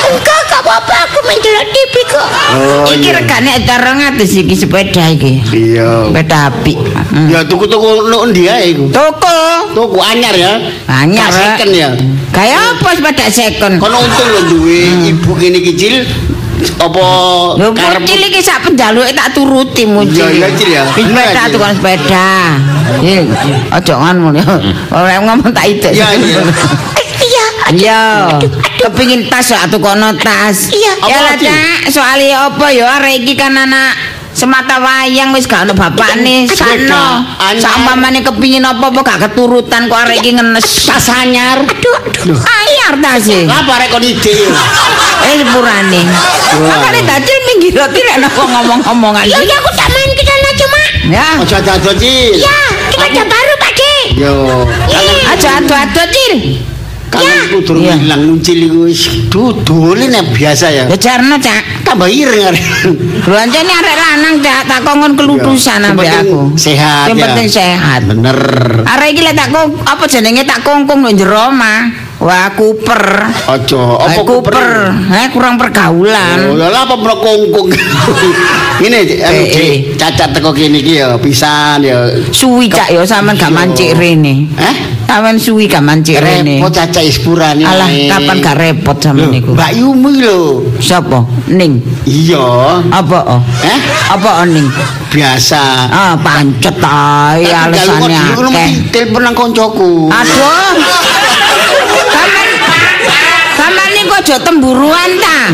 Enggak, 0.07 0.40
gak 0.48 0.64
apa-apa. 0.64 0.94
Aku 1.05 1.18
main 1.22 1.37
delok 1.37 1.66
TV 1.96 2.12
kok. 2.12 2.28
Oh 2.61 2.92
iki 2.92 3.09
iya. 3.09 3.16
regane 3.16 3.50
juta 3.56 3.76
rong 3.80 4.00
atus 4.04 4.32
iki 4.37 4.52
sepeda 4.52 5.09
iki 5.09 5.40
Iya. 5.48 6.12
sepeda 6.12 6.52
apik 6.52 6.76
hmm. 6.76 7.32
Ya 7.32 7.40
tuku-tuku 7.48 8.12
nuk 8.12 8.28
endi 8.28 8.44
ae 8.52 8.76
iku? 8.76 8.92
toko 8.92 9.72
Tuku 9.72 9.96
anyar 10.04 10.37
ya. 10.37 10.61
Anyar, 10.85 11.32
second 11.32 11.72
ya. 11.72 11.88
kayak 12.37 12.76
apa 12.76 12.88
sepeda 13.00 13.26
second 13.32 13.80
Kono 13.80 13.96
untung 14.04 14.28
lho 14.28 14.40
duwe 14.44 15.09
ibu 15.09 15.30
kene 15.40 15.64
kecil 15.64 16.04
apa 16.76 17.04
Lho 17.56 17.72
karep 17.72 18.04
muncul 18.04 18.20
iki 18.28 18.40
sak 18.44 18.61
penjaluke 18.68 19.12
tak 19.16 19.32
turuti 19.32 19.88
muncul. 19.88 20.28
Iya, 20.28 20.48
iya, 20.52 20.56
Cil, 20.56 20.70
ya. 20.72 20.85
Sepeda 20.92 21.42
tukang 21.48 21.72
sepeda. 21.76 22.28
Iya, 23.00 23.20
aja 23.72 23.92
ngono 23.96 24.37
ya. 24.37 24.44
Ora 24.92 25.16
ngomong 25.20 25.52
tak 25.52 25.64
ide. 25.68 25.96
Iya, 25.96 26.12
iya. 26.16 26.40
Eh, 26.44 27.04
Iya. 27.26 27.46
Iya, 27.72 28.00
kepingin 28.79 29.29
tas 29.29 29.49
ya 29.51 29.65
tukono 29.69 30.12
tas. 30.21 30.71
Iya. 30.71 30.93
Ya 31.07 31.17
Apa, 31.17 31.21
lah? 31.25 31.35
Cak, 31.37 31.81
soalnya 31.91 32.37
apa 32.51 32.67
ya 32.73 32.85
arek 33.01 33.25
iki 33.25 33.35
kan 33.35 33.57
anak 33.57 33.97
semata 34.37 34.77
wayang 34.77 35.33
wis 35.33 35.49
gak 35.49 35.65
ono 35.65 35.73
bapakne 35.73 36.45
Aduh, 36.45 36.53
sano. 36.53 37.25
Sampamane 37.57 38.21
kepingin 38.21 38.69
apa-apa 38.69 39.01
gak 39.01 39.19
keturutan 39.29 39.89
kok 39.89 39.97
arek 39.97 40.21
iki 40.21 40.37
ngenes. 40.37 40.85
tas 40.85 41.09
anyar. 41.09 41.65
Aduh, 41.65 41.97
aduh. 42.05 42.37
Anyar 42.37 42.93
tas 43.01 43.25
e. 43.33 43.49
Lah 43.49 43.65
arek 43.65 43.89
kon 43.89 44.05
ide 44.05 44.33
ya. 44.45 44.53
Eh 45.25 45.35
sepurane. 45.41 46.03
Makane 46.57 47.01
dadi 47.01 47.33
minggir 47.49 47.73
roti 47.81 48.01
lek 48.05 48.17
nek 48.21 48.31
ngomong-ngomongan. 48.37 49.25
Ya, 49.25 49.41
ya 49.41 49.57
aku 49.61 49.71
tak 49.73 49.89
main 49.89 50.11
ke 50.12 50.23
sana 50.25 50.51
Mak. 50.57 50.91
Ya. 51.07 51.29
Aja 51.39 51.59
ado 51.62 51.93
Cil. 51.97 52.35
Ya, 52.43 52.59
sepeda 52.91 53.23
baru, 53.25 53.55
Pak 53.62 53.73
Dik. 53.79 54.07
Yo. 54.19 54.35
Iya. 54.91 55.23
Aja 55.33 55.49
ado-ado, 55.62 56.03
Cil. 56.11 56.35
Kan 57.07 57.23
aku 57.23 57.62
durung 57.62 57.87
Iya. 57.87 57.97
ilang 58.03 58.23
muncul 58.27 58.59
iku 58.59 58.79
wis 58.90 59.03
dudulin 59.31 60.11
ya 60.11 60.23
biasa 60.27 60.66
ya. 60.69 60.85
Ya 60.90 60.97
jarno, 60.99 61.38
Cak. 61.38 61.87
Tambah 61.87 62.11
ireng 62.11 62.51
arek. 62.51 62.64
Lho 63.25 63.35
anjene 63.35 63.73
arek 63.73 63.97
lanang, 63.97 64.37
Cak, 64.42 64.62
tak 64.66 64.81
kongon 64.83 65.12
kelutusan 65.14 65.81
Yang 65.81 65.90
ambek 65.95 66.11
aku. 66.27 66.40
Sehat 66.59 67.07
Yang 67.09 67.19
ya. 67.19 67.25
penting 67.31 67.49
sehat. 67.49 68.01
Bener. 68.05 68.38
Arek 68.85 69.09
iki 69.14 69.23
lek 69.23 69.35
tak 69.35 69.49
kong 69.51 69.69
apa 69.83 70.05
jenenge 70.07 70.42
tak 70.45 70.61
kongkong 70.62 71.01
nang 71.03 71.14
jero 71.14 71.49
omah. 71.49 72.06
Wah. 72.20 72.46
Ojo, 73.46 73.81
Eh, 74.02 74.11
apa 74.11 74.20
kuper. 74.26 74.66
Eh, 75.12 75.26
kurang 75.31 75.55
pergaulan. 75.55 76.50
Oh, 76.50 76.59
lah 76.59 76.83
apa 76.83 76.98
mro 76.98 77.14
kongkong. 77.22 77.70
Anu 78.87 78.96
eh. 78.96 79.48
Cik, 79.48 79.96
cacat 79.96 80.37
teko 80.37 80.50
kene 80.52 80.83
iki 80.83 81.00
ya 81.00 81.16
pisan 81.16 81.81
ya. 81.81 82.11
Suwi 82.35 82.68
cak 82.68 82.92
ya 82.92 83.07
sampean 83.07 83.38
gak 83.38 83.55
mancik 83.55 83.96
rene. 83.96 84.50
Eh? 84.59 84.76
Sampean 85.09 85.40
suwi 85.40 85.64
gak 85.70 85.81
mancik 85.81 86.20
rene. 86.20 86.61
Repot 86.61 86.72
caca 86.74 87.00
ispurane. 87.00 87.64
Alah, 87.64 87.88
kapan 87.88 88.37
gak 88.42 88.57
repot 88.59 88.96
sampean 89.00 89.33
niku? 89.33 89.57
Mbak 89.57 89.72
Yumi 89.79 90.11
lho. 90.20 90.40
Sapa? 90.83 91.24
Ning. 91.48 91.81
Iya. 92.05 92.83
Apa 92.92 93.18
oh? 93.38 93.40
Eh? 93.64 93.79
Apa 94.12 94.44
ning? 94.44 94.66
Biasa. 95.09 95.62
Ah, 95.88 96.14
pancet 96.20 96.76
ae 96.83 97.48
alesane 97.48 98.12
akeh. 98.12 98.70
telepon 98.92 99.22
nang 99.24 99.35
koncoku. 99.38 100.12
Aduh. 100.12 101.24
Niku 104.07 104.14
aja 104.23 104.38
temburuan 104.38 105.11
ta. 105.19 105.51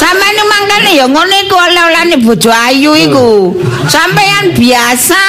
Sampeyan 0.00 0.48
mangkel 0.48 0.80
Makane 0.80 0.96
ya 0.96 1.04
ngono 1.04 1.34
iku 1.44 1.56
oleh-olehane 1.60 2.16
bojo 2.24 2.48
ayu 2.48 2.96
iku. 2.96 3.52
Sampean 3.84 4.56
biasa 4.56 5.20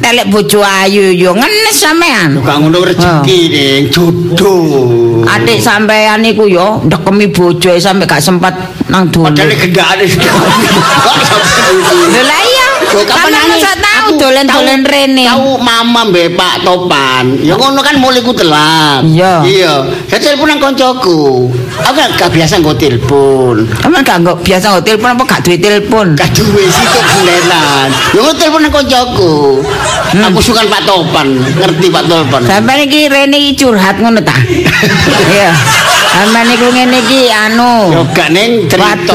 telek 0.00 0.32
bojo 0.32 0.64
ayu 0.64 1.12
yo 1.12 1.36
ngenes 1.36 1.76
sampean. 1.76 2.40
Gak 2.40 2.56
ngono 2.56 2.88
rezeki 2.88 3.38
ning 3.52 3.92
jodoh. 3.92 5.28
Adik 5.28 5.60
sampean 5.60 6.24
iku 6.24 6.48
yo 6.48 6.80
ndekemi 6.88 7.28
bojo 7.28 7.76
sampe 7.76 8.08
gak 8.08 8.24
sempat 8.24 8.56
nang 8.88 9.12
dono. 9.12 9.28
Padahal 9.28 9.52
gendakane 9.60 10.08
sudah. 10.08 10.32
Kok 11.04 11.16
kapan 12.88 13.06
Kapan 13.06 13.30
nangis? 13.32 13.62
tahu 13.78 14.08
dolen-dolen 14.16 14.80
rene. 14.84 15.24
Tahu 15.28 15.60
mama 15.60 16.00
mbek 16.08 16.32
Pak 16.32 16.64
Topan. 16.64 17.24
Ya 17.44 17.54
ngono 17.54 17.80
kan 17.84 18.00
mulai 18.00 18.22
ku 18.24 18.32
telat. 18.32 19.04
Iya. 19.04 19.44
Iya. 19.44 19.72
Saya 20.08 20.20
telepon 20.22 20.48
nang 20.48 20.60
koncoku. 20.62 21.52
Aku 21.84 21.98
gak 22.16 22.30
biasa 22.32 22.58
nggo 22.58 22.74
telepon. 22.74 23.68
Kamu 23.68 24.00
gak 24.02 24.16
nggak 24.24 24.36
biasa 24.42 24.64
nggak 24.72 24.84
telepon 24.86 25.08
apa 25.14 25.24
gak 25.26 25.40
duwe 25.44 25.56
telepon? 25.58 26.06
Gak 26.16 26.30
duwe 26.32 26.62
situ 26.66 26.98
bulenan. 27.04 27.88
Ya 28.14 28.18
ngono 28.22 28.34
telepon 28.34 28.60
nang 28.64 28.72
koncoku. 28.72 29.34
Aku 30.08 30.40
suka 30.40 30.64
Pak 30.64 30.82
Topan. 30.88 31.28
Ngerti 31.36 31.86
Pak 31.90 32.04
Topan. 32.08 32.40
Sampeyan 32.46 32.88
iki 32.88 33.00
rene 33.08 33.36
iki 33.36 33.52
curhat 33.58 33.98
ngono 34.00 34.20
ta? 34.22 34.34
Iya. 35.28 35.52
Sampeyan 36.08 36.48
iku 36.50 36.66
ngene 36.72 36.98
iki 37.04 37.20
anu. 37.30 37.92
Yo 37.94 38.02
gak 38.16 38.32
neng 38.32 38.66
cerita. 38.66 39.14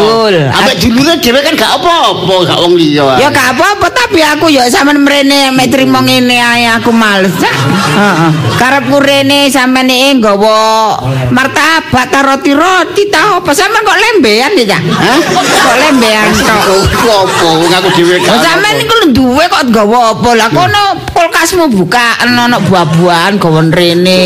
Ambek 0.54 0.76
dulure 0.80 1.14
dhewe 1.20 1.40
kan 1.42 1.54
gak 1.58 1.72
apa-apa, 1.82 2.36
gak 2.48 2.60
wong 2.64 2.74
liya. 2.80 3.20
Ya 3.20 3.28
gak 3.28 3.58
apa-apa 3.58 3.88
tapi 3.92 4.22
aku 4.24 4.48
ya 4.48 4.70
sampean 4.70 5.02
mrene 5.04 5.52
mek 5.52 5.68
trimo 5.74 6.00
ngene 6.00 6.38
ae 6.40 6.70
aku 6.70 6.94
males. 6.96 7.34
Heeh. 7.44 8.30
Karepku 8.56 8.98
rene 9.04 9.50
sampean 9.52 9.90
iki 9.92 10.22
nggawa 10.22 10.96
martabak 11.34 12.08
ta 12.08 12.24
roti-roti 12.24 13.10
ta 13.12 13.42
apa 13.42 13.52
sampean 13.52 13.84
kok 13.84 14.00
lembean 14.00 14.52
ya? 14.64 14.80
Hah? 14.80 15.20
Kok 15.34 15.76
lembean 15.84 16.30
tok? 16.40 16.88
Kok 17.04 17.24
wong 17.44 17.72
aku 17.74 17.90
dhewe 18.00 18.16
Lah 18.22 18.38
gak. 18.38 18.44
sampean 18.48 18.76
iku 18.80 18.96
duwe 19.12 19.44
kok 19.52 19.68
nggawa 19.68 20.16
apa? 20.16 20.30
Lah 20.40 20.50
kono 20.54 20.84
kulkasmu 21.12 21.68
buka 21.74 22.22
ono 22.24 22.58
buah-buahan 22.64 23.36
gawa 23.42 23.62
rene. 23.74 24.24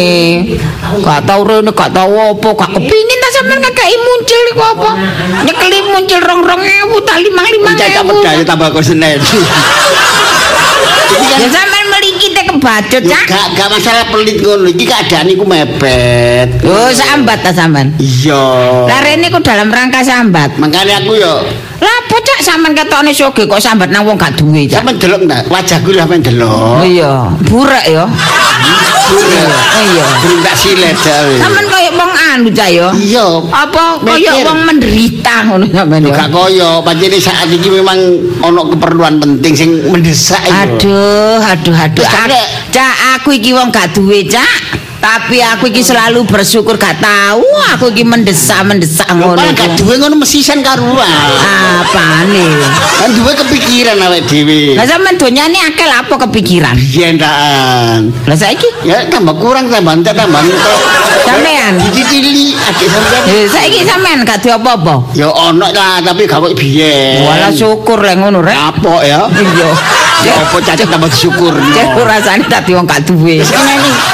Gak 1.01 1.27
tau 1.27 1.43
rene 1.43 1.71
gak 1.75 1.91
tau 1.91 2.11
apa, 2.31 2.49
gak 2.57 2.69
kepingin 2.71 3.17
ta 3.19 3.29
sampean 3.31 3.59
ngekeki 3.59 3.95
muncul 3.97 4.41
iku 4.47 4.63
apa? 4.67 4.89
Nyekeli 5.43 5.79
muncul 5.85 6.19
rong-rong 6.19 6.61
ewu 6.61 6.97
ta 7.01 7.15
limang-limang 7.15 7.73
Mencak 7.73 7.89
ewu. 7.95 8.09
pedaya 8.11 8.41
tambah 8.43 8.67
kok 8.69 8.83
senen. 8.83 9.17
Ya 11.37 11.47
sampean 11.53 11.85
mliki 11.87 12.27
te 12.31 12.41
kebacut, 12.43 13.03
Ya 13.03 13.19
Cak. 13.19 13.25
gak 13.27 13.47
gak 13.55 13.67
masalah 13.69 14.05
pelit 14.07 14.37
ngono. 14.39 14.65
Iki 14.67 14.83
keadaan 14.83 15.27
iku 15.27 15.43
mepet. 15.43 16.49
Oh, 16.63 16.89
sambat 16.89 17.41
ta 17.41 17.51
sampean. 17.51 17.93
Iya. 17.97 18.43
Lah 18.85 18.99
rene 19.01 19.27
ku 19.27 19.39
dalam 19.39 19.69
rangka 19.69 20.01
sambat. 20.01 20.57
Makanya 20.57 20.99
aku 20.99 21.13
yo 21.15 21.45
Lah 21.77 21.93
apa 21.95 22.15
cak 22.17 22.41
sampean 22.41 22.73
ketokne 22.73 23.13
soge 23.13 23.45
kok 23.45 23.61
sambat 23.61 23.89
nang 23.89 24.01
wong 24.01 24.17
gak 24.17 24.33
duwe, 24.33 24.65
Cak? 24.65 24.81
sampean 24.81 24.97
delok 24.97 25.21
ndak? 25.23 25.41
Wajahku 25.47 25.89
lho 25.91 26.01
sampean 26.01 26.21
delok. 26.21 26.49
Oh 26.75 26.81
iya, 26.81 27.11
burek 27.45 27.85
ya. 27.87 28.05
Oh 29.07 29.23
iya. 29.85 30.05
Durung 30.19 30.41
tak 30.41 30.55
silet 30.57 30.97
jawe. 30.97 31.35
Sampean 31.37 31.65
koyo 31.67 31.89
wong 31.93 32.11
anu, 32.37 32.49
Cak 32.53 32.69
ya. 32.69 32.87
Iya. 32.93 33.27
Apa 33.49 33.99
Mikir. 34.05 34.45
wong 34.45 34.59
menderita 34.63 35.35
ngono 35.49 35.65
sampean 35.67 36.05
ya. 36.05 36.13
gak 36.13 36.29
koyo, 36.29 36.69
pancene 36.85 37.17
saat 37.17 37.49
iki 37.49 37.73
memang 37.73 37.97
ono 38.45 38.69
keperluan 38.71 39.17
penting 39.17 39.53
sing 39.57 39.69
mendesak. 39.89 40.39
Aduh, 40.45 41.41
aduh, 41.41 41.75
aduh. 41.75 42.05
Cak, 42.71 42.95
aku 43.17 43.35
iki 43.35 43.51
wong 43.51 43.73
gak 43.73 43.91
duwe, 43.97 44.23
Cak. 44.23 44.86
Tapi 44.97 45.37
aku 45.39 45.69
iki 45.69 45.85
selalu 45.85 46.25
bersyukur 46.25 46.75
gak 46.81 46.97
tahu 46.97 47.45
aku 47.77 47.93
iki 47.93 48.01
mendesak-mendesak 48.01 49.05
ngono. 49.13 49.37
gak 49.53 49.77
iku. 49.77 49.85
duwe 49.85 49.95
ngono 50.01 50.15
mesisan 50.17 50.65
karuan. 50.65 51.05
Apane? 51.85 52.47
Kan 52.97 53.13
duwe 53.13 53.31
kepikiran 53.37 53.97
awake 54.01 54.25
dhewe. 54.25 54.73
Lah 54.73 54.89
sampean 54.89 55.15
donyane 55.21 55.57
akeh 55.69 55.85
lah 55.85 56.01
apa 56.01 56.15
kepikiran? 56.27 56.75
Yen 56.81 57.21
daan. 57.21 58.09
Lah 58.25 58.37
saiki 58.37 58.65
Ya 58.83 59.05
tambah 59.07 59.37
kurang 59.37 59.69
tambah 59.69 59.93
entek 60.01 60.17
tambah 60.17 60.41
entek. 60.41 60.61
Sampean? 61.23 61.73
Dicicili 61.77 62.57
adik 62.57 62.87
sampean. 62.89 63.21
Eh, 63.29 63.45
saiki 63.45 63.79
sampean 63.85 64.25
gak 64.25 64.41
duwe 64.41 64.57
apa-apa. 64.57 65.13
Ya 65.13 65.29
ono 65.29 65.69
lah 65.69 66.01
tapi 66.01 66.25
gak 66.25 66.41
kok 66.41 66.53
biyen. 66.57 67.21
Walah 67.21 67.53
syukur 67.53 68.01
lek 68.01 68.17
ngono 68.17 68.41
rek. 68.41 68.57
Apa 68.57 69.05
ya? 69.05 69.29
Iya. 69.29 69.69
Apa 70.17 70.57
cacat 70.63 70.87
tambah 70.87 71.09
syukur. 71.09 71.53
Cek 71.53 71.87
rasane 71.99 72.43
dadi 72.45 72.71
wong 72.73 72.85
gak 72.85 73.05
duwe. 73.05 73.37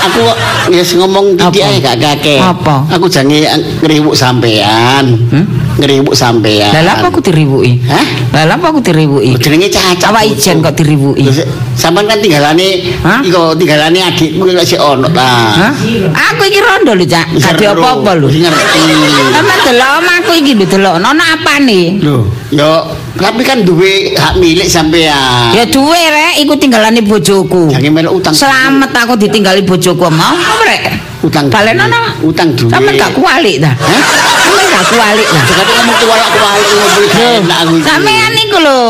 Aku 0.03 0.21
wis 0.69 0.93
ngomong 0.93 1.39
Apa? 1.39 1.55
ae 1.55 1.79
gak 1.79 1.97
kakek. 1.97 2.39
Apa? 2.39 2.83
Aku 2.91 3.07
jange 3.07 3.47
ngriwuk 3.79 4.11
sampean. 4.13 5.15
Hmm? 5.31 5.45
Ngriwuk 5.79 6.13
sampean. 6.13 6.69
Lah 6.75 6.99
apa 6.99 7.07
aku 7.07 7.19
diriwuki? 7.19 7.81
Hah? 7.87 8.05
Lah 8.45 8.55
apa 8.55 8.69
aku 8.69 8.79
diriwuki? 8.79 9.39
Jenenge 9.39 9.71
cacat. 9.71 10.11
Awak 10.11 10.23
ijen 10.27 10.59
kok 10.59 10.75
diriwuki. 10.75 11.23
Se- 11.31 11.47
Sampean 11.73 12.05
kan 12.05 12.21
tinggalane 12.21 12.85
iko 13.25 13.57
tinggalane 13.57 13.97
adikmu 14.03 14.45
kok 14.53 14.67
sik 14.67 14.77
ono 14.77 15.07
ta. 15.09 15.57
Aku 16.13 16.41
iki 16.45 16.59
rondo 16.61 16.93
lho, 16.93 17.05
Cak. 17.07 17.33
Gak 17.33 17.57
ada 17.57 17.73
Seru. 17.73 17.81
apa-apa 17.81 18.11
lho. 18.19 18.27
Wis 18.29 18.37
ngerti. 18.37 18.81
Sampe 19.31 19.53
delok 19.65 19.89
omahku 19.97 20.31
iki 20.37 20.51
lho 20.53 20.65
delok 20.67 20.93
ono 21.01 21.09
apane? 21.09 21.81
Lho, 21.97 22.17
yo 22.53 22.73
tapi 23.17 23.41
kan 23.45 23.65
duwe 23.65 24.13
hak 24.13 24.37
milik 24.37 24.69
sampean. 24.69 25.53
Ya 25.53 25.65
duwe 25.65 25.97
rek, 25.97 26.41
iku 26.41 26.53
tinggalane 26.57 27.01
bojoku. 27.01 27.69
Jange 27.69 27.89
melok 27.89 28.21
utang. 28.21 28.33
Selamat 28.33 28.93
aku 28.93 29.17
ditinggali 29.17 29.61
bojoku 29.65 30.05
mau 30.09 30.33
apa 30.33 30.63
rek? 30.65 30.83
Utang. 31.23 31.47
Balen 31.49 31.77
ono. 31.77 32.25
Utang 32.25 32.53
duwe. 32.53 32.73
Sampe 32.73 32.93
gak 32.99 33.11
kualik 33.15 33.57
ta? 33.63 33.71
Hah? 33.73 34.01
Sampe 34.43 34.61
gak 34.69 34.85
kualik 34.91 35.27
ta? 35.29 35.41
Sekali 35.49 35.71
ngomong 35.77 35.97
ngobrol 36.03 36.57
gak 37.09 37.21
enak 37.41 37.57
aku 37.63 37.73
iki. 37.79 37.85
Sampean 37.87 38.31
iku 38.37 38.57
lho. 38.61 38.81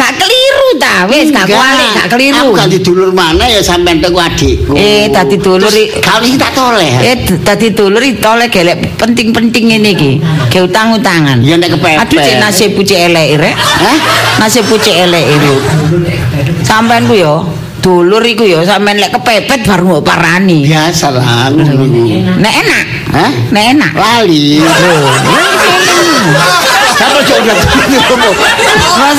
Gak 0.00 0.16
keliru 0.16 0.68
ta? 0.80 1.04
Wis 1.12 1.28
gak 1.28 1.44
kualik, 1.44 1.92
gak 1.92 2.08
keliru. 2.08 2.40
Aku 2.40 2.52
ganti 2.56 2.78
dulur 2.80 3.12
mana 3.12 3.44
ya 3.44 3.60
sampean 3.60 4.00
teku 4.00 4.16
adikku. 4.16 4.72
Eh, 4.72 5.12
dadi 5.12 5.36
dulur 5.36 5.68
Kali 6.00 6.24
iki 6.32 6.38
tak 6.40 6.56
toleh. 6.56 6.92
Eh 7.04 7.16
dadi 7.20 7.68
dulur 7.76 8.00
iki 8.00 8.16
tole 8.16 8.48
gelek 8.48 8.96
penting-penting 8.96 9.64
ngene 9.68 9.90
iki. 9.92 10.12
Ge 10.48 10.64
utang-utangan. 10.64 11.44
Ya 11.44 11.60
nek 11.60 11.76
kepepet. 11.76 12.00
Aduh 12.00 12.16
cek 12.16 12.36
nasibku 12.40 12.80
cek 12.80 13.12
elek 13.12 13.28
rek. 13.44 13.54
Hah? 13.60 13.98
Nasibku 14.40 14.80
cek 14.80 14.96
elek 15.04 15.24
iki. 15.36 15.54
Sampean 16.64 17.04
ku 17.04 17.20
yo 17.20 17.44
dulur 17.84 18.24
iku 18.24 18.48
yo 18.48 18.64
sampean 18.64 18.96
lek 18.96 19.12
kepepet 19.12 19.68
baru 19.68 20.00
mbok 20.00 20.02
parani. 20.08 20.64
Biasa 20.64 21.12
lah 21.12 21.52
ngono. 21.52 21.84
Nek 22.40 22.54
enak. 22.64 22.84
Hah? 23.12 23.30
Nek 23.52 23.64
enak. 23.76 23.92
Lali. 23.92 24.64
Sampai 26.96 27.20
ngomong. 28.00 28.36
Lah 29.00 29.12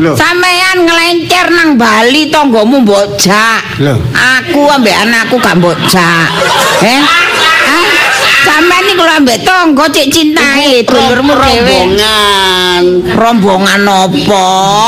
Lho. 0.00 0.12
Sampean 0.16 0.84
ngelencer 0.84 1.46
nang 1.52 1.70
Bali 1.80 2.28
tonggomu 2.32 2.80
mbok 2.84 3.16
jak. 3.20 3.62
Aku 4.12 4.68
ambek 4.68 4.96
anakku 4.96 5.36
gak 5.40 5.56
mbok 5.60 5.76
jak. 5.88 6.28
Eh? 6.84 7.25
Lho 8.96 9.04
ambek 9.04 9.44
tonggo 9.44 9.84
cek 9.92 10.08
cintae 10.08 10.80
dulurmu 10.88 11.36
rombongan. 11.36 12.82
Rombongan 13.12 13.84
apa? 13.84 14.46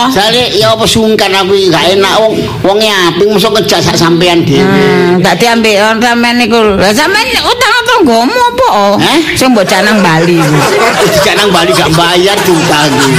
Sale 0.09 0.49
ya 0.57 0.73
apa 0.73 0.88
sungkan 0.88 1.29
aku 1.37 1.53
gak 1.68 1.92
enak 1.92 2.14
wong 2.16 2.33
wonge 2.64 2.88
aping 2.88 3.37
mosok 3.37 3.61
ngejak 3.61 3.85
sak 3.85 4.01
sampean 4.01 4.49
dhewe. 4.49 4.64
Hmm, 4.64 5.21
dadi 5.21 5.44
ambek 5.44 5.77
on 5.85 6.01
sampean 6.01 6.40
niku. 6.40 6.57
Lah 6.81 6.88
sampean 6.97 7.29
utang 7.37 7.75
tonggomu 7.85 8.33
apa? 8.33 8.68
oh? 8.73 8.94
Eh? 8.97 9.37
Sing 9.37 9.53
mbok 9.53 9.68
jak 9.68 9.85
nang 9.85 10.01
Bali. 10.01 10.40
Dijak 11.12 11.35
nang 11.37 11.53
Bali 11.53 11.71
gak 11.77 11.92
bayar 11.92 12.37
diutang 12.49 12.88
iki. 12.88 13.12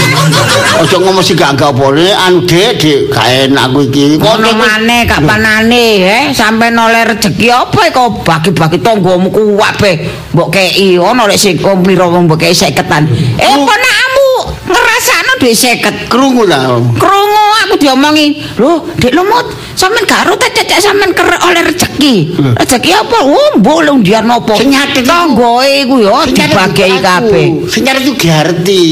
Ojo 0.82 0.96
ngomong 1.06 1.22
sih 1.22 1.38
gak 1.38 1.54
gak 1.54 1.74
boleh 1.78 2.18
anu 2.18 2.50
Dek, 2.50 2.82
Dek, 2.82 3.14
gak 3.14 3.50
enak 3.50 3.70
aku 3.70 3.86
iki. 3.94 4.18
Kono 4.18 4.58
maneh 4.58 5.06
gak 5.06 5.22
panane 5.22 5.86
eh 6.02 6.24
sampean 6.34 6.74
oleh 6.82 7.06
rezeki 7.06 7.48
apa 7.54 7.94
kok 7.94 8.26
bagi-bagi 8.26 8.82
tonggomu 8.82 9.30
kuwak 9.30 9.78
be 9.78 9.92
mbok 10.34 10.50
kei 10.54 10.79
ono 10.96 11.28
lek 11.28 11.40
sing 11.40 11.60
pira 11.60 12.06
wong 12.08 12.30
kei 12.40 12.56
50-an. 12.56 13.04
Eh 13.36 13.56
ponakmu 13.60 14.30
ngrasakno 14.70 15.32
dhuwit 15.42 15.58
50. 15.58 16.08
Krungu 16.12 16.44
lah. 16.48 16.80
Krungu 16.96 17.46
aku 17.68 17.76
diomongi, 17.76 18.40
"Lho, 18.58 18.88
Dik 18.98 19.12
Lumut, 19.14 19.46
sampean 19.76 20.06
gak 20.08 20.26
ro 20.26 20.34
ta 20.40 20.48
cecek 20.50 20.80
sampean 20.80 21.12
kerek 21.12 21.42
oleh 21.44 21.62
rezeki." 21.68 22.14
Rezeki 22.56 22.92
apa? 22.96 23.18
Oh, 23.28 23.60
mbok 23.60 23.80
lho 23.86 23.94
ndiar 24.00 24.24
napa? 24.24 24.56
Iku. 24.56 24.72
tonggoe 25.04 25.86
iku 25.86 25.96
yo 26.00 26.24
dibagi 26.30 27.00
kabeh. 27.04 27.48
Nyari 27.80 28.00
itu 28.04 28.14
Giarti, 28.20 28.84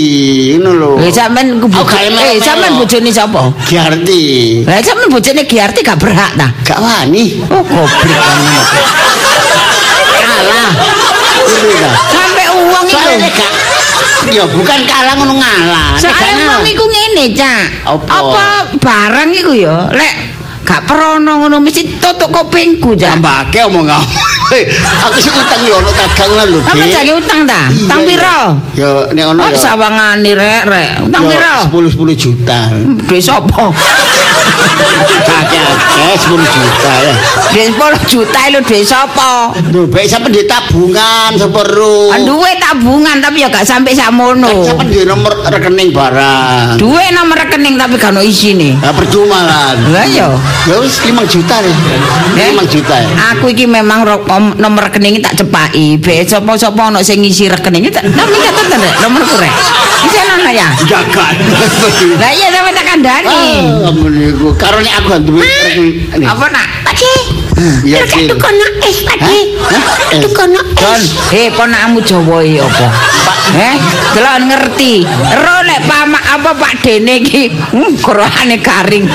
ngono 0.57 0.71
lho. 0.75 0.91
Eh 1.03 1.11
sampean 1.11 1.59
ku 1.59 1.67
gak 1.71 2.03
eh 2.03 2.39
sampean 2.41 2.75
bojone 2.79 3.11
sapa? 3.11 3.53
Giarti. 3.67 4.23
Lah 4.67 4.81
sampean 4.83 5.09
bojone 5.11 5.41
Giarti 5.47 5.79
gak 5.83 5.99
berhak 5.99 6.31
ta? 6.35 6.47
Gak 6.63 6.79
wani. 6.79 7.37
Oh, 7.51 7.61
goblok 7.63 7.91
kamu. 8.27 8.55
Kalah. 10.17 10.71
Ngono 11.37 11.73
ta. 11.81 11.91
Sampai 12.11 12.45
uang 12.51 12.85
itu. 12.87 12.95
Soalnya 12.97 13.29
gak 13.35 13.51
Ya 14.27 14.43
bukan 14.43 14.79
kalah 14.83 15.13
ngono 15.15 15.39
ngalah. 15.39 15.95
Ngalah. 15.95 16.59
uang 16.59 16.67
iku 16.67 16.83
ngene, 16.85 17.25
Cak. 17.31 17.63
Apa? 17.87 18.75
barang 18.77 19.29
iku 19.33 19.51
ya, 19.55 19.87
lek 19.89 20.15
gak 20.61 20.83
perono 20.83 21.39
ngono 21.39 21.63
mesti 21.63 21.95
tutuk 21.95 22.27
kupingku, 22.27 22.91
Cak. 22.93 23.17
Tambahke 23.17 23.63
omong 23.65 23.87
kamu. 23.87 24.07
aku 24.77 25.19
sih 25.19 25.27
utang 25.27 25.59
yo 25.63 25.75
ono 25.75 25.91
dagangan 25.91 26.47
lho, 26.47 26.59
Apa 26.63 26.71
Dik. 26.73 26.87
jane 26.87 27.11
utang 27.15 27.39
ta? 27.43 27.61
Utang 27.67 27.99
piro? 28.03 28.39
Ya 28.75 28.89
nek 29.11 29.25
ono 29.27 29.39
Oh, 29.43 29.49
ya. 29.51 29.59
sawangane 29.59 30.31
rek 30.31 30.61
rek. 30.63 30.91
Utang 31.03 31.23
ya 31.27 31.31
piro? 31.35 31.55
10 31.83 32.15
10 32.15 32.15
juta. 32.15 32.59
Duit 33.07 33.19
sapa? 33.19 33.71
Kakek 35.27 35.69
10 36.17 36.39
juta 36.39 36.91
ya. 37.03 37.13
Duit 37.53 37.71
10 37.73 38.11
juta 38.11 38.39
lho 38.53 38.59
duit 38.63 38.83
sapa? 38.85 39.51
Lho, 39.73 39.87
baik 39.89 40.07
sampe 40.07 40.29
di 40.31 40.43
tabungan 40.47 41.35
sepero. 41.35 42.11
Duwe 42.23 42.51
tabungan 42.59 43.17
tapi 43.19 43.43
ya 43.43 43.49
gak 43.51 43.65
sampai 43.67 43.93
samono. 43.93 44.65
Sampe 44.65 44.87
di 44.89 45.03
nomor 45.03 45.33
rekening 45.47 45.89
barang. 45.93 46.79
Duwe 46.79 47.11
nomor 47.13 47.37
rekening 47.37 47.75
tapi 47.79 47.95
gak 47.99 48.11
ono 48.15 48.21
isine. 48.23 48.77
Ya 48.79 48.91
percuma 48.93 49.39
kan. 49.47 49.77
Lah 49.91 50.05
ya. 50.07 50.29
Ya 50.67 50.75
wis 50.79 50.99
5 51.01 51.13
juta 51.27 51.55
deh. 51.61 51.75
Eh? 52.35 52.51
5 52.55 52.65
juta 52.67 52.95
ya. 52.97 53.09
Aku 53.35 53.51
iki 53.51 53.65
memang 53.67 54.05
nomor 54.57 54.81
rekening 54.89 55.19
tak 55.21 55.39
cepaki. 55.39 55.97
Be 55.97 56.23
sapa-sapa 56.23 56.93
ono 56.93 56.99
sing 57.03 57.21
ngisi 57.23 57.47
rekening 57.51 57.89
tak 57.91 58.05
tapi 58.07 58.35
catet 58.37 58.79
rek 58.79 58.95
nomorku 59.03 59.35
rek. 59.39 59.53
Iki 60.07 60.17
ana 60.23 60.49
ya. 60.53 60.69
Jagat. 60.85 61.35
Lah 62.21 62.31
iya 62.31 62.47
sampe 62.53 62.69
tak 62.75 62.85
kandhani. 62.85 63.27
Ah, 63.83 63.91
iku. 64.37 64.53
Karo 64.53 64.77
nek 64.79 64.93
aku 65.01 65.09
duwe 65.25 65.41
rekening. 65.41 66.13
Nih. 66.21 66.27
Apa 66.29 66.45
nak? 66.53 66.67
Pakde. 66.85 67.13
Iya, 67.57 68.05
Lek 68.05 68.13
Cil. 68.13 68.29
tukono 68.29 68.65
es, 68.85 68.97
Pakde. 69.01 69.37
Hah? 69.65 70.13
Eh. 70.13 70.21
Tukono 70.21 70.61
Don, 70.77 71.01
es. 71.01 71.33
eh 71.33 71.49
ponakmu 71.49 71.99
Jawa 72.05 72.45
iki 72.45 72.61
apa? 72.61 72.85
Eh, 73.47 73.75
delok 74.13 74.37
ngerti. 74.45 74.93
Ero 75.07 75.55
lek 75.65 75.81
pamak 75.87 76.21
apa 76.21 76.51
Pak 76.53 76.73
Dene 76.85 77.17
iki, 77.23 77.49
hmm, 77.49 77.97
kurane 78.03 78.61
garing. 78.61 79.07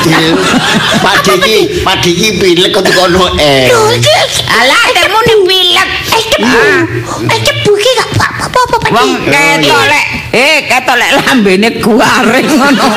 Pak 1.04 1.16
Diki, 1.22 1.84
Pak 1.86 2.00
Diki 2.02 2.40
pilek 2.40 2.72
kok 2.74 2.82
kono 2.90 3.36
eh. 3.38 3.70
Iki 3.70 4.10
es. 4.26 4.42
Alah, 4.48 4.84
demu 4.96 5.18
ni 5.22 5.34
pilek. 5.46 5.88
Es 6.10 6.24
debu. 6.34 6.48
Ah. 6.48 6.80
Es 7.30 7.40
debu 7.46 7.70
iki 7.78 7.90
gak 7.94 8.10
apa-apa, 8.26 8.76
Pakde. 8.82 8.90
Wong 8.90 9.10
ketok 9.28 9.82
lek, 9.86 10.06
eh 10.32 10.64
ketok 10.64 10.96
lek 10.96 11.10
lambene 11.20 11.68
garing 11.76 12.48
ngono. 12.56 12.88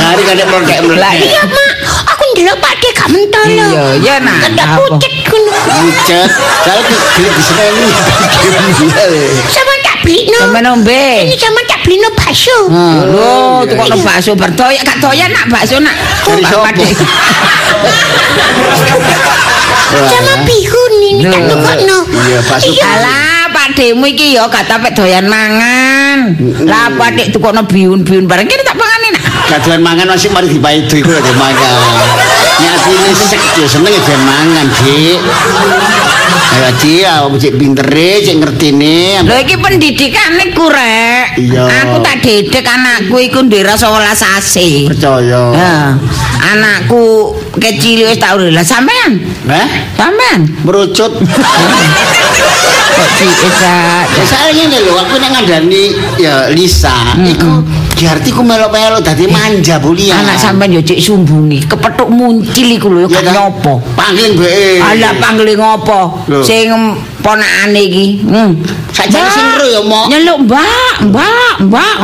Hari 0.00 0.22
kadek 0.24 0.46
Lah 0.48 0.80
meledak. 0.80 1.12
Iya, 1.20 1.42
Mak. 1.44 1.72
Aku 2.16 2.22
ndelok 2.32 2.56
Pakde 2.56 2.88
gak 2.96 3.08
mentolo. 3.12 3.68
Iya, 3.68 3.84
iya, 4.00 4.14
nak. 4.24 4.48
Kedak 4.48 4.66
Apa? 4.72 4.80
pucet 4.80 5.12
ngono. 5.28 5.52
Pucet. 5.52 6.30
Kalau 6.64 6.82
di 6.88 6.94
di 7.28 8.72
sini 8.72 9.04
Sama 9.52 9.72
tak 9.84 9.96
beli 10.00 10.24
no. 10.32 10.40
Sampe 10.40 10.60
nombe. 10.64 11.04
Ini 11.28 11.36
sama 11.36 11.60
tak 11.68 11.78
beli 11.84 12.00
no 12.00 12.08
bakso. 12.16 12.58
Lho, 12.72 13.36
iya, 13.60 13.68
tukokno 13.68 13.96
iya. 14.00 14.04
bakso 14.08 14.32
berdoyak 14.32 14.82
gak 14.88 14.98
doyan 15.04 15.30
nak 15.36 15.46
bakso 15.52 15.76
nak. 15.84 15.94
Dari 16.24 16.42
sopo? 16.48 16.64
Pade. 16.64 16.88
Sama 19.94 20.32
bihun 20.48 20.92
ini 21.12 21.22
tak 21.28 21.42
Loh. 21.44 21.48
tukokno. 21.52 21.98
Iya, 22.08 22.38
bakso. 22.48 22.72
Alah, 22.80 23.52
Pak 23.52 23.68
Demu 23.76 24.04
iki 24.08 24.32
ya 24.40 24.48
gak 24.48 24.64
tapek 24.64 24.96
doyan 24.96 25.28
mangan. 25.28 25.83
Lah 26.64 26.88
Pak 26.94 27.10
Dek 27.16 27.28
tukokno 27.34 27.64
biun-biun 27.68 28.24
bareng 28.24 28.48
kene 28.48 28.62
tak 28.64 28.76
pangane. 28.78 29.08
Kaduan 29.44 29.80
mangan 29.84 30.16
masih 30.16 30.32
mari 30.32 30.48
dipaido 30.48 30.94
iku 30.96 31.10
lho 31.12 31.32
mangan. 31.36 31.76
Nyati 32.54 32.92
ini 32.94 33.12
sek 33.12 33.42
ya 33.60 33.66
seneng 33.66 33.92
ya 33.92 34.16
mangan, 34.22 34.66
Dik. 34.80 35.20
Ayo 36.54 36.70
dia 36.78 37.14
cek 37.26 37.54
pintere, 37.58 38.22
cek 38.22 38.36
ngertine. 38.38 39.26
Lho 39.26 39.36
iki 39.42 39.58
pendidikane 39.58 40.54
ku 40.54 40.70
rek. 40.70 41.34
Iya. 41.36 41.66
Aku 41.82 41.98
tak 42.00 42.22
didik 42.22 42.62
anakku 42.62 43.18
iku 43.18 43.42
ndera 43.42 43.74
11 43.74 44.38
ase. 44.38 44.86
Percaya. 44.86 45.42
Ya. 45.50 45.98
Anakku 46.54 47.34
kecil 47.56 48.04
wis 48.04 48.16
tak 48.16 48.34
urip. 48.34 48.50
Lah 48.50 48.62
sampean? 48.62 49.18
Eh? 49.44 49.68
Sampean? 49.94 50.48
Merucut. 50.62 51.12
Kok 52.94 53.08
bisa 53.10 53.74
Ya 54.06 54.22
saya 54.22 54.54
ngene 54.54 54.78
lho, 54.80 54.94
aku 54.94 55.18
nek 55.18 55.30
ngandani 55.32 55.90
ya 56.14 56.46
Lisa, 56.48 56.94
iku 57.18 57.66
diarti 57.94 58.30
ku 58.30 58.42
melok-melok 58.42 59.02
dadi 59.02 59.26
manja 59.26 59.78
bulia. 59.78 60.14
anak 60.16 60.38
sampean 60.38 60.70
yo 60.70 60.78
cek 60.78 60.98
sumbungi, 60.98 61.66
kepethuk 61.66 62.06
muncil 62.06 62.68
iku 62.70 62.86
lho 62.88 62.98
Ya 63.04 63.18
gak 63.18 63.22
kan? 63.24 63.34
nyopo. 63.34 63.82
Panggil 63.94 64.38
mbek. 64.38 64.78
Ala 64.78 65.10
panggil 65.18 65.58
ngopo? 65.58 66.22
Sing 66.40 66.70
ponakane 67.18 67.80
iki. 67.82 68.06
Hmm. 68.22 68.62
Sajane 68.94 69.26
sing 69.26 69.46
ro 69.58 69.66
ya, 69.66 69.82
Mok. 69.82 70.06
Nyeluk, 70.06 70.38
Mbak, 70.46 70.94
Mbak, 71.10 71.54
Mbak. 71.66 71.94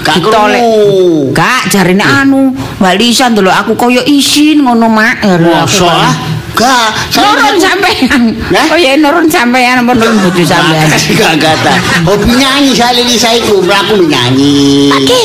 Gak 0.00 0.16
Ditolek. 0.16 0.56
krungu. 0.64 1.36
Gak 1.36 1.62
jarine 1.68 2.00
anu, 2.00 2.56
Mbak 2.80 2.94
Lisa 2.96 3.28
ndelok 3.28 3.52
aku 3.52 3.72
koyo 3.76 4.00
isin 4.08 4.64
ngono, 4.64 4.88
Mak. 4.98 5.16
Masa 5.38 5.86
ah? 5.86 6.14
Gak, 6.58 6.90
Nurun 7.14 7.54
sampean. 7.54 8.34
Hah? 8.50 8.66
Oh 8.74 8.74
ya 8.74 8.98
nurun 8.98 9.30
sampean 9.30 9.78
apa 9.78 9.94
nurun 9.94 10.18
bojo 10.26 10.42
sampean. 10.42 10.90
Gak 11.18 11.38
kata. 11.38 11.72
Hobi 12.02 12.34
nyanyi 12.34 12.74
saya 12.74 12.98
Lisa 12.98 13.30
iku, 13.30 13.62
mlaku 13.62 14.02
nyanyi. 14.02 14.90
Pakde. 14.90 15.20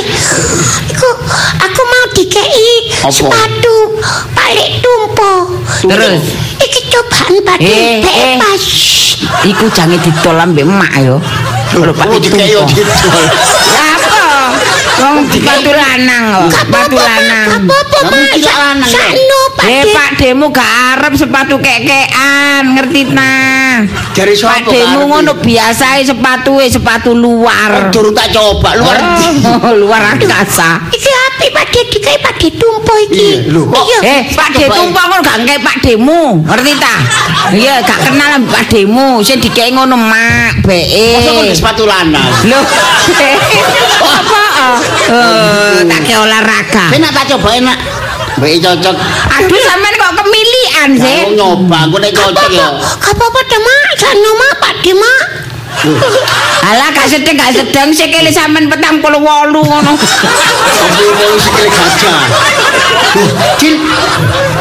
Iku 0.93 1.09
aku 1.57 1.81
mau 1.89 2.05
dikei 2.13 2.69
sepatu 3.09 3.97
balik 4.37 4.77
tumpo. 4.85 5.57
Terus? 5.81 6.21
Iki 6.61 6.79
cobaan 6.93 7.33
Pakde 7.41 7.65
Eh, 7.65 7.97
eh. 7.97 7.97
bebas. 8.37 8.63
Iku 9.41 9.65
jange 9.73 9.97
ditol 10.05 10.37
ambek 10.37 10.69
emak 10.69 10.93
yo. 11.01 11.17
Lho 11.73 11.89
Pak 11.89 12.05
Oh, 12.05 12.21
dikei 12.21 12.53
Tumpo. 12.53 12.69
didol. 12.69 13.25
Lah 13.73 13.89
apa? 13.97 14.21
Wong 15.01 15.25
sepatu 15.27 15.71
lanang 15.73 16.23
kok, 16.29 16.49
sepatu 16.53 16.97
lanang. 16.97 17.47
Apa-apa, 17.65 17.97
lanang, 18.05 18.85
kok. 18.85 18.89
Sakno, 18.93 19.41
Eh 19.63 19.83
Pakde. 19.87 19.93
Pak 19.95 20.09
Demu 20.19 20.45
gak 20.51 20.71
arep 20.95 21.13
sepatu 21.15 21.55
kekean, 21.55 22.75
ngerti 22.75 23.01
nah. 23.15 23.87
Dari 24.11 24.35
sapa 24.35 24.59
Pak 24.59 24.75
Demu 24.75 24.99
ngono 25.07 25.33
biasae 25.39 26.03
sepatu 26.03 26.59
sepatu 26.67 27.15
luar. 27.15 27.89
Durung 27.89 28.11
tak 28.11 28.35
coba 28.35 28.75
luar. 28.75 28.97
Oh, 29.63 29.73
luar 29.81 30.13
angkasa. 30.13 30.83
Iki 30.91 31.11
api 31.31 31.47
Pakde 31.55 31.79
dikei 31.89 32.17
Pakde 32.19 32.47
tumpo 32.59 32.93
iki. 33.07 33.47
Iya, 33.47 33.55
lho, 33.55 33.71
kok-. 33.71 33.87
Eh, 34.03 34.21
Pak 34.35 34.49
De 34.51 34.65
Coba, 34.67 34.75
tumpang 34.75 35.05
ngono 35.09 35.21
gak 35.23 35.37
ngek 35.47 35.59
Pak 35.63 35.77
Demu, 35.79 36.21
ngerti 36.43 36.73
ta? 36.77 36.95
Iya, 37.55 37.75
gak 37.87 37.99
kenal 38.11 38.31
Pak 38.45 38.63
Demu, 38.67 39.23
sing 39.23 39.39
dikei 39.39 39.71
ngono 39.71 39.95
mak, 39.95 40.59
beke. 40.61 41.23
Kok 41.23 41.43
di 41.47 41.55
sepatu 41.55 41.83
lanang? 41.87 42.29
Lho. 42.45 42.59
Apa? 44.03 44.42
Eh, 45.09 45.77
tak 45.87 45.99
ke 46.05 46.13
olahraga. 46.17 46.85
Saya 46.91 46.99
nak 47.03 47.11
tak 47.13 47.25
coba 47.35 47.49
enak. 47.57 47.77
Baik 48.41 48.65
cocok. 48.65 48.95
Aduh 49.39 49.61
sampean 49.61 49.93
kok 49.93 50.13
kemilian 50.19 50.89
sih. 50.97 51.19
Kamu 51.29 51.37
nyoba, 51.37 51.77
aku 51.85 51.97
nek 52.01 52.11
cocok 52.17 52.49
ya. 52.49 52.67
Apa-apa 52.81 53.39
deh, 53.45 53.59
Mak. 53.61 53.89
Sakno, 53.99 54.29
Mak. 54.33 54.53
Pakde, 54.57 54.91
Mak. 54.97 55.23
Alah 56.63 56.89
gak 56.95 57.11
sedeng 57.11 57.35
gak 57.35 57.51
sedeng 57.51 57.91
sikile 57.91 58.31
sampean 58.31 58.71
petang 58.71 59.03
puluh 59.03 59.19
wolu 59.19 59.61
ngono. 59.61 59.93
Mau 59.93 61.35
sikile 61.37 61.69
gajah. 61.69 62.15
Cil, 63.59 63.75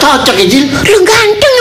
cocok 0.03 0.35
ya 0.37 0.47
Cil. 0.51 0.67
Lu 0.69 0.99
ganteng. 1.07 1.52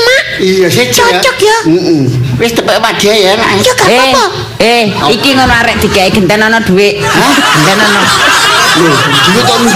Iya, 0.41 0.67
sih 0.67 0.89
Cocok 0.89 1.37
ya. 1.37 1.57
Heeh. 1.69 2.01
Wis 2.35 2.51
tepek 2.51 2.81
wadah 2.81 3.13
ya, 3.13 3.37
nak. 3.37 3.61
Ya 3.61 3.71
gak 3.71 3.85
Eh, 3.85 4.09
apa-apa. 4.09 4.25
eh, 4.57 4.83
iki 5.13 5.37
ngono 5.37 5.53
arek 5.53 5.77
digawe 5.79 6.09
gentenono 6.09 6.57
dhuwit. 6.59 6.97
Hah? 6.97 7.33
Gentenono. 7.61 8.01
Lho, 8.01 8.50
duit 8.77 9.43
kok 9.45 9.57
ndi? 9.63 9.73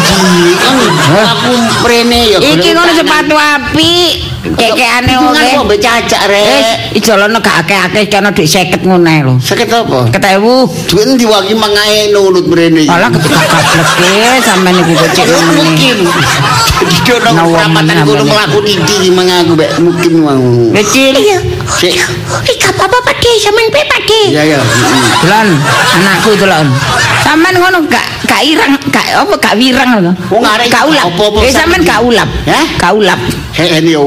Kan 0.61 0.75
aku 1.25 1.51
prene 1.83 2.19
ya. 2.35 2.37
Iki 2.39 2.69
ngono 2.73 2.91
sepatu 2.95 3.35
apik. 3.35 4.13
Kekeane 4.45 5.13
oleh. 5.17 5.57
kok 5.57 5.65
mbek 5.65 5.79
cacak 5.81 6.21
Eh, 6.21 6.29
rek. 6.29 6.61
ijolono 7.01 7.41
gak 7.41 7.65
akeh-akeh 7.65 8.03
kono 8.13 8.29
dhuwit 8.29 8.45
50 8.77 8.85
ngono 8.85 9.09
lho. 9.25 9.33
Sakit 9.41 9.67
apa? 9.73 9.99
Ketewu. 10.13 10.69
Duit 10.85 11.07
ndi 11.17 11.25
wagi 11.25 11.57
mangae 11.57 12.13
nurut 12.13 12.45
mrene. 12.45 12.85
Alah 12.85 13.09
ketika 13.09 13.41
gableke 13.41 14.39
sampean 14.45 14.77
iki 14.85 14.93
kok 14.93 15.09
cek 15.17 15.27
mungkin. 15.49 15.97
nang 17.25 17.35
wong 17.41 17.53
peramatan 17.57 17.83
meneh, 17.89 18.03
kudu 18.05 18.23
mlaku 18.29 18.57
iki 18.69 19.09
mangaku 19.09 19.51
mbek 19.57 19.69
mungkin 19.81 20.11
mau. 20.21 20.45
Kecil. 20.77 21.15
Iya. 21.81 22.05
Sik. 22.45 22.57
Gak 22.61 22.71
apa-apa, 22.77 22.97
Pakde. 23.01 23.31
Sampean 23.41 23.67
pe, 23.73 23.81
Pakde. 23.89 24.21
Ya 24.31 24.43
ya. 24.45 24.59
heeh. 24.61 25.01
Delon, 25.25 25.49
anakku 25.97 26.31
delon. 26.37 26.67
Sampean 27.25 27.55
ngono 27.57 27.77
gak 27.89 28.05
gak 28.29 28.41
irang, 28.45 28.73
gak 28.93 29.05
apa 29.17 29.33
gak 29.41 29.55
wirang 29.57 29.89
lho. 30.01 30.11
Wong 30.29 30.43
arek 30.45 30.69
gak 30.69 30.85
ulap. 30.85 31.09
Eh 31.41 31.51
sampean 31.53 31.81
sakit. 31.81 31.89
gak 31.89 32.01
ulap. 32.05 32.29
Hah? 32.45 32.65
Gak 32.77 32.91
ulap. 32.93 33.19
Ini 33.57 33.91
ya. 33.95 34.03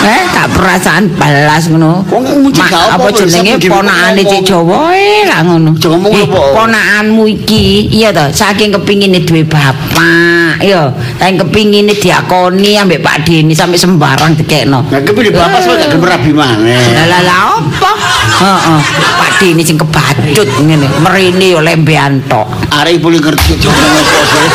Eh, 0.00 0.22
gak 0.32 0.48
perasaan 0.56 1.12
balas 1.20 1.68
ngono. 1.68 2.00
Wong 2.08 2.24
Mak, 2.48 2.72
gak 2.72 2.96
apa 2.96 3.08
jenenge 3.12 3.60
sampe 3.60 3.68
ponakane. 3.68 4.22
Cik 4.24 4.40
Jawa 4.48 4.96
eh 4.96 5.28
lah 5.28 5.40
ngono. 5.44 5.76
Ngomong 5.76 6.12
Eh. 6.16 6.24
Ponakanmu 6.30 7.24
iki, 7.28 7.92
iya 7.92 8.08
to, 8.08 8.24
saking 8.32 8.72
kepingine 8.72 9.20
duwe 9.24 9.44
bapak, 9.44 10.56
ya. 10.64 10.88
Saking 11.20 11.36
kepingine 11.44 11.92
diakoni 11.92 12.80
ambek 12.80 13.04
Pak 13.04 13.28
Deni 13.28 13.52
sampai 13.52 13.76
sembarang 13.76 14.32
dikekno. 14.40 14.88
Nah, 14.88 15.00
kepilih 15.04 15.36
bapak 15.36 15.60
sampe 15.60 15.84
gak 15.84 16.00
rabi 16.00 16.32
maneh. 16.32 16.80
Lah 16.96 17.06
lah 17.06 17.20
lah 17.20 17.40
apa? 17.60 17.92
Heeh. 18.40 18.80
Pak 19.20 19.30
D 19.36 19.52
ini 19.52 19.62
sing 19.64 19.76
kebacut 19.76 20.48
ngene. 20.64 20.88
Mrene 21.04 21.46
yo 21.52 21.60
lembean 21.60 22.24
tok. 22.24 22.48
Arek 22.72 23.04
boleh 23.04 23.20
ngerti 23.20 23.60
ngomong 23.60 24.00
apa 24.00 24.24
sih. 24.24 24.48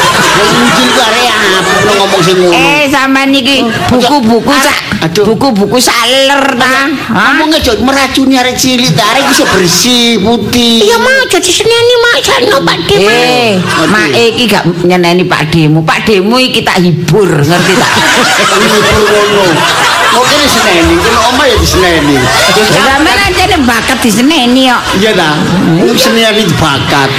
Wong 1.86 1.98
ngomong 2.02 2.22
sing 2.26 2.36
ngono. 2.42 2.54
Eh 2.58 2.90
sampean 2.90 3.30
iki 3.30 3.62
buku-buku 3.94 4.54
sak 4.58 4.78
Aduh. 5.06 5.35
Buku-buku 5.36 5.78
saler 5.84 6.56
ta. 6.56 6.88
Ngomongnya 7.12 7.60
jauh 7.60 7.84
meracuni 7.84 8.40
arek 8.40 8.56
cilik, 8.56 8.96
ta. 8.96 9.04
arek 9.12 9.36
bisa 9.36 9.44
bersih, 9.52 10.24
putih. 10.24 10.88
Iya 10.88 10.96
mau 11.04 11.28
jadi 11.28 11.52
seneni 11.52 11.96
mak 12.00 12.18
jano 12.24 12.58
Pak 12.64 12.78
De 12.88 12.96
mau. 13.04 13.12
Eh, 13.12 13.52
mak 13.92 14.08
iki 14.16 14.44
gak 14.48 14.64
nyeneni 14.88 15.28
Pak 15.28 15.52
Demu. 15.52 15.84
Pak 15.84 16.08
Demu 16.08 16.40
iki 16.40 16.64
tak 16.64 16.80
hibur, 16.80 17.28
ngerti 17.28 17.74
tak? 17.76 17.92
Ini 18.56 18.80
ngono. 18.80 19.46
Kok 20.16 20.24
kene 20.32 20.48
seneni, 20.48 20.96
kene 21.04 21.18
omah 21.28 21.46
ya 21.52 21.56
diseneni. 21.60 22.16
Sampeyan 22.72 23.20
aja 23.36 23.58
bakat 23.68 23.98
diseneni 24.00 24.72
kok. 24.72 24.84
Iya 25.04 25.12
ta. 25.12 25.30
Wong 25.84 25.98
seneni 26.00 26.48
bakat. 26.56 27.12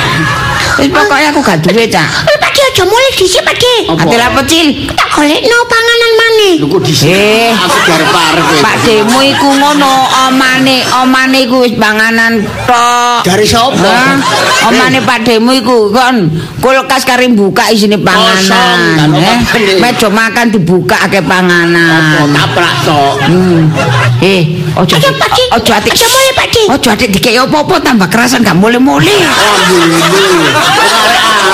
Wis 0.77 0.89
pokoke 0.93 1.25
aku 1.33 1.41
gak 1.41 1.59
duwe, 1.65 1.89
Cak. 1.89 2.09
Eh 2.29 2.37
Pak 2.37 2.53
aja 2.53 2.85
mulai 2.85 3.13
dhisik 3.17 3.41
Pak. 3.41 3.57
Apa? 3.89 4.03
Ati 4.05 4.17
lapo 4.21 4.41
cil? 4.45 4.67
Tak 4.93 5.09
golekno 5.17 5.57
panganan 5.65 6.13
maneh. 6.21 6.55
Lho 6.61 6.67
kok 6.69 6.83
disini? 6.85 7.17
Eh. 7.17 7.51
Aku 7.57 7.79
garep-arep. 7.89 8.43
kowe. 8.45 8.59
Pak 8.61 8.77
Demu 8.85 9.19
iku 9.25 9.49
ngono, 9.57 9.93
omane 10.29 10.85
omane 11.01 11.39
iku 11.49 11.65
wis 11.65 11.73
panganan 11.81 12.45
tok. 12.69 13.25
Dari 13.25 13.47
sapa? 13.49 14.21
Omane 14.69 15.01
Pak 15.01 15.25
iku 15.25 15.89
kon 15.89 16.17
kulkas 16.61 17.09
kari 17.09 17.33
buka 17.33 17.73
isine 17.73 17.97
panganan. 17.97 19.09
Eh, 19.17 19.37
apa 19.41 19.57
ini? 19.57 19.81
meja 19.81 20.09
makan 20.13 20.47
dibuka 20.53 20.97
akeh 21.09 21.25
Apa 21.25 21.31
panganan. 21.41 22.29
tabrak 22.37 22.75
tok. 22.85 23.17
Hmm. 23.25 23.73
Eh, 24.21 24.61
ojo 24.77 24.93
ojo 24.93 25.71
ati. 25.73 25.89
Aja 25.89 26.07
mulai 26.09 26.33
Pak. 26.37 26.47
Ojo 26.67 26.89
atik 26.91 27.09
dikek 27.15 27.39
apa-apa 27.39 27.79
tambah 27.81 28.09
kerasan 28.11 28.43
gak 28.43 28.59
boleh-boleh. 28.59 29.23
Alhamdulillah. 29.23 30.66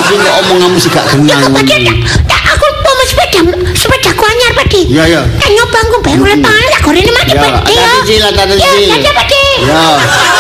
Aku 0.03 0.13
kok 0.19 0.35
omong 0.45 0.59
kamu 0.61 0.77
sih 0.81 0.91
gak 0.91 1.05
kenal. 1.13 1.41
De 1.63 1.77
tak 1.85 1.97
tak 2.27 2.43
aku 2.57 2.67
mau 2.83 3.05
sepeda 3.07 3.41
sepedaku 3.73 4.23
anyar 4.25 4.51
Pak 4.57 4.67
De. 4.69 4.81
Iya, 4.89 5.03
iya. 5.09 5.21
Tak 5.39 5.51
nyoba 5.53 5.79
aku 5.79 5.97
bae 6.03 6.15
golek 6.17 6.39
panganan 6.41 6.69
tak 6.71 6.81
gorene 6.83 7.11
mati 7.13 7.33
De. 7.33 7.37
ya. 7.37 7.43
tadi 7.43 7.61
Cil, 8.09 8.25
tadi 8.35 8.55
Ya, 8.57 8.67
Cil. 8.67 8.89
ya 9.01 9.13
Pak 9.15 9.27
De. 9.29 9.43
Ya, 9.63 9.85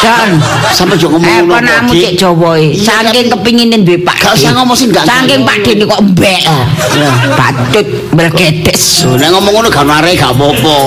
Dan 0.02 0.28
sampai 0.74 0.98
jok 0.98 1.14
ngomong 1.14 1.30
eh 1.30 1.40
ngono, 1.46 1.74
Dik. 1.94 2.02
cek 2.02 2.12
Jawa 2.18 2.50
e. 2.58 2.74
Iya, 2.74 2.82
Saking 3.06 3.26
kepinginin 3.30 3.80
duwe 3.86 3.98
Pak. 4.02 4.16
Gak 4.18 4.32
usah 4.34 4.50
ngomong 4.58 4.74
sing 4.74 4.88
gak 4.90 5.06
Saking. 5.06 5.46
Pak 5.46 5.56
Deni 5.62 5.84
kok 5.86 6.00
mbek. 6.02 6.42
Ya. 6.42 7.10
Patut 7.38 7.86
belkedes. 8.10 9.06
Loh, 9.06 9.14
nek 9.14 9.30
ngomong 9.30 9.52
ngono 9.54 9.68
gak 9.70 9.86
arek 9.86 10.18
gak 10.18 10.32
apa-apa. 10.34 10.78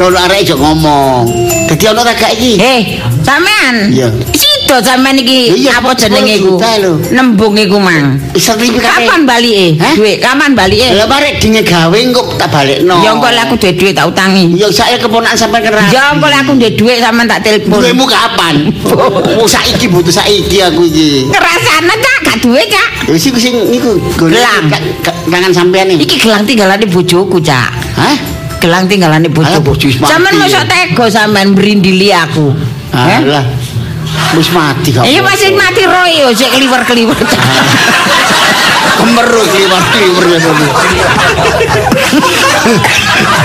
Nek 0.00 0.22
arek 0.30 0.40
jok 0.48 0.58
ngomong. 0.60 1.28
Dadi 1.68 1.84
tak 1.84 2.16
gak 2.16 2.32
iki? 2.36 2.52
Eh, 2.56 2.80
sampean. 3.20 3.92
Sido 4.64 4.80
sampean 4.80 5.20
iki 5.20 5.52
apa 5.68 5.92
jenenge 5.92 6.40
10 6.40 6.56
iku? 6.56 6.56
Nembung 7.12 7.52
iku, 7.52 7.76
Mang. 7.76 8.16
Kapan 8.80 9.28
balike? 9.28 9.76
Duit 9.92 10.24
kapan 10.24 10.56
balike? 10.56 10.88
Lah 10.96 11.04
barek 11.04 11.36
dinge 11.36 11.60
gawe 11.60 11.92
kok 11.92 12.40
tak 12.40 12.48
balekno. 12.48 12.96
Ya 13.04 13.12
engko 13.12 13.28
aku 13.28 13.60
duwe 13.60 13.76
duit 13.76 13.92
tak 13.92 14.08
utangi. 14.08 14.56
Ya 14.56 14.72
saya 14.72 14.96
keponakan 14.96 15.36
sampai 15.36 15.60
keras. 15.60 15.92
Ya 15.92 16.16
engko 16.16 16.32
aku 16.32 16.56
duwe 16.56 16.72
duit 16.80 16.96
sampean 17.04 17.28
tak 17.28 17.44
telepon. 17.44 17.76
Duwemu 17.76 18.04
kapan? 18.08 18.54
Oh 19.44 19.44
saiki 19.44 19.84
butuh 19.92 20.08
saiki 20.08 20.64
aku 20.64 20.88
iki. 20.88 21.28
Ngerasane 21.28 21.94
Cak, 22.00 22.16
gak 22.24 22.36
duwe, 22.40 22.64
Cak. 22.64 22.88
Ya 23.12 23.18
sing 23.20 23.36
sing 23.36 23.52
niku 23.68 24.00
Gelang. 24.16 24.72
tangan 25.28 25.52
sampean 25.52 25.92
iki. 25.92 26.08
Iki 26.08 26.16
gelang 26.24 26.48
tinggalane 26.48 26.88
bojoku, 26.88 27.36
Cak. 27.36 27.68
Hah? 28.00 28.16
Gelang 28.64 28.88
tinggalane 28.88 29.28
bojoku. 29.28 29.76
wis. 29.84 30.00
Sampeyan 30.00 30.40
mosok 30.40 30.64
tega 30.64 31.04
sampean 31.12 31.52
brindili 31.52 32.08
aku. 32.16 32.48
Alah. 32.94 33.44
Wis 34.34 34.50
mati 34.50 34.90
kok. 34.90 35.04
Iya 35.06 35.20
masih 35.22 35.54
mati 35.54 35.82
roy 35.86 36.12
yo 36.24 36.28
sik 36.34 36.50
kliwer-kliwer. 36.54 37.14
kemerut 38.96 39.48
liwat-liwat 39.50 40.24
ya 40.30 40.38
dulu. 40.40 40.66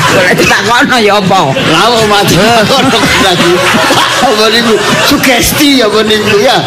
Boleh 0.09 0.33
ditakono 0.35 0.97
ya 0.99 1.13
apa? 1.19 1.41
Lawa 1.53 2.01
mati 2.09 2.35
kono 2.65 2.97
lagi. 3.23 3.51
Apa 4.19 4.45
niku? 4.51 4.75
Sugesti 5.07 5.79
apa 5.79 5.99
niku 6.03 6.37
ya. 6.39 6.57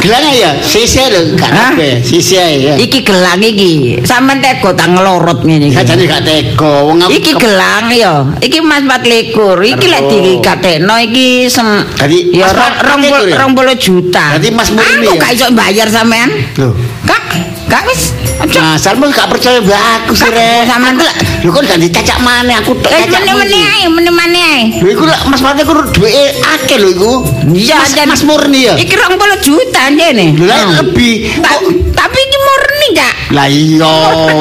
Gelang 0.00 0.32
ya, 0.32 0.56
sisi 0.64 0.96
lho 1.12 1.36
gak 1.36 1.52
apa 1.52 2.00
sisi 2.00 2.36
ya. 2.36 2.74
Iki 2.76 3.04
gelang 3.04 3.40
iki. 3.40 4.00
Sampeyan 4.00 4.40
tega 4.40 4.70
tak 4.72 4.88
ngelorot 4.90 5.44
ngene 5.44 5.68
iki. 5.68 5.76
Kajane 5.76 6.04
gak 6.08 6.22
tega 6.24 6.72
wong 6.88 6.96
Iki 7.04 7.32
gelang 7.36 7.86
ya. 7.92 8.14
Iki 8.40 8.58
Mas 8.60 8.82
24. 8.84 9.60
Iki 9.60 9.86
lek 9.88 10.02
Terus. 10.08 10.22
dikatekno 10.24 10.94
iki 11.00 11.26
sem 11.46 11.68
Jadi, 11.96 12.18
ya 12.32 12.48
Mas 12.48 12.56
rong- 12.56 12.78
rong 12.80 13.00
24 13.04 13.28
ya? 13.28 13.36
rong 13.38 13.52
puluh 13.52 13.76
juta. 13.76 14.24
Jadi 14.40 14.48
Mas 14.52 14.68
Murni 14.72 15.04
Aku 15.04 15.12
ya? 15.16 15.20
gak 15.20 15.30
iso 15.36 15.46
bayar 15.52 15.86
sampean. 15.88 16.28
Loh. 16.56 16.72
Kak, 17.04 17.22
kak 17.70 17.86
wis. 17.86 18.12
Nah, 18.40 18.74
Salmo 18.74 19.06
gak 19.12 19.28
percaya 19.30 19.60
mbak 19.60 19.78
aku 20.02 20.12
sih, 20.16 20.26
Rek. 20.26 20.64
Sampean 20.64 20.96
tuh 20.96 21.06
Lu 21.44 21.52
kan 21.52 21.62
gak 21.64 21.80
dicacak 21.80 22.18
mana, 22.20 22.60
aku 22.60 22.72
tok 22.80 22.88
Eh 22.88 23.04
cacak 23.04 23.20
meneh-meneh 23.22 23.62
ae, 23.64 23.84
meneh-meneh 23.88 24.44
ae. 24.44 24.62
Lho 24.80 24.88
iku 24.96 25.04
lak 25.04 25.20
Mas 25.28 25.40
Mati 25.44 25.62
ku 25.64 25.72
duwe 25.72 26.08
akeh 26.36 26.76
lho 26.80 26.88
iku. 26.90 27.12
Iya, 27.52 27.80
Mas, 27.80 27.92
Mas 27.96 28.22
Murni 28.24 28.68
ya. 28.68 28.74
Iki 28.76 28.94
20 28.96 29.44
juta 29.44 29.82
jene. 29.92 30.36
Lho 30.36 30.44
lah 30.48 30.82
lebih. 30.82 31.36
Ta- 31.40 31.60
Kok 31.60 31.60
tapi 31.92 32.18
iki 32.18 32.38
murni, 32.40 32.88
Cak. 32.96 33.14
Lah 33.36 33.46
iya, 33.48 33.94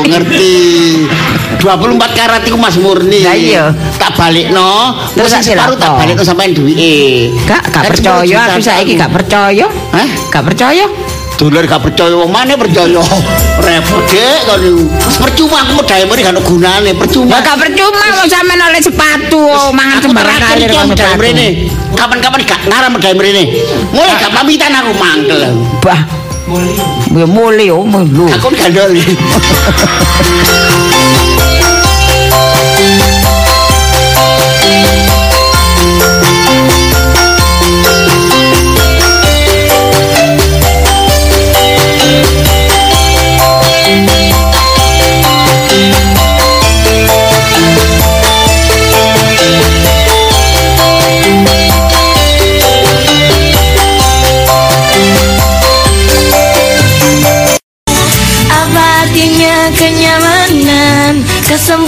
ngerti. 0.07 0.55
24 1.59 2.15
karat 2.15 2.41
iku 2.47 2.55
Mas 2.55 2.75
Murni. 2.79 3.19
Lah 3.23 3.35
iya. 3.35 3.63
Tak 3.99 4.15
balikno, 4.15 4.95
Terus 5.11 5.31
tak 5.31 5.43
separuh 5.43 5.75
tak 5.75 5.91
balikno 5.99 6.23
sampean 6.23 6.55
duwike. 6.55 7.35
Gak, 7.43 7.67
gak 7.67 7.83
percaya 7.91 8.23
10 8.23 8.31
juta 8.31 8.51
aku 8.55 8.63
saiki 8.63 8.91
gak 8.95 9.11
percaya. 9.11 9.65
Hah? 9.91 10.07
Gak 10.31 10.43
percaya. 10.47 10.87
Dulur 11.39 11.63
gak 11.63 11.79
percaya 11.79 12.11
wong 12.19 12.35
mana 12.35 12.59
percaya. 12.59 12.99
Repot 13.63 14.03
dek 14.11 14.43
kan 14.43 14.59
niku. 14.59 14.91
Percuma 15.23 15.63
aku 15.63 15.79
medhae 15.79 16.03
mrene 16.03 16.27
gak 16.27 16.35
ono 16.35 16.41
gunane, 16.43 16.91
percuma. 16.91 17.39
Gak 17.39 17.55
percuma 17.55 18.03
mau 18.11 18.27
sampean 18.27 18.59
oleh 18.59 18.83
sepatu 18.83 19.39
oh, 19.39 19.71
mangan 19.71 20.03
sembarang 20.03 20.35
kali 20.35 20.67
karo 20.67 21.15
mrene. 21.15 21.71
Kapan-kapan 21.95 22.43
gak 22.43 22.59
ngarep 22.67 22.91
medhae 22.91 23.15
mrene. 23.15 23.43
Mulai 23.95 24.19
gak 24.19 24.35
pamitan 24.35 24.75
aku 24.83 24.91
mangkel. 24.99 25.41
Bah. 25.79 26.03
Ya 27.15 27.23
mulai 27.23 27.71
oh 27.71 27.87
lho. 27.87 28.27
Aku 28.35 28.51
gandoli. 28.51 28.99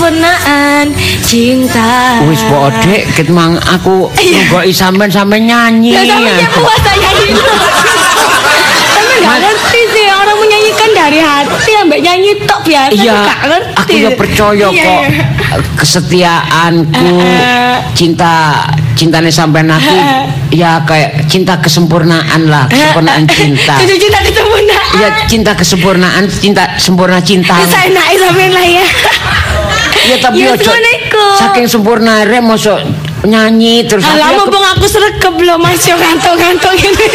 kesempurnaan, 0.01 0.85
cinta? 1.21 2.17
Wis 2.25 2.41
po 2.43 2.73
Dek, 2.81 3.05
ket 3.13 3.29
mang 3.29 3.53
aku 3.61 4.09
Iya. 4.17 4.49
ngogoki 4.49 4.73
sampean 4.73 5.13
sampe 5.13 5.37
nyanyi. 5.37 5.93
Lah 5.93 6.01
sama 6.09 6.29
siapa 6.33 6.57
buat 6.57 6.79
saya 6.81 7.09
itu? 7.21 7.37
Tapi 8.91 9.13
nggak 9.13 9.29
Mas- 9.29 9.43
ngerti 9.45 9.81
sih 9.87 10.05
orang 10.09 10.37
menyanyikan 10.37 10.89
dari 10.91 11.19
hati 11.21 11.71
ambek 11.77 11.99
nyanyi 12.01 12.31
tok 12.43 12.61
biasa 12.65 12.91
Iya, 12.91 13.13
nggak 13.15 13.39
ngerti. 13.45 13.71
aku 13.77 13.91
ya 13.95 14.09
percaya 14.17 14.67
Iya, 14.67 14.81
kok 14.81 15.01
iya. 15.05 15.55
kesetiaanku, 15.77 17.09
Eh, 17.21 17.75
cinta 17.93 18.33
cintane 18.97 19.29
sampean 19.29 19.69
aku 19.69 19.93
ya 20.51 20.81
kayak 20.83 21.25
cinta 21.25 21.53
kesempurnaan 21.57 22.49
lah, 22.49 22.65
kesempurnaan 22.65 23.23
cinta. 23.27 23.77
Cinta 23.79 24.17
kesempurnaan. 24.19 24.89
Ya 24.97 25.07
cinta 25.23 25.51
kesempurnaan, 25.53 26.23
cinta 26.27 26.63
sempurna 26.75 27.21
cinta. 27.21 27.53
Saya 27.63 27.87
naik 27.87 28.17
sampean 28.17 28.49
lah 28.49 28.65
ya. 28.65 28.85
Ya 30.01 30.15
tapi 30.17 30.41
Ya, 30.41 30.51
ojo 30.51 30.65
ngono 30.65 30.91
saking 31.37 31.65
sempurna 31.65 32.25
re 32.25 32.39
mosok 32.39 32.81
nyanyi 33.21 33.85
terus 33.85 34.01
Alah 34.03 34.17
tapi 34.23 34.33
aku- 34.33 34.49
mumpung 34.49 34.65
aku 34.67 34.85
sregep 34.87 35.35
lho 35.37 35.55
Mas 35.55 35.81
yo 35.83 35.93
ngantuk-ngantuk 35.93 36.73
ngene. 36.73 37.07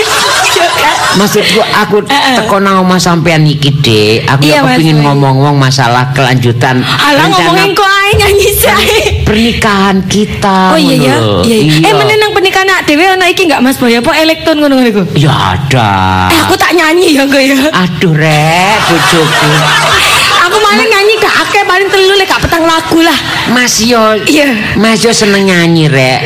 Yo, 0.55 0.67
kan. 0.73 0.95
Maksudku 1.17 1.59
aku 1.61 1.97
teko 2.07 2.57
nang 2.57 2.81
omah 2.81 2.97
sampean 2.97 3.43
iki, 3.43 3.75
Dik. 3.75 4.23
Aku 4.25 4.41
Iya, 4.41 4.63
ya 4.63 4.71
kepengin 4.71 5.03
ngomong-ngomong 5.03 5.59
masalah 5.59 6.15
kelanjutan 6.15 6.79
Alah 6.81 7.27
ngomongin 7.27 7.75
kok 7.75 7.85
ae 7.85 8.11
nyanyi 8.15 8.49
sae. 8.55 8.99
pernikahan 9.27 9.99
kita. 10.07 10.59
Oh 10.73 10.79
iya 10.79 10.95
ya. 10.95 11.15
ngono. 11.19 11.43
Iya. 11.43 11.57
iya. 11.59 11.79
Eh 11.83 11.93
menenang 11.93 12.31
pernikahan 12.31 12.65
nak 12.65 12.87
dhewe 12.87 13.05
ana 13.05 13.27
iki 13.27 13.43
enggak 13.45 13.59
Mas 13.61 13.75
Boy 13.75 13.93
apa 13.93 14.15
elektron 14.15 14.57
ngono-ngono 14.57 14.87
iku? 14.87 15.03
Ya 15.13 15.35
ada. 15.59 15.91
Eh 16.31 16.39
aku 16.39 16.55
tak 16.55 16.71
nyanyi 16.73 17.19
ya 17.19 17.27
kok 17.27 17.43
ya. 17.43 17.57
Aduh 17.75 18.15
rek, 18.15 18.79
bojoku. 18.87 19.51
Aku 20.39 20.63
paling 20.63 20.87
nyanyi 20.87 21.19
gak 21.19 21.35
akeh 21.43 21.66
paling 21.77 21.93
telu 21.93 22.17
lek 22.17 22.25
gak 22.25 22.41
petang 22.41 22.65
lagu 22.65 23.05
lah. 23.05 23.19
Mas 23.53 23.77
yo, 23.79 24.17
Iya. 24.25 24.49
Mas 24.81 25.05
yo 25.05 25.13
seneng 25.13 25.45
nyanyi 25.45 25.85
rek. 25.87 26.25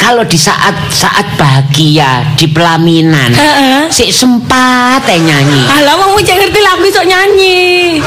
Kalau 0.00 0.24
di 0.24 0.34
saat-saat 0.34 1.36
bahagia 1.36 2.24
di 2.34 2.48
pelaminan 2.48 3.30
Heeh. 3.30 3.84
sik 3.86 4.08
sempat 4.10 5.04
teh 5.04 5.14
nyanyi 5.14 5.68
Alah 5.68 5.94
mau 5.94 6.16
cek 6.16 6.34
ngerti 6.34 6.60
lagu 6.60 6.82
sok 6.88 7.04
nyanyi. 7.04 8.00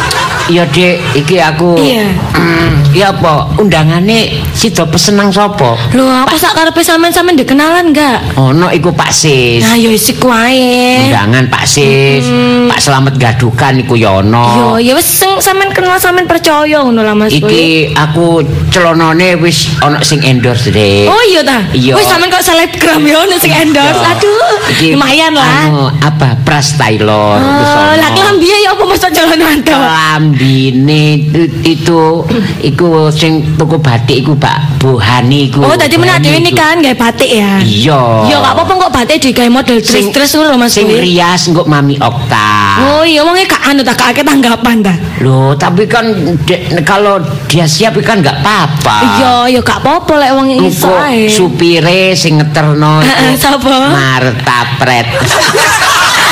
ya 0.45 0.61
dek 0.63 1.01
iki 1.16 1.38
aku 1.38 1.74
Iya. 1.76 2.05
mm, 2.34 2.70
ya 2.93 3.09
apa 3.09 3.49
undangane 3.57 4.30
sida 4.51 4.86
pesenang 4.86 5.30
sapa 5.30 5.74
Lho, 5.91 6.05
apa 6.05 6.34
sak 6.36 6.53
karepe 6.53 6.82
sampean-sampean 6.82 7.34
dikenalan 7.36 7.89
enggak? 7.89 8.22
ono 8.36 8.70
iku 8.70 8.89
Pak 8.91 9.09
Sis 9.09 9.61
Nah, 9.61 9.74
yo 9.74 9.89
isik 9.89 10.22
wae. 10.22 11.01
undangan 11.03 11.45
Pak 11.47 11.66
Sis 11.66 12.26
Pak 12.68 12.78
Selamat 12.80 13.13
Gadukan 13.16 13.80
iku 13.80 13.93
ya 13.95 14.13
Yo, 14.13 14.22
ono 14.22 14.78
ya 14.78 14.93
wis 14.93 15.07
sampean 15.39 15.70
kenal 15.72 15.97
sampean 15.97 16.26
percaya 16.26 16.54
ngono 16.63 17.03
lah 17.03 17.11
Mas 17.11 17.35
Boy. 17.35 17.43
iki 17.43 17.65
aku 17.91 18.39
celonone 18.69 19.35
wis 19.35 19.67
ono 19.79 19.99
sing 19.99 20.23
endorse 20.23 20.71
dek 20.71 21.05
Oh 21.05 21.21
iya 21.25 21.43
ta? 21.43 21.59
Iya. 21.71 21.99
Wis 21.99 22.07
sampean 22.07 22.31
kok 22.31 22.39
selebgram 22.39 23.03
yo 23.03 23.19
ono 23.19 23.35
sing 23.35 23.51
endorse. 23.51 23.99
Aduh, 23.99 24.55
Iki, 24.71 24.95
lumayan 24.95 25.35
lah. 25.35 25.67
anu, 25.67 25.85
apa 25.99 26.39
Pras 26.41 26.73
Taylor 26.73 27.35
Oh, 27.35 27.93
lah 27.93 28.09
klambi 28.13 28.47
ya 28.47 28.71
apa 28.71 28.83
masa 28.85 29.07
celonan 29.09 29.59
to? 29.59 29.73
Klambine 29.73 31.19
itu 31.61 32.23
iku 32.61 33.09
sing 33.09 33.43
tuku 33.55 33.75
batik 33.77 34.23
iku 34.23 34.33
Pak 34.33 34.74
Buhani 34.86 35.49
iku. 35.49 35.65
Oh, 35.65 35.73
tadi 35.73 35.97
menak 35.97 36.21
dhewe 36.21 36.38
nikahan 36.38 36.77
gawe 36.77 36.93
batik 36.93 37.25
ya. 37.25 37.57
Iya. 37.57 38.29
Ya 38.29 38.38
gak 38.38 38.53
apa-apa 38.53 38.73
kok 38.86 38.91
batik 38.93 39.17
digawe 39.17 39.49
model 39.49 39.81
dress-dress 39.81 40.38
ngono 40.38 40.53
lho 40.53 40.57
Mas 40.61 40.77
Sing 40.77 40.86
rias 40.86 41.41
engko 41.49 41.65
Mami 41.65 41.97
Okta. 41.97 42.53
Oh 42.86 43.01
iya 43.01 43.25
wong 43.25 43.33
gak 43.49 43.65
anu 43.65 43.81
tak 43.81 43.97
kakek 43.97 44.21
tanggapan 44.21 44.86
ta. 44.86 44.93
Loh, 45.25 45.57
tapi 45.57 45.89
kan 45.89 46.05
de- 46.45 46.86
kalau 46.86 47.17
dia 47.49 47.65
siap 47.65 47.97
kan 48.05 48.21
nggak 48.21 48.45
apa-apa. 48.45 48.97
Iya, 49.17 49.57
ya 49.57 49.59
gak 49.65 49.81
apa-apa 49.81 50.13
lek 50.21 50.31
wong 50.38 50.47
iso 50.69 50.86
Engko 50.86 50.93
ae. 51.01 51.25
supire 51.25 52.13
sing 52.13 52.38
ngeterno 52.38 53.01
Heeh, 53.01 53.33
sapa? 53.41 53.89
Marta 53.89 54.59
Pret. 54.77 55.07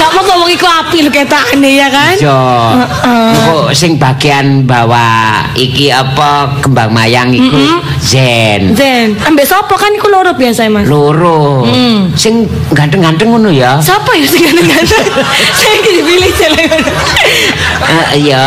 Gak 0.00 0.08
apa-apa 0.10 0.32
wong 0.34 0.50
iku 0.50 0.64
api 0.64 0.98
lho 1.02 1.10
ketane 1.10 1.70
ya 1.76 1.88
kan? 1.88 2.14
Iya. 2.16 2.40
Heeh. 2.72 3.28
Engko 3.30 3.58
sing 3.70 3.92
bagian 3.94 4.64
bawa 4.64 5.04
iki 5.52 5.88
apa 5.88 6.30
kembang 6.58 6.88
mayang 6.88 7.28
iku 7.30 7.60
Zen. 8.00 8.72
Zen, 8.72 9.12
ambek 9.20 9.44
sapa 9.44 9.76
kan 9.76 9.92
iku 9.92 10.08
loro 10.08 10.32
biasa 10.32 10.64
Mas. 10.66 10.88
loro 10.88 11.62
Mm. 11.62 12.16
sing 12.16 12.44
ganteng-ganteng 12.70 13.28
ngono 13.28 13.50
ya 13.50 13.76
Siapa 13.78 14.08
ya 14.12 14.24
sing 14.24 14.40
ganteng-ganteng? 14.42 15.04
Saya 15.52 15.76
dipilih 15.84 16.32
jelek. 16.32 16.70
Eh, 17.82 18.24
ya 18.24 18.46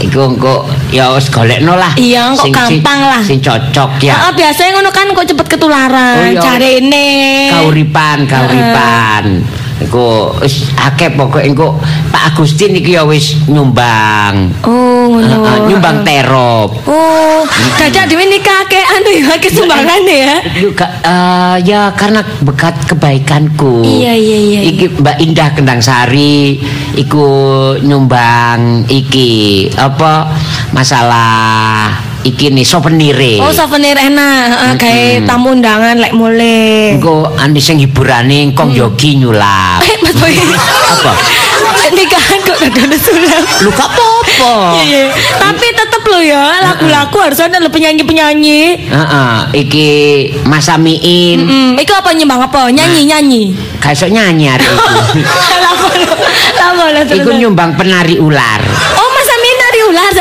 iku 0.00 0.26
engko 0.26 0.54
ya 0.90 1.12
wis 1.12 1.28
golekno 1.28 1.74
lah 1.74 1.94
Iya, 1.94 2.34
sing- 2.34 2.50
gampang 2.50 3.00
lah. 3.00 3.22
sing 3.22 3.38
cocok 3.38 4.00
ya 4.00 4.18
Heeh, 4.18 4.32
biasanya 4.34 4.70
ngono 4.74 4.90
kan 4.90 5.06
kok 5.08 5.22
cepet 5.24 5.46
ketularan. 5.48 6.18
Oh, 6.18 6.26
iya. 6.28 6.42
Jarene. 6.42 7.08
kauripan 7.52 8.18
kauripan 8.26 9.24
iku 9.80 10.36
wis 10.44 10.68
akeh 10.76 11.12
pokoke 11.16 11.40
engko 11.44 11.76
Pak 12.12 12.34
Agustin 12.34 12.76
iki 12.76 12.96
ya 12.96 13.02
wis 13.08 13.36
nyumbang. 13.48 14.52
Oh, 14.64 15.08
ngono. 15.08 15.40
Eh, 15.40 15.48
eh, 15.48 15.58
nyumbang 15.72 16.04
terop. 16.04 16.70
Oh, 16.84 17.42
dadak 17.80 18.04
dhewe 18.10 18.24
nikah 18.28 18.66
ke 18.68 18.80
anu 18.80 19.10
ya, 19.14 19.34
ke 19.40 19.48
sumbangane 19.48 20.16
ya. 20.28 20.36
juga 20.60 20.86
eh, 21.00 21.56
ya 21.64 21.92
karena 21.96 22.20
bekat 22.44 22.76
kebaikanku. 22.90 23.80
Iya, 23.84 24.12
iya, 24.12 24.38
iya, 24.38 24.60
iki 24.68 25.00
Mbak 25.00 25.16
Indah 25.22 25.48
Kendang 25.56 25.80
Sari 25.80 26.60
iku 26.98 27.28
nyumbang 27.80 28.84
iki 28.90 29.68
apa 29.78 30.34
masalah 30.76 32.09
iki 32.22 32.48
nih 32.48 32.62
souvenir 32.62 33.16
Oh, 33.38 33.48
souvenir 33.50 33.96
enak, 33.96 34.44
heeh, 34.46 34.72
gawe 34.76 35.04
tamu 35.24 35.52
undangan 35.52 35.96
lek 35.96 36.12
mulai. 36.12 36.92
engko 36.92 37.32
andi 37.34 37.58
sing 37.58 37.76
hiburane 37.76 38.52
kong 38.52 38.70
yogi 38.70 39.16
nyulap 39.16 39.80
Eh, 39.80 39.96
Mas 39.98 40.12
Boy. 40.20 40.36
apa 40.36 41.12
Nikahan 41.90 42.38
kok 42.40 42.58
ada 42.60 42.96
sulap. 42.96 43.42
lu 43.60 43.70
gak 43.70 43.88
apa-apa 43.88 44.78
Iya, 44.80 45.10
tapi 45.36 45.66
tetep 45.70 46.02
lo 46.04 46.20
ya 46.20 46.60
lagu-lagu 46.62 47.16
harus 47.18 47.40
ada 47.40 47.56
lo 47.56 47.68
penyanyi-penyanyi. 47.68 48.62
Heeh, 48.86 49.34
iki 49.56 49.88
Mas 50.44 50.68
Amiin 50.68 51.38
Hmm, 51.40 51.70
itu 51.74 51.90
apa 51.90 52.12
nyembang 52.12 52.40
apa? 52.42 52.68
Nyanyi-nyanyi. 52.68 53.56
gak 53.78 53.92
iso 53.92 54.06
nyanyi 54.06 54.44
hari 54.46 54.64
itu 54.70 56.16
lama 56.54 56.84
lo 56.90 57.00
terus. 57.02 57.18
iku 57.18 57.30
nyumbang 57.32 57.74
penari 57.74 58.16
ular 58.16 58.60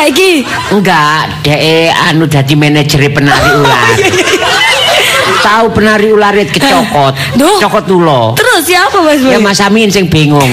saiki. 0.10 0.32
Enggak, 0.74 1.45
dhek 1.45 1.93
anu 2.10 2.26
dadi 2.26 2.53
manajer 2.57 2.99
penari 3.14 3.49
ular. 3.62 3.86
Tahu 5.39 5.66
penari 5.72 6.10
ular 6.12 6.34
itu 6.36 6.60
kecokot, 6.60 7.14
Duh. 7.39 7.57
cokot 7.64 7.86
ulo. 7.93 8.22
Terus 8.36 8.66
ya 8.68 8.89
apa 8.89 8.97
Mas? 8.99 9.22
Ya 9.24 9.39
Mas 9.39 9.62
Amin 9.64 9.88
sing 9.88 10.10
bingung. 10.10 10.49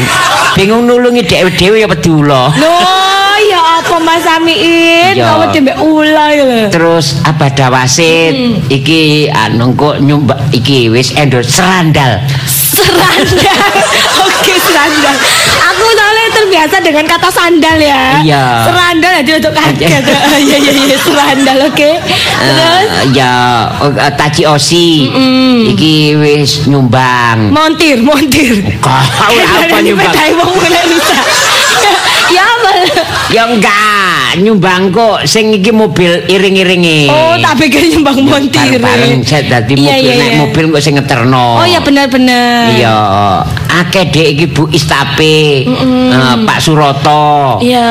Bingung 0.54 0.86
nulungi 0.86 1.26
dhewe-dhewe 1.26 1.82
ya 1.82 1.88
wedi 1.90 2.06
ulo. 2.12 2.52
Loh, 2.54 3.36
ya 3.50 3.82
apa 3.82 3.96
Mas 3.98 4.24
Amiin? 4.24 5.18
Iya. 5.18 5.26
Kamu 5.26 5.44
dembe 5.52 5.72
ulah 5.82 6.28
ya. 6.32 6.44
Terus 6.70 7.18
abada 7.26 7.66
wasit 7.72 8.62
iki 8.70 9.26
anu 9.26 9.74
kok 9.74 9.98
nyumba 10.00 10.38
iki 10.54 10.86
wis 10.92 11.10
endorse 11.18 11.50
serandal. 11.50 12.22
Serandal. 12.46 13.58
Oke, 14.24 14.54
serandal. 14.62 15.16
Aku 15.66 15.84
soalnya 15.92 16.15
terbiasa 16.56 16.80
dengan 16.80 17.04
kata 17.04 17.28
sandal 17.28 17.76
ya. 17.76 18.24
Iya. 18.24 18.44
Serandal 18.64 19.12
jadi 19.20 19.32
untuk 19.36 19.52
kaget. 19.52 20.00
Iya, 20.46 20.56
iya, 20.56 20.72
iya, 20.72 20.96
serandal. 20.96 21.56
Oke. 21.68 22.00
Terus 22.00 22.88
Eh, 22.96 23.04
ya 23.12 23.68
oh, 23.84 23.92
eh, 23.92 24.12
Taji 24.16 24.42
Osi 24.48 25.04
iki 25.68 26.16
wis 26.16 26.64
nyumbang. 26.64 27.52
montir, 27.52 28.00
montir. 28.00 28.64
Kau 28.80 28.88
apa 28.88 29.76
nyumbang? 29.84 30.08
Ya 32.26 32.42
apa? 32.42 32.72
Ya 33.30 33.42
enggak, 33.46 33.95
nyumbang 34.40 34.92
kok 34.92 35.24
sing 35.24 35.52
iki 35.52 35.72
mobil 35.72 36.24
iring-iringe. 36.28 37.08
Oh, 37.08 37.34
tak 37.40 37.56
pikir 37.60 37.88
nyumbang 37.96 38.18
montir. 38.26 38.76
bareng 38.76 39.22
set 39.24 39.48
dadi 39.48 39.76
Iya, 39.76 39.96
mobil 39.96 40.04
iya, 40.04 40.14
nek 40.20 40.30
iya. 40.30 40.38
mobil 40.40 40.64
kok 40.76 40.82
sing 40.82 40.94
ngeterno. 41.00 41.46
Oh 41.62 41.66
ya 41.66 41.80
benar-benar. 41.80 42.76
Iya, 42.76 42.98
akeh 43.82 44.04
dek 44.12 44.26
iki 44.36 44.46
Bu 44.52 44.68
Istape, 44.70 45.64
eh, 45.64 46.34
Pak 46.44 46.58
Suroto. 46.60 47.60
Iya. 47.64 47.88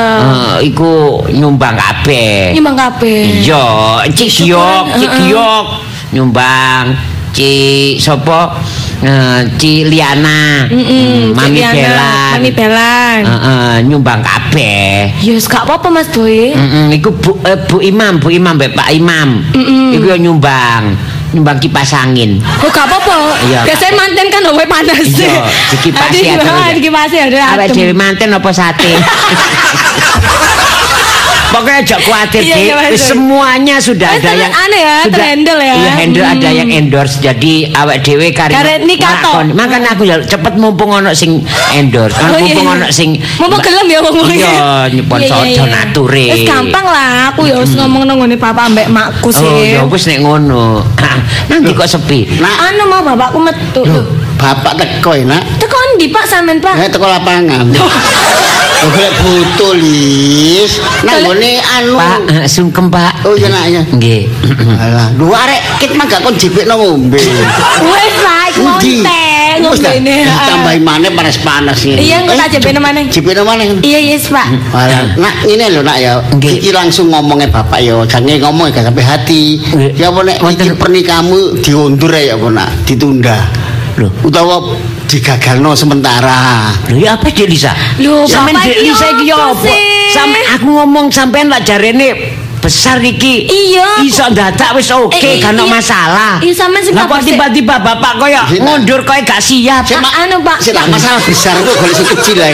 Eh, 0.60 0.70
iku 0.70 1.24
nyumbang 1.30 1.74
kabeh. 1.74 2.54
Nyumbang 2.54 2.76
kabeh. 2.78 3.42
Iya, 3.42 3.66
Cik 4.10 4.30
Giok, 4.30 4.84
Cik 4.98 5.10
Heeh. 5.10 5.24
Giok 5.32 5.66
nyumbang. 6.14 6.94
Cik 7.36 8.00
sapa? 8.00 8.56
Eh, 8.96 9.40
Cik 9.60 9.92
Liana. 9.92 10.64
Mm-mm, 10.72 10.80
Hmm, 10.80 11.36
Mami 11.36 11.60
Cik 11.60 11.60
Liana, 11.60 11.76
Belan. 11.76 12.32
Mami 12.32 12.50
Belan. 12.56 13.20
Heeh, 13.28 13.72
nyumbang 13.84 14.20
kabeh. 14.24 15.12
Ya 15.20 15.32
gak 15.36 15.68
apa-apa 15.68 15.88
Mas 15.92 16.08
Boy. 16.08 16.56
Mm 16.56 16.88
iku 16.96 17.12
Bu, 17.12 17.36
eh, 17.44 17.58
Bu 17.68 17.84
Imam, 17.84 18.16
Bu 18.16 18.32
Imam 18.32 18.56
mbek 18.56 18.72
Pak 18.72 18.88
Imam. 18.90 19.44
Iku 19.92 20.04
yo 20.06 20.16
nyumbang, 20.16 20.96
nyumbang 21.36 21.60
kipas 21.60 21.92
angin. 21.92 22.40
Oh 22.40 22.70
gak 22.72 22.88
apa-apa. 22.88 23.36
Biasanya 23.68 23.92
manten 23.94 24.26
kan 24.32 24.40
luwe 24.42 24.64
panas. 24.64 25.04
Iya, 25.04 25.44
dikipasi 25.76 26.16
Tadi 26.16 26.18
ya 26.24 26.34
terus 26.40 26.56
ya. 26.56 26.68
Dikipasi 26.72 27.16
adem. 27.20 27.68
dhewe 27.76 27.92
manten 27.92 28.32
apa 28.32 28.50
sate? 28.50 28.96
Pokoknya 31.46 31.78
aja 31.78 31.96
khawatir, 31.96 32.40
Iya, 32.42 32.56
Dik. 32.56 32.64
iya. 32.66 32.96
Semuanya 32.96 33.76
sudah 33.78 34.08
ada 34.12 34.32
yang 34.32 34.52
aneh 34.52 34.80
ya, 34.80 34.96
sudah 35.04 35.14
terhandle 35.16 35.58
ya. 35.58 35.74
Iya, 35.74 35.90
handle 35.94 36.24
Hmm. 36.24 36.34
ada 36.36 36.48
yang 36.50 36.68
endorse. 36.70 37.16
Jadi 37.18 37.52
awake 37.70 38.02
dhewe 38.02 38.28
kari 38.30 38.52
Kare 38.52 38.74
nikah 38.80 39.14
toh. 39.22 39.40
nglakoni. 39.40 39.52
Makanya 39.52 39.88
aku 39.92 40.02
ya 40.04 40.16
cepet 40.20 40.54
mumpung 40.54 40.90
ono 40.90 41.10
sing 41.10 41.40
endorse. 41.72 42.18
Oh, 42.18 42.36
iya, 42.36 42.52
mumpung 42.56 42.66
iya. 42.66 42.76
ono 42.76 42.86
sing 42.90 43.08
Mumpung 43.36 43.60
gelem 43.60 43.86
ya 43.86 43.98
ngomong. 44.00 44.26
Iya, 44.28 44.60
nyepon 44.94 45.20
donature. 45.24 46.24
Wis 46.28 46.42
gampang 46.44 46.84
lah, 46.84 47.30
aku 47.30 47.46
ya 47.46 47.56
wis 47.56 47.72
ngomong 47.72 48.02
nang 48.04 48.18
ngene 48.18 48.36
papa 48.36 48.66
mbek 48.66 48.88
makku 48.88 49.28
Oh, 49.28 49.32
sih. 49.32 49.74
ya 49.74 49.82
wis 49.82 50.04
nek 50.06 50.20
ngono. 50.20 50.82
Nanti 51.46 51.70
kok 51.72 51.88
sepi. 51.88 52.26
Nak, 52.36 52.54
Anu 52.68 52.82
mau 52.86 53.00
bapakku 53.02 53.38
metu. 53.38 53.82
bapak 54.36 54.76
teko 54.76 55.14
ya, 55.14 55.24
nak. 55.26 55.40
Teko 55.56 55.76
ndi 55.94 56.12
Pak 56.12 56.24
sampean 56.26 56.60
Pak? 56.60 56.76
Eh, 56.76 56.88
teko 56.88 57.06
lapangan. 57.06 57.72
Golek 58.76 59.12
butuh, 59.24 59.72
Lis. 59.80 60.78
Nang 61.02 61.24
ngone 61.24 61.60
anu. 61.64 61.96
Pak, 61.96 62.18
eh, 62.28 62.46
sungkem 62.48 62.86
Pak. 62.92 63.24
Oh, 63.24 63.32
iya, 63.32 63.48
nak, 63.48 63.64
ya. 63.72 63.82
Nggih. 63.88 64.28
Alah, 64.76 65.08
lu 65.16 65.32
arek 65.32 65.60
kit 65.80 65.92
mah 65.96 66.04
gak 66.04 66.20
kon 66.20 66.36
jipikno 66.36 66.76
ngombe. 66.76 67.16
Wis 67.16 68.14
Pak, 68.20 68.42
iku 68.52 68.60
mau 68.62 68.78
Endi? 68.78 69.00
teh 69.00 69.48
Wis 69.56 69.80
dah, 69.80 69.92
ngombene. 69.96 70.16
Ditambahi 70.28 70.78
maneh 70.84 71.10
panas-panas 71.16 71.78
ini. 71.88 72.12
Iya, 72.12 72.16
engko 72.22 72.34
tak 72.36 72.48
jipikno 72.52 72.80
maneh. 72.84 73.02
Jipikno 73.08 73.42
maneh. 73.48 73.66
Iya, 73.80 74.00
yes 74.12 74.28
Pak. 74.28 74.48
Alah, 74.76 75.16
nak 75.16 75.34
ini 75.48 75.64
lho 75.72 75.80
nak 75.80 75.96
ya. 75.96 76.20
Iki 76.36 76.70
langsung 76.76 77.08
ngomongnya 77.08 77.48
bapak 77.48 77.80
ya, 77.80 77.96
jangan 78.04 78.36
ngomong 78.44 78.70
gak 78.70 78.86
sampai 78.86 79.04
hati. 79.04 79.42
Ya 79.96 80.12
apa 80.12 80.20
nek 80.20 80.38
iki 80.40 80.76
pernikahanmu 80.76 81.64
diundur 81.64 82.12
ya 82.12 82.36
apa 82.36 82.48
nak, 82.52 82.68
ditunda. 82.84 83.38
Loh. 83.96 84.12
Utawa 84.20 84.60
digagalno 85.08 85.72
sementara. 85.72 86.68
Lho 86.92 87.00
ya 87.00 87.16
apa 87.16 87.32
Dek 87.32 87.48
Lisa? 87.48 87.72
Lho, 87.96 88.28
Dek 88.28 88.52
iki 88.60 88.92
Lisa 88.92 89.06
iki 89.16 89.32
ya 89.32 89.36
apa? 89.40 89.72
Sampe 90.12 90.40
aku 90.52 90.68
ngomong 90.68 91.08
sampean 91.08 91.48
lak 91.48 91.64
jarene 91.64 92.36
besar 92.60 93.00
iki. 93.00 93.48
Iya. 93.48 94.04
Iso 94.04 94.28
dadak 94.36 94.76
wis 94.76 94.92
oke, 94.92 95.16
Eh, 95.16 95.40
gak 95.40 95.56
ono 95.56 95.64
masalah. 95.64 96.36
Iya, 96.44 96.52
sampean 96.52 96.84
sing 96.84 96.92
Lah 96.92 97.08
kok 97.08 97.24
tiba-tiba 97.24 97.80
bapak 97.80 98.20
koyo 98.20 98.42
ngundur 98.60 99.00
koyo 99.06 99.22
gak 99.24 99.40
siap. 99.40 99.86
Sik, 99.88 99.96
Mak. 99.96 100.12
anu, 100.28 100.44
Pak. 100.44 100.58
Sik, 100.60 100.76
tak 100.76 100.86
masalah 100.92 101.20
besar 101.24 101.56
kok 101.56 101.74
golek 101.80 101.94
sing 101.96 102.08
kecil 102.20 102.36
ae. 102.36 102.52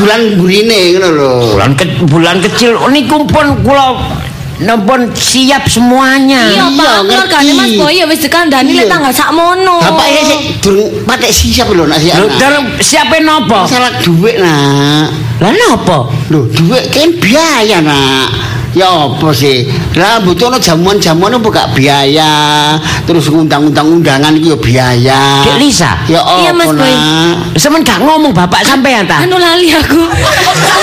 Bulan 0.00 0.20
burine 0.40 0.80
ngono 0.96 1.08
lho. 1.12 1.32
Bulan 1.56 1.70
ke, 1.76 1.84
bulan 2.08 2.36
kecil 2.40 2.80
niku 2.92 3.24
pun 3.28 3.60
kula 3.60 3.96
nempun 4.62 5.12
siap 5.12 5.68
semuanya. 5.68 6.48
Iya, 6.48 6.66
Pak. 6.72 6.94
Keluargane. 7.04 7.52
Mas 7.52 7.72
Boy 7.76 8.00
ya 8.00 8.04
wis 8.08 8.20
dikandani 8.24 8.72
lek 8.72 8.88
tanggal 8.88 9.12
sakmono. 9.12 9.80
Bapaknya 9.82 10.22
sih 10.24 10.38
durung 10.64 10.90
patek 11.04 11.32
siap 11.32 11.68
lho 11.72 11.84
nak 11.84 12.00
siap. 12.00 12.16
Lho, 12.20 12.26
dalam 12.40 12.64
siape 12.80 13.18
nopo? 13.20 13.68
Masalah 13.68 13.92
duit 14.00 14.36
nak. 14.40 15.08
Lah 15.36 15.52
napa? 15.52 16.08
Lho, 16.32 16.48
duit 16.48 16.88
kan 16.88 17.08
biaya 17.20 17.84
nak. 17.84 18.55
Ya 18.76 18.92
apa 19.08 19.32
sih? 19.32 19.64
Lah 19.96 20.20
butuhno 20.20 20.60
jamuan-jamuan 20.60 21.32
apa 21.40 21.48
gak 21.48 21.68
biaya. 21.72 22.28
Terus 23.08 23.32
ngundang-undang 23.32 23.88
undangan 23.88 24.36
iki 24.36 24.52
ya 24.52 24.58
biaya. 24.60 25.20
Dek 25.48 25.56
Lisa? 25.56 25.96
Ya 26.04 26.20
apa 26.20 26.44
Iya, 26.44 26.52
Mas 26.52 26.68
Boy. 26.76 26.92
Semen 27.56 27.80
gak 27.80 28.04
ngomong 28.04 28.36
bapak 28.36 28.60
sampean 28.68 29.08
ta? 29.08 29.24
Anu 29.24 29.40
lali 29.40 29.72
aku. 29.72 29.96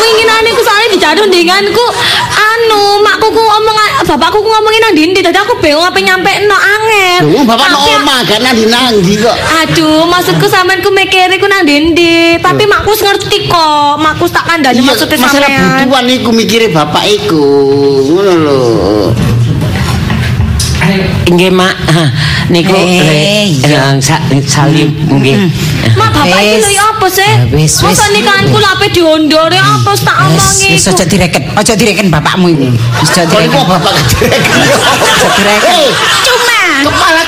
Winginane 0.02 0.50
ku 0.58 0.62
soalnya 0.66 0.89
dicaduh 0.89 1.30
ndinganku. 1.30 1.86
Anu, 2.34 2.98
makku 3.06 3.30
ku 3.30 3.41
ngomong 3.46 3.78
bapakku 4.10 4.41
ku 4.41 4.50
ngomongin 4.50 4.82
nang 4.84 4.94
ndi 4.94 5.22
dadi 5.22 5.38
aku 5.38 5.58
bingung 5.62 5.86
apa 5.86 5.98
nyampe 5.98 6.32
no 6.50 6.58
angel. 6.58 7.22
Lho, 7.30 7.41
bapak 7.46 7.68
no 7.74 7.78
omah 7.98 8.20
gak 8.26 8.41
nang 8.41 8.58
ndi 9.06 9.22
kok. 9.22 9.38
Aduh, 9.62 10.06
maksudku 10.10 10.50
sampean 10.50 10.82
ku 10.82 10.89
mikire 10.89 11.38
ku 11.38 11.46
nang 11.46 11.62
ndi 11.66 12.38
tapi 12.41 12.66
makku 12.66 12.94
ngerti 12.94 13.46
kok. 13.50 14.02
Makku 14.02 14.26
tak 14.30 14.50
kandhani 14.50 14.82
Iya, 14.82 14.89
maksudnya 14.89 15.18
masalah 15.22 15.50
sampean. 15.50 15.86
butuhan 15.86 16.06
iku 16.10 16.30
mikire 16.34 16.68
bapak 16.74 17.06
iku. 17.06 17.46
Ngono 17.84 18.34
lho. 18.40 18.58
Nggih, 21.24 21.52
Mak. 21.52 21.76
Niku 22.52 22.76
Eh, 22.76 23.56
sa- 24.04 24.20
salim 24.46 24.92
nggih. 25.10 25.36
Mak 25.96 26.10
bapak 26.12 26.40
iki 26.44 26.60
lho 26.60 26.84
apa 26.84 27.08
sih? 27.08 27.32
Wis, 27.56 27.80
wis. 27.80 27.96
Masa 27.96 28.12
nikahanku 28.12 28.58
lape 28.60 28.88
diondore 28.92 29.56
apa 29.56 29.92
tak 29.96 30.28
omongi. 30.28 30.76
wis 30.76 30.88
aja 30.88 31.06
direken, 31.08 31.44
aja 31.56 31.74
direken 31.74 32.08
bapakmu 32.12 32.52
iku. 32.52 32.68
Wis 33.00 33.10
aja 33.16 33.24
direken. 33.26 33.64
bapak. 33.64 33.94
Aja 33.96 35.28
direken. 35.40 35.80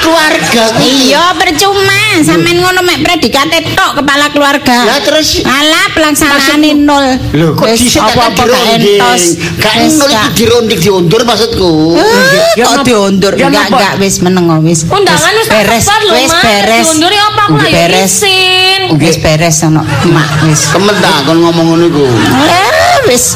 Keluarga. 0.06 0.64
Iya, 0.86 1.34
percuma. 1.34 2.22
Sampean 2.22 2.62
ngono 2.62 2.80
mek 2.86 3.04
predikate 3.04 3.76
tok 3.76 4.00
kepala 4.00 4.32
keluarga. 4.32 4.88
Lah 4.88 5.02
terus 5.04 5.42
Alah 5.44 5.92
pelaksanaane 5.92 6.72
nol. 6.78 7.06
Lho 7.36 7.58
kok 7.58 7.66
Wis 7.68 7.82
dhisik 7.84 8.00
gak 8.00 8.38
entos. 8.80 9.24
Gak 9.60 9.74
nol 9.98 10.10
iki 10.14 10.30
dirondik 10.38 10.80
diundur 10.80 11.22
maksudku. 11.28 11.98
Eh, 12.00 12.56
Ya, 12.56 12.72
kok 12.72 12.88
diundur 12.88 13.36
Ya, 13.36 13.52
enggak 13.52 13.68
enggak 13.68 13.94
wis 14.00 14.24
meneng 14.24 14.48
oh, 14.48 14.64
wis. 14.64 14.88
Undangan 14.88 15.34
wis 15.36 15.50
beres, 15.52 15.86
wis 16.14 16.32
beres. 16.40 16.86
Diunduri 16.88 17.18
apa 17.20 17.42
aku 17.52 17.58
lah 17.60 17.68
ya 17.68 17.74
beres. 17.90 18.12
izin. 18.24 18.82
Wis 18.96 19.18
beres 19.20 19.56
sono. 19.60 19.84
Mak 19.84 20.30
wis. 20.48 20.72
Temen 20.72 20.96
tak 21.04 21.28
kon 21.28 21.44
ngomong 21.44 21.66
ngono 21.76 21.86
iku. 21.92 22.06
Eh, 22.48 23.12
wis. 23.12 23.36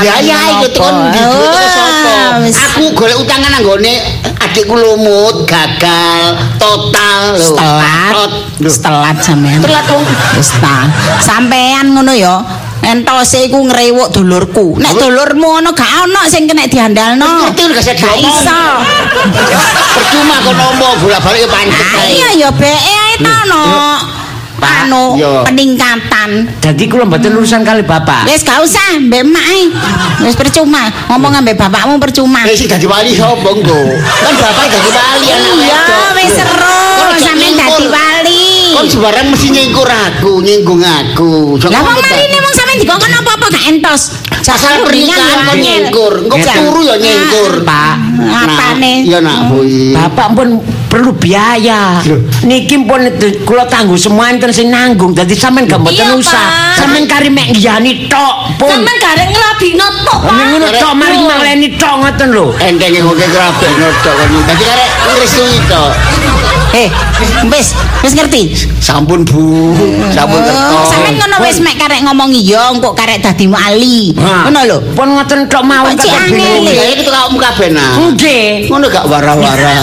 Ya 0.00 0.16
ya 0.24 0.38
iku 0.64 0.80
sapa? 0.80 1.12
Ah, 2.08 2.40
wis. 2.40 2.56
Aku 2.56 2.88
golek 2.96 3.20
utangan 3.20 3.52
nanggone 3.52 4.17
adikku 4.42 4.74
lumut, 4.74 5.46
gagal, 5.46 6.38
total 6.58 7.36
lho. 7.38 7.54
Telat. 7.58 8.30
Telat 8.58 9.16
sampean. 9.22 9.58
Telat 9.62 9.86
wong. 9.90 10.04
Wis 10.38 10.50
ta. 10.58 10.86
Sampean 11.22 11.94
ngono 11.94 12.12
ya. 12.14 12.36
Entose 12.78 13.50
iku 13.50 13.58
ngrewuk 13.66 14.14
dulurku. 14.14 14.78
Nek 14.78 14.94
dulurmu 14.96 15.58
ngono 15.58 15.74
gak 15.74 16.06
ono 16.06 16.22
sing 16.30 16.46
kena 16.46 16.70
diandalno. 16.70 17.50
Ngerti 17.50 17.62
gak 17.74 17.96
diomong. 17.98 18.22
iso. 18.22 18.62
Percuma 19.98 20.36
kon 20.46 20.54
ngomong 20.54 20.94
bolak-balik 21.02 21.42
ya 21.44 21.48
pancet 21.50 21.86
iya 22.06 22.28
ya 22.46 22.50
beke 22.54 23.18
ae 23.18 23.44
no. 23.50 23.62
Pak, 24.58 24.90
Anu 24.90 25.14
yo. 25.14 25.46
peningkatan. 25.46 26.50
Jadi 26.58 26.82
kula 26.86 27.06
mboten 27.06 27.30
urusan 27.32 27.62
kali 27.62 27.82
bapak. 27.82 28.26
Wis 28.26 28.42
gak 28.42 28.58
usah 28.58 28.98
mbek 28.98 29.22
emak 29.22 29.46
ae. 29.46 29.62
Wis 30.26 30.34
percuma. 30.34 30.90
Ngomong 31.06 31.38
ambek 31.38 31.54
bapakmu 31.54 31.96
percuma. 31.96 32.42
Eh 32.42 32.58
sing 32.58 32.66
dadi 32.66 32.82
wali 32.84 33.14
sapa 33.14 33.38
engko? 33.46 33.80
Kan 33.94 34.34
bapak 34.34 34.66
dadi 34.68 34.90
wali 34.90 35.26
anak 35.30 35.52
Iya, 35.58 35.82
wis 36.14 36.32
seru. 36.34 36.82
Sampeyan 37.18 37.54
dadi 37.54 37.84
wali. 37.86 38.17
Kon 38.78 38.86
sembarang 38.86 39.34
mesti 39.34 39.50
nyingkur 39.50 39.90
aku, 39.90 40.38
nyinggung 40.38 40.78
aku. 40.78 41.58
Sok 41.58 41.74
Lah 41.74 41.82
wong 41.82 41.98
ngomong 41.98 42.14
marine 42.14 42.30
tak? 42.30 42.42
wong 42.46 42.54
sampeyan 42.54 42.78
dikongkon 42.78 43.10
apa-apa 43.10 43.46
gak 43.50 43.64
entos. 43.74 44.02
Masalah 44.38 44.78
pernikahan 44.86 45.38
kon 45.50 45.58
nyingkur, 45.58 46.14
engko 46.22 46.36
turu 46.38 46.80
ya 46.86 46.94
nyingkur. 46.94 47.66
Pak, 47.66 47.94
Apane? 48.22 49.02
Iya 49.02 49.18
nak 49.18 49.50
boy. 49.50 49.98
Bapak 49.98 50.26
pun 50.30 50.62
perlu 50.86 51.10
biaya. 51.10 51.98
Niki 52.46 52.78
pun 52.86 53.02
kula 53.42 53.66
tanggung 53.66 53.98
semua 53.98 54.30
enten 54.30 54.54
sing 54.54 54.70
nanggung. 54.70 55.10
Dadi 55.10 55.34
sampean 55.34 55.66
gak 55.66 55.82
mboten 55.82 56.14
usah. 56.14 56.78
Sampean 56.78 57.10
kari 57.10 57.34
mek 57.34 57.58
ngiyani 57.58 58.06
tok 58.06 58.62
pun. 58.62 58.70
Sampeyan 58.70 58.98
garek 59.02 59.26
ngelabino 59.34 59.86
tok, 60.06 60.18
Pak. 60.22 60.38
Ngono 60.54 60.66
tok 60.70 60.92
mari 60.94 61.18
maleni 61.18 61.68
tok 61.74 61.94
ngoten 61.98 62.28
lho. 62.30 62.46
Entenge 62.62 63.02
kabeh 63.02 63.70
notok 63.74 64.14
kon. 64.22 64.30
Dadi 64.46 64.62
karek 64.62 64.90
ngresui 65.02 65.58
tok. 65.66 65.90
Eh, 66.78 66.86
wis, 67.50 67.74
wis 68.06 68.12
ngerti. 68.14 68.54
Sampun 68.78 69.26
Bu, 69.26 69.74
sampun 70.14 70.38
Oh, 70.38 70.46
kerto. 70.46 70.78
sampeyan 70.86 71.14
ngono 71.18 71.36
wis 71.42 71.58
mek 71.58 71.74
karek 71.74 72.06
ngomong 72.06 72.30
iya, 72.30 72.70
engko 72.70 72.94
karek 72.94 73.18
dadi 73.18 73.50
wali. 73.50 74.14
Ngono 74.14 74.58
lho. 74.62 74.78
Pun 74.94 75.18
ngoten 75.18 75.50
tok 75.50 75.66
mawon 75.66 75.98
Kok 75.98 76.06
bingung. 76.30 76.70
Itu 76.70 77.10
kamu 77.10 77.36
kabeh 77.42 77.68
nah. 77.74 77.98
Nggih. 77.98 78.70
Ngono 78.70 78.86
gak 78.86 79.04
wara-wara. 79.10 79.74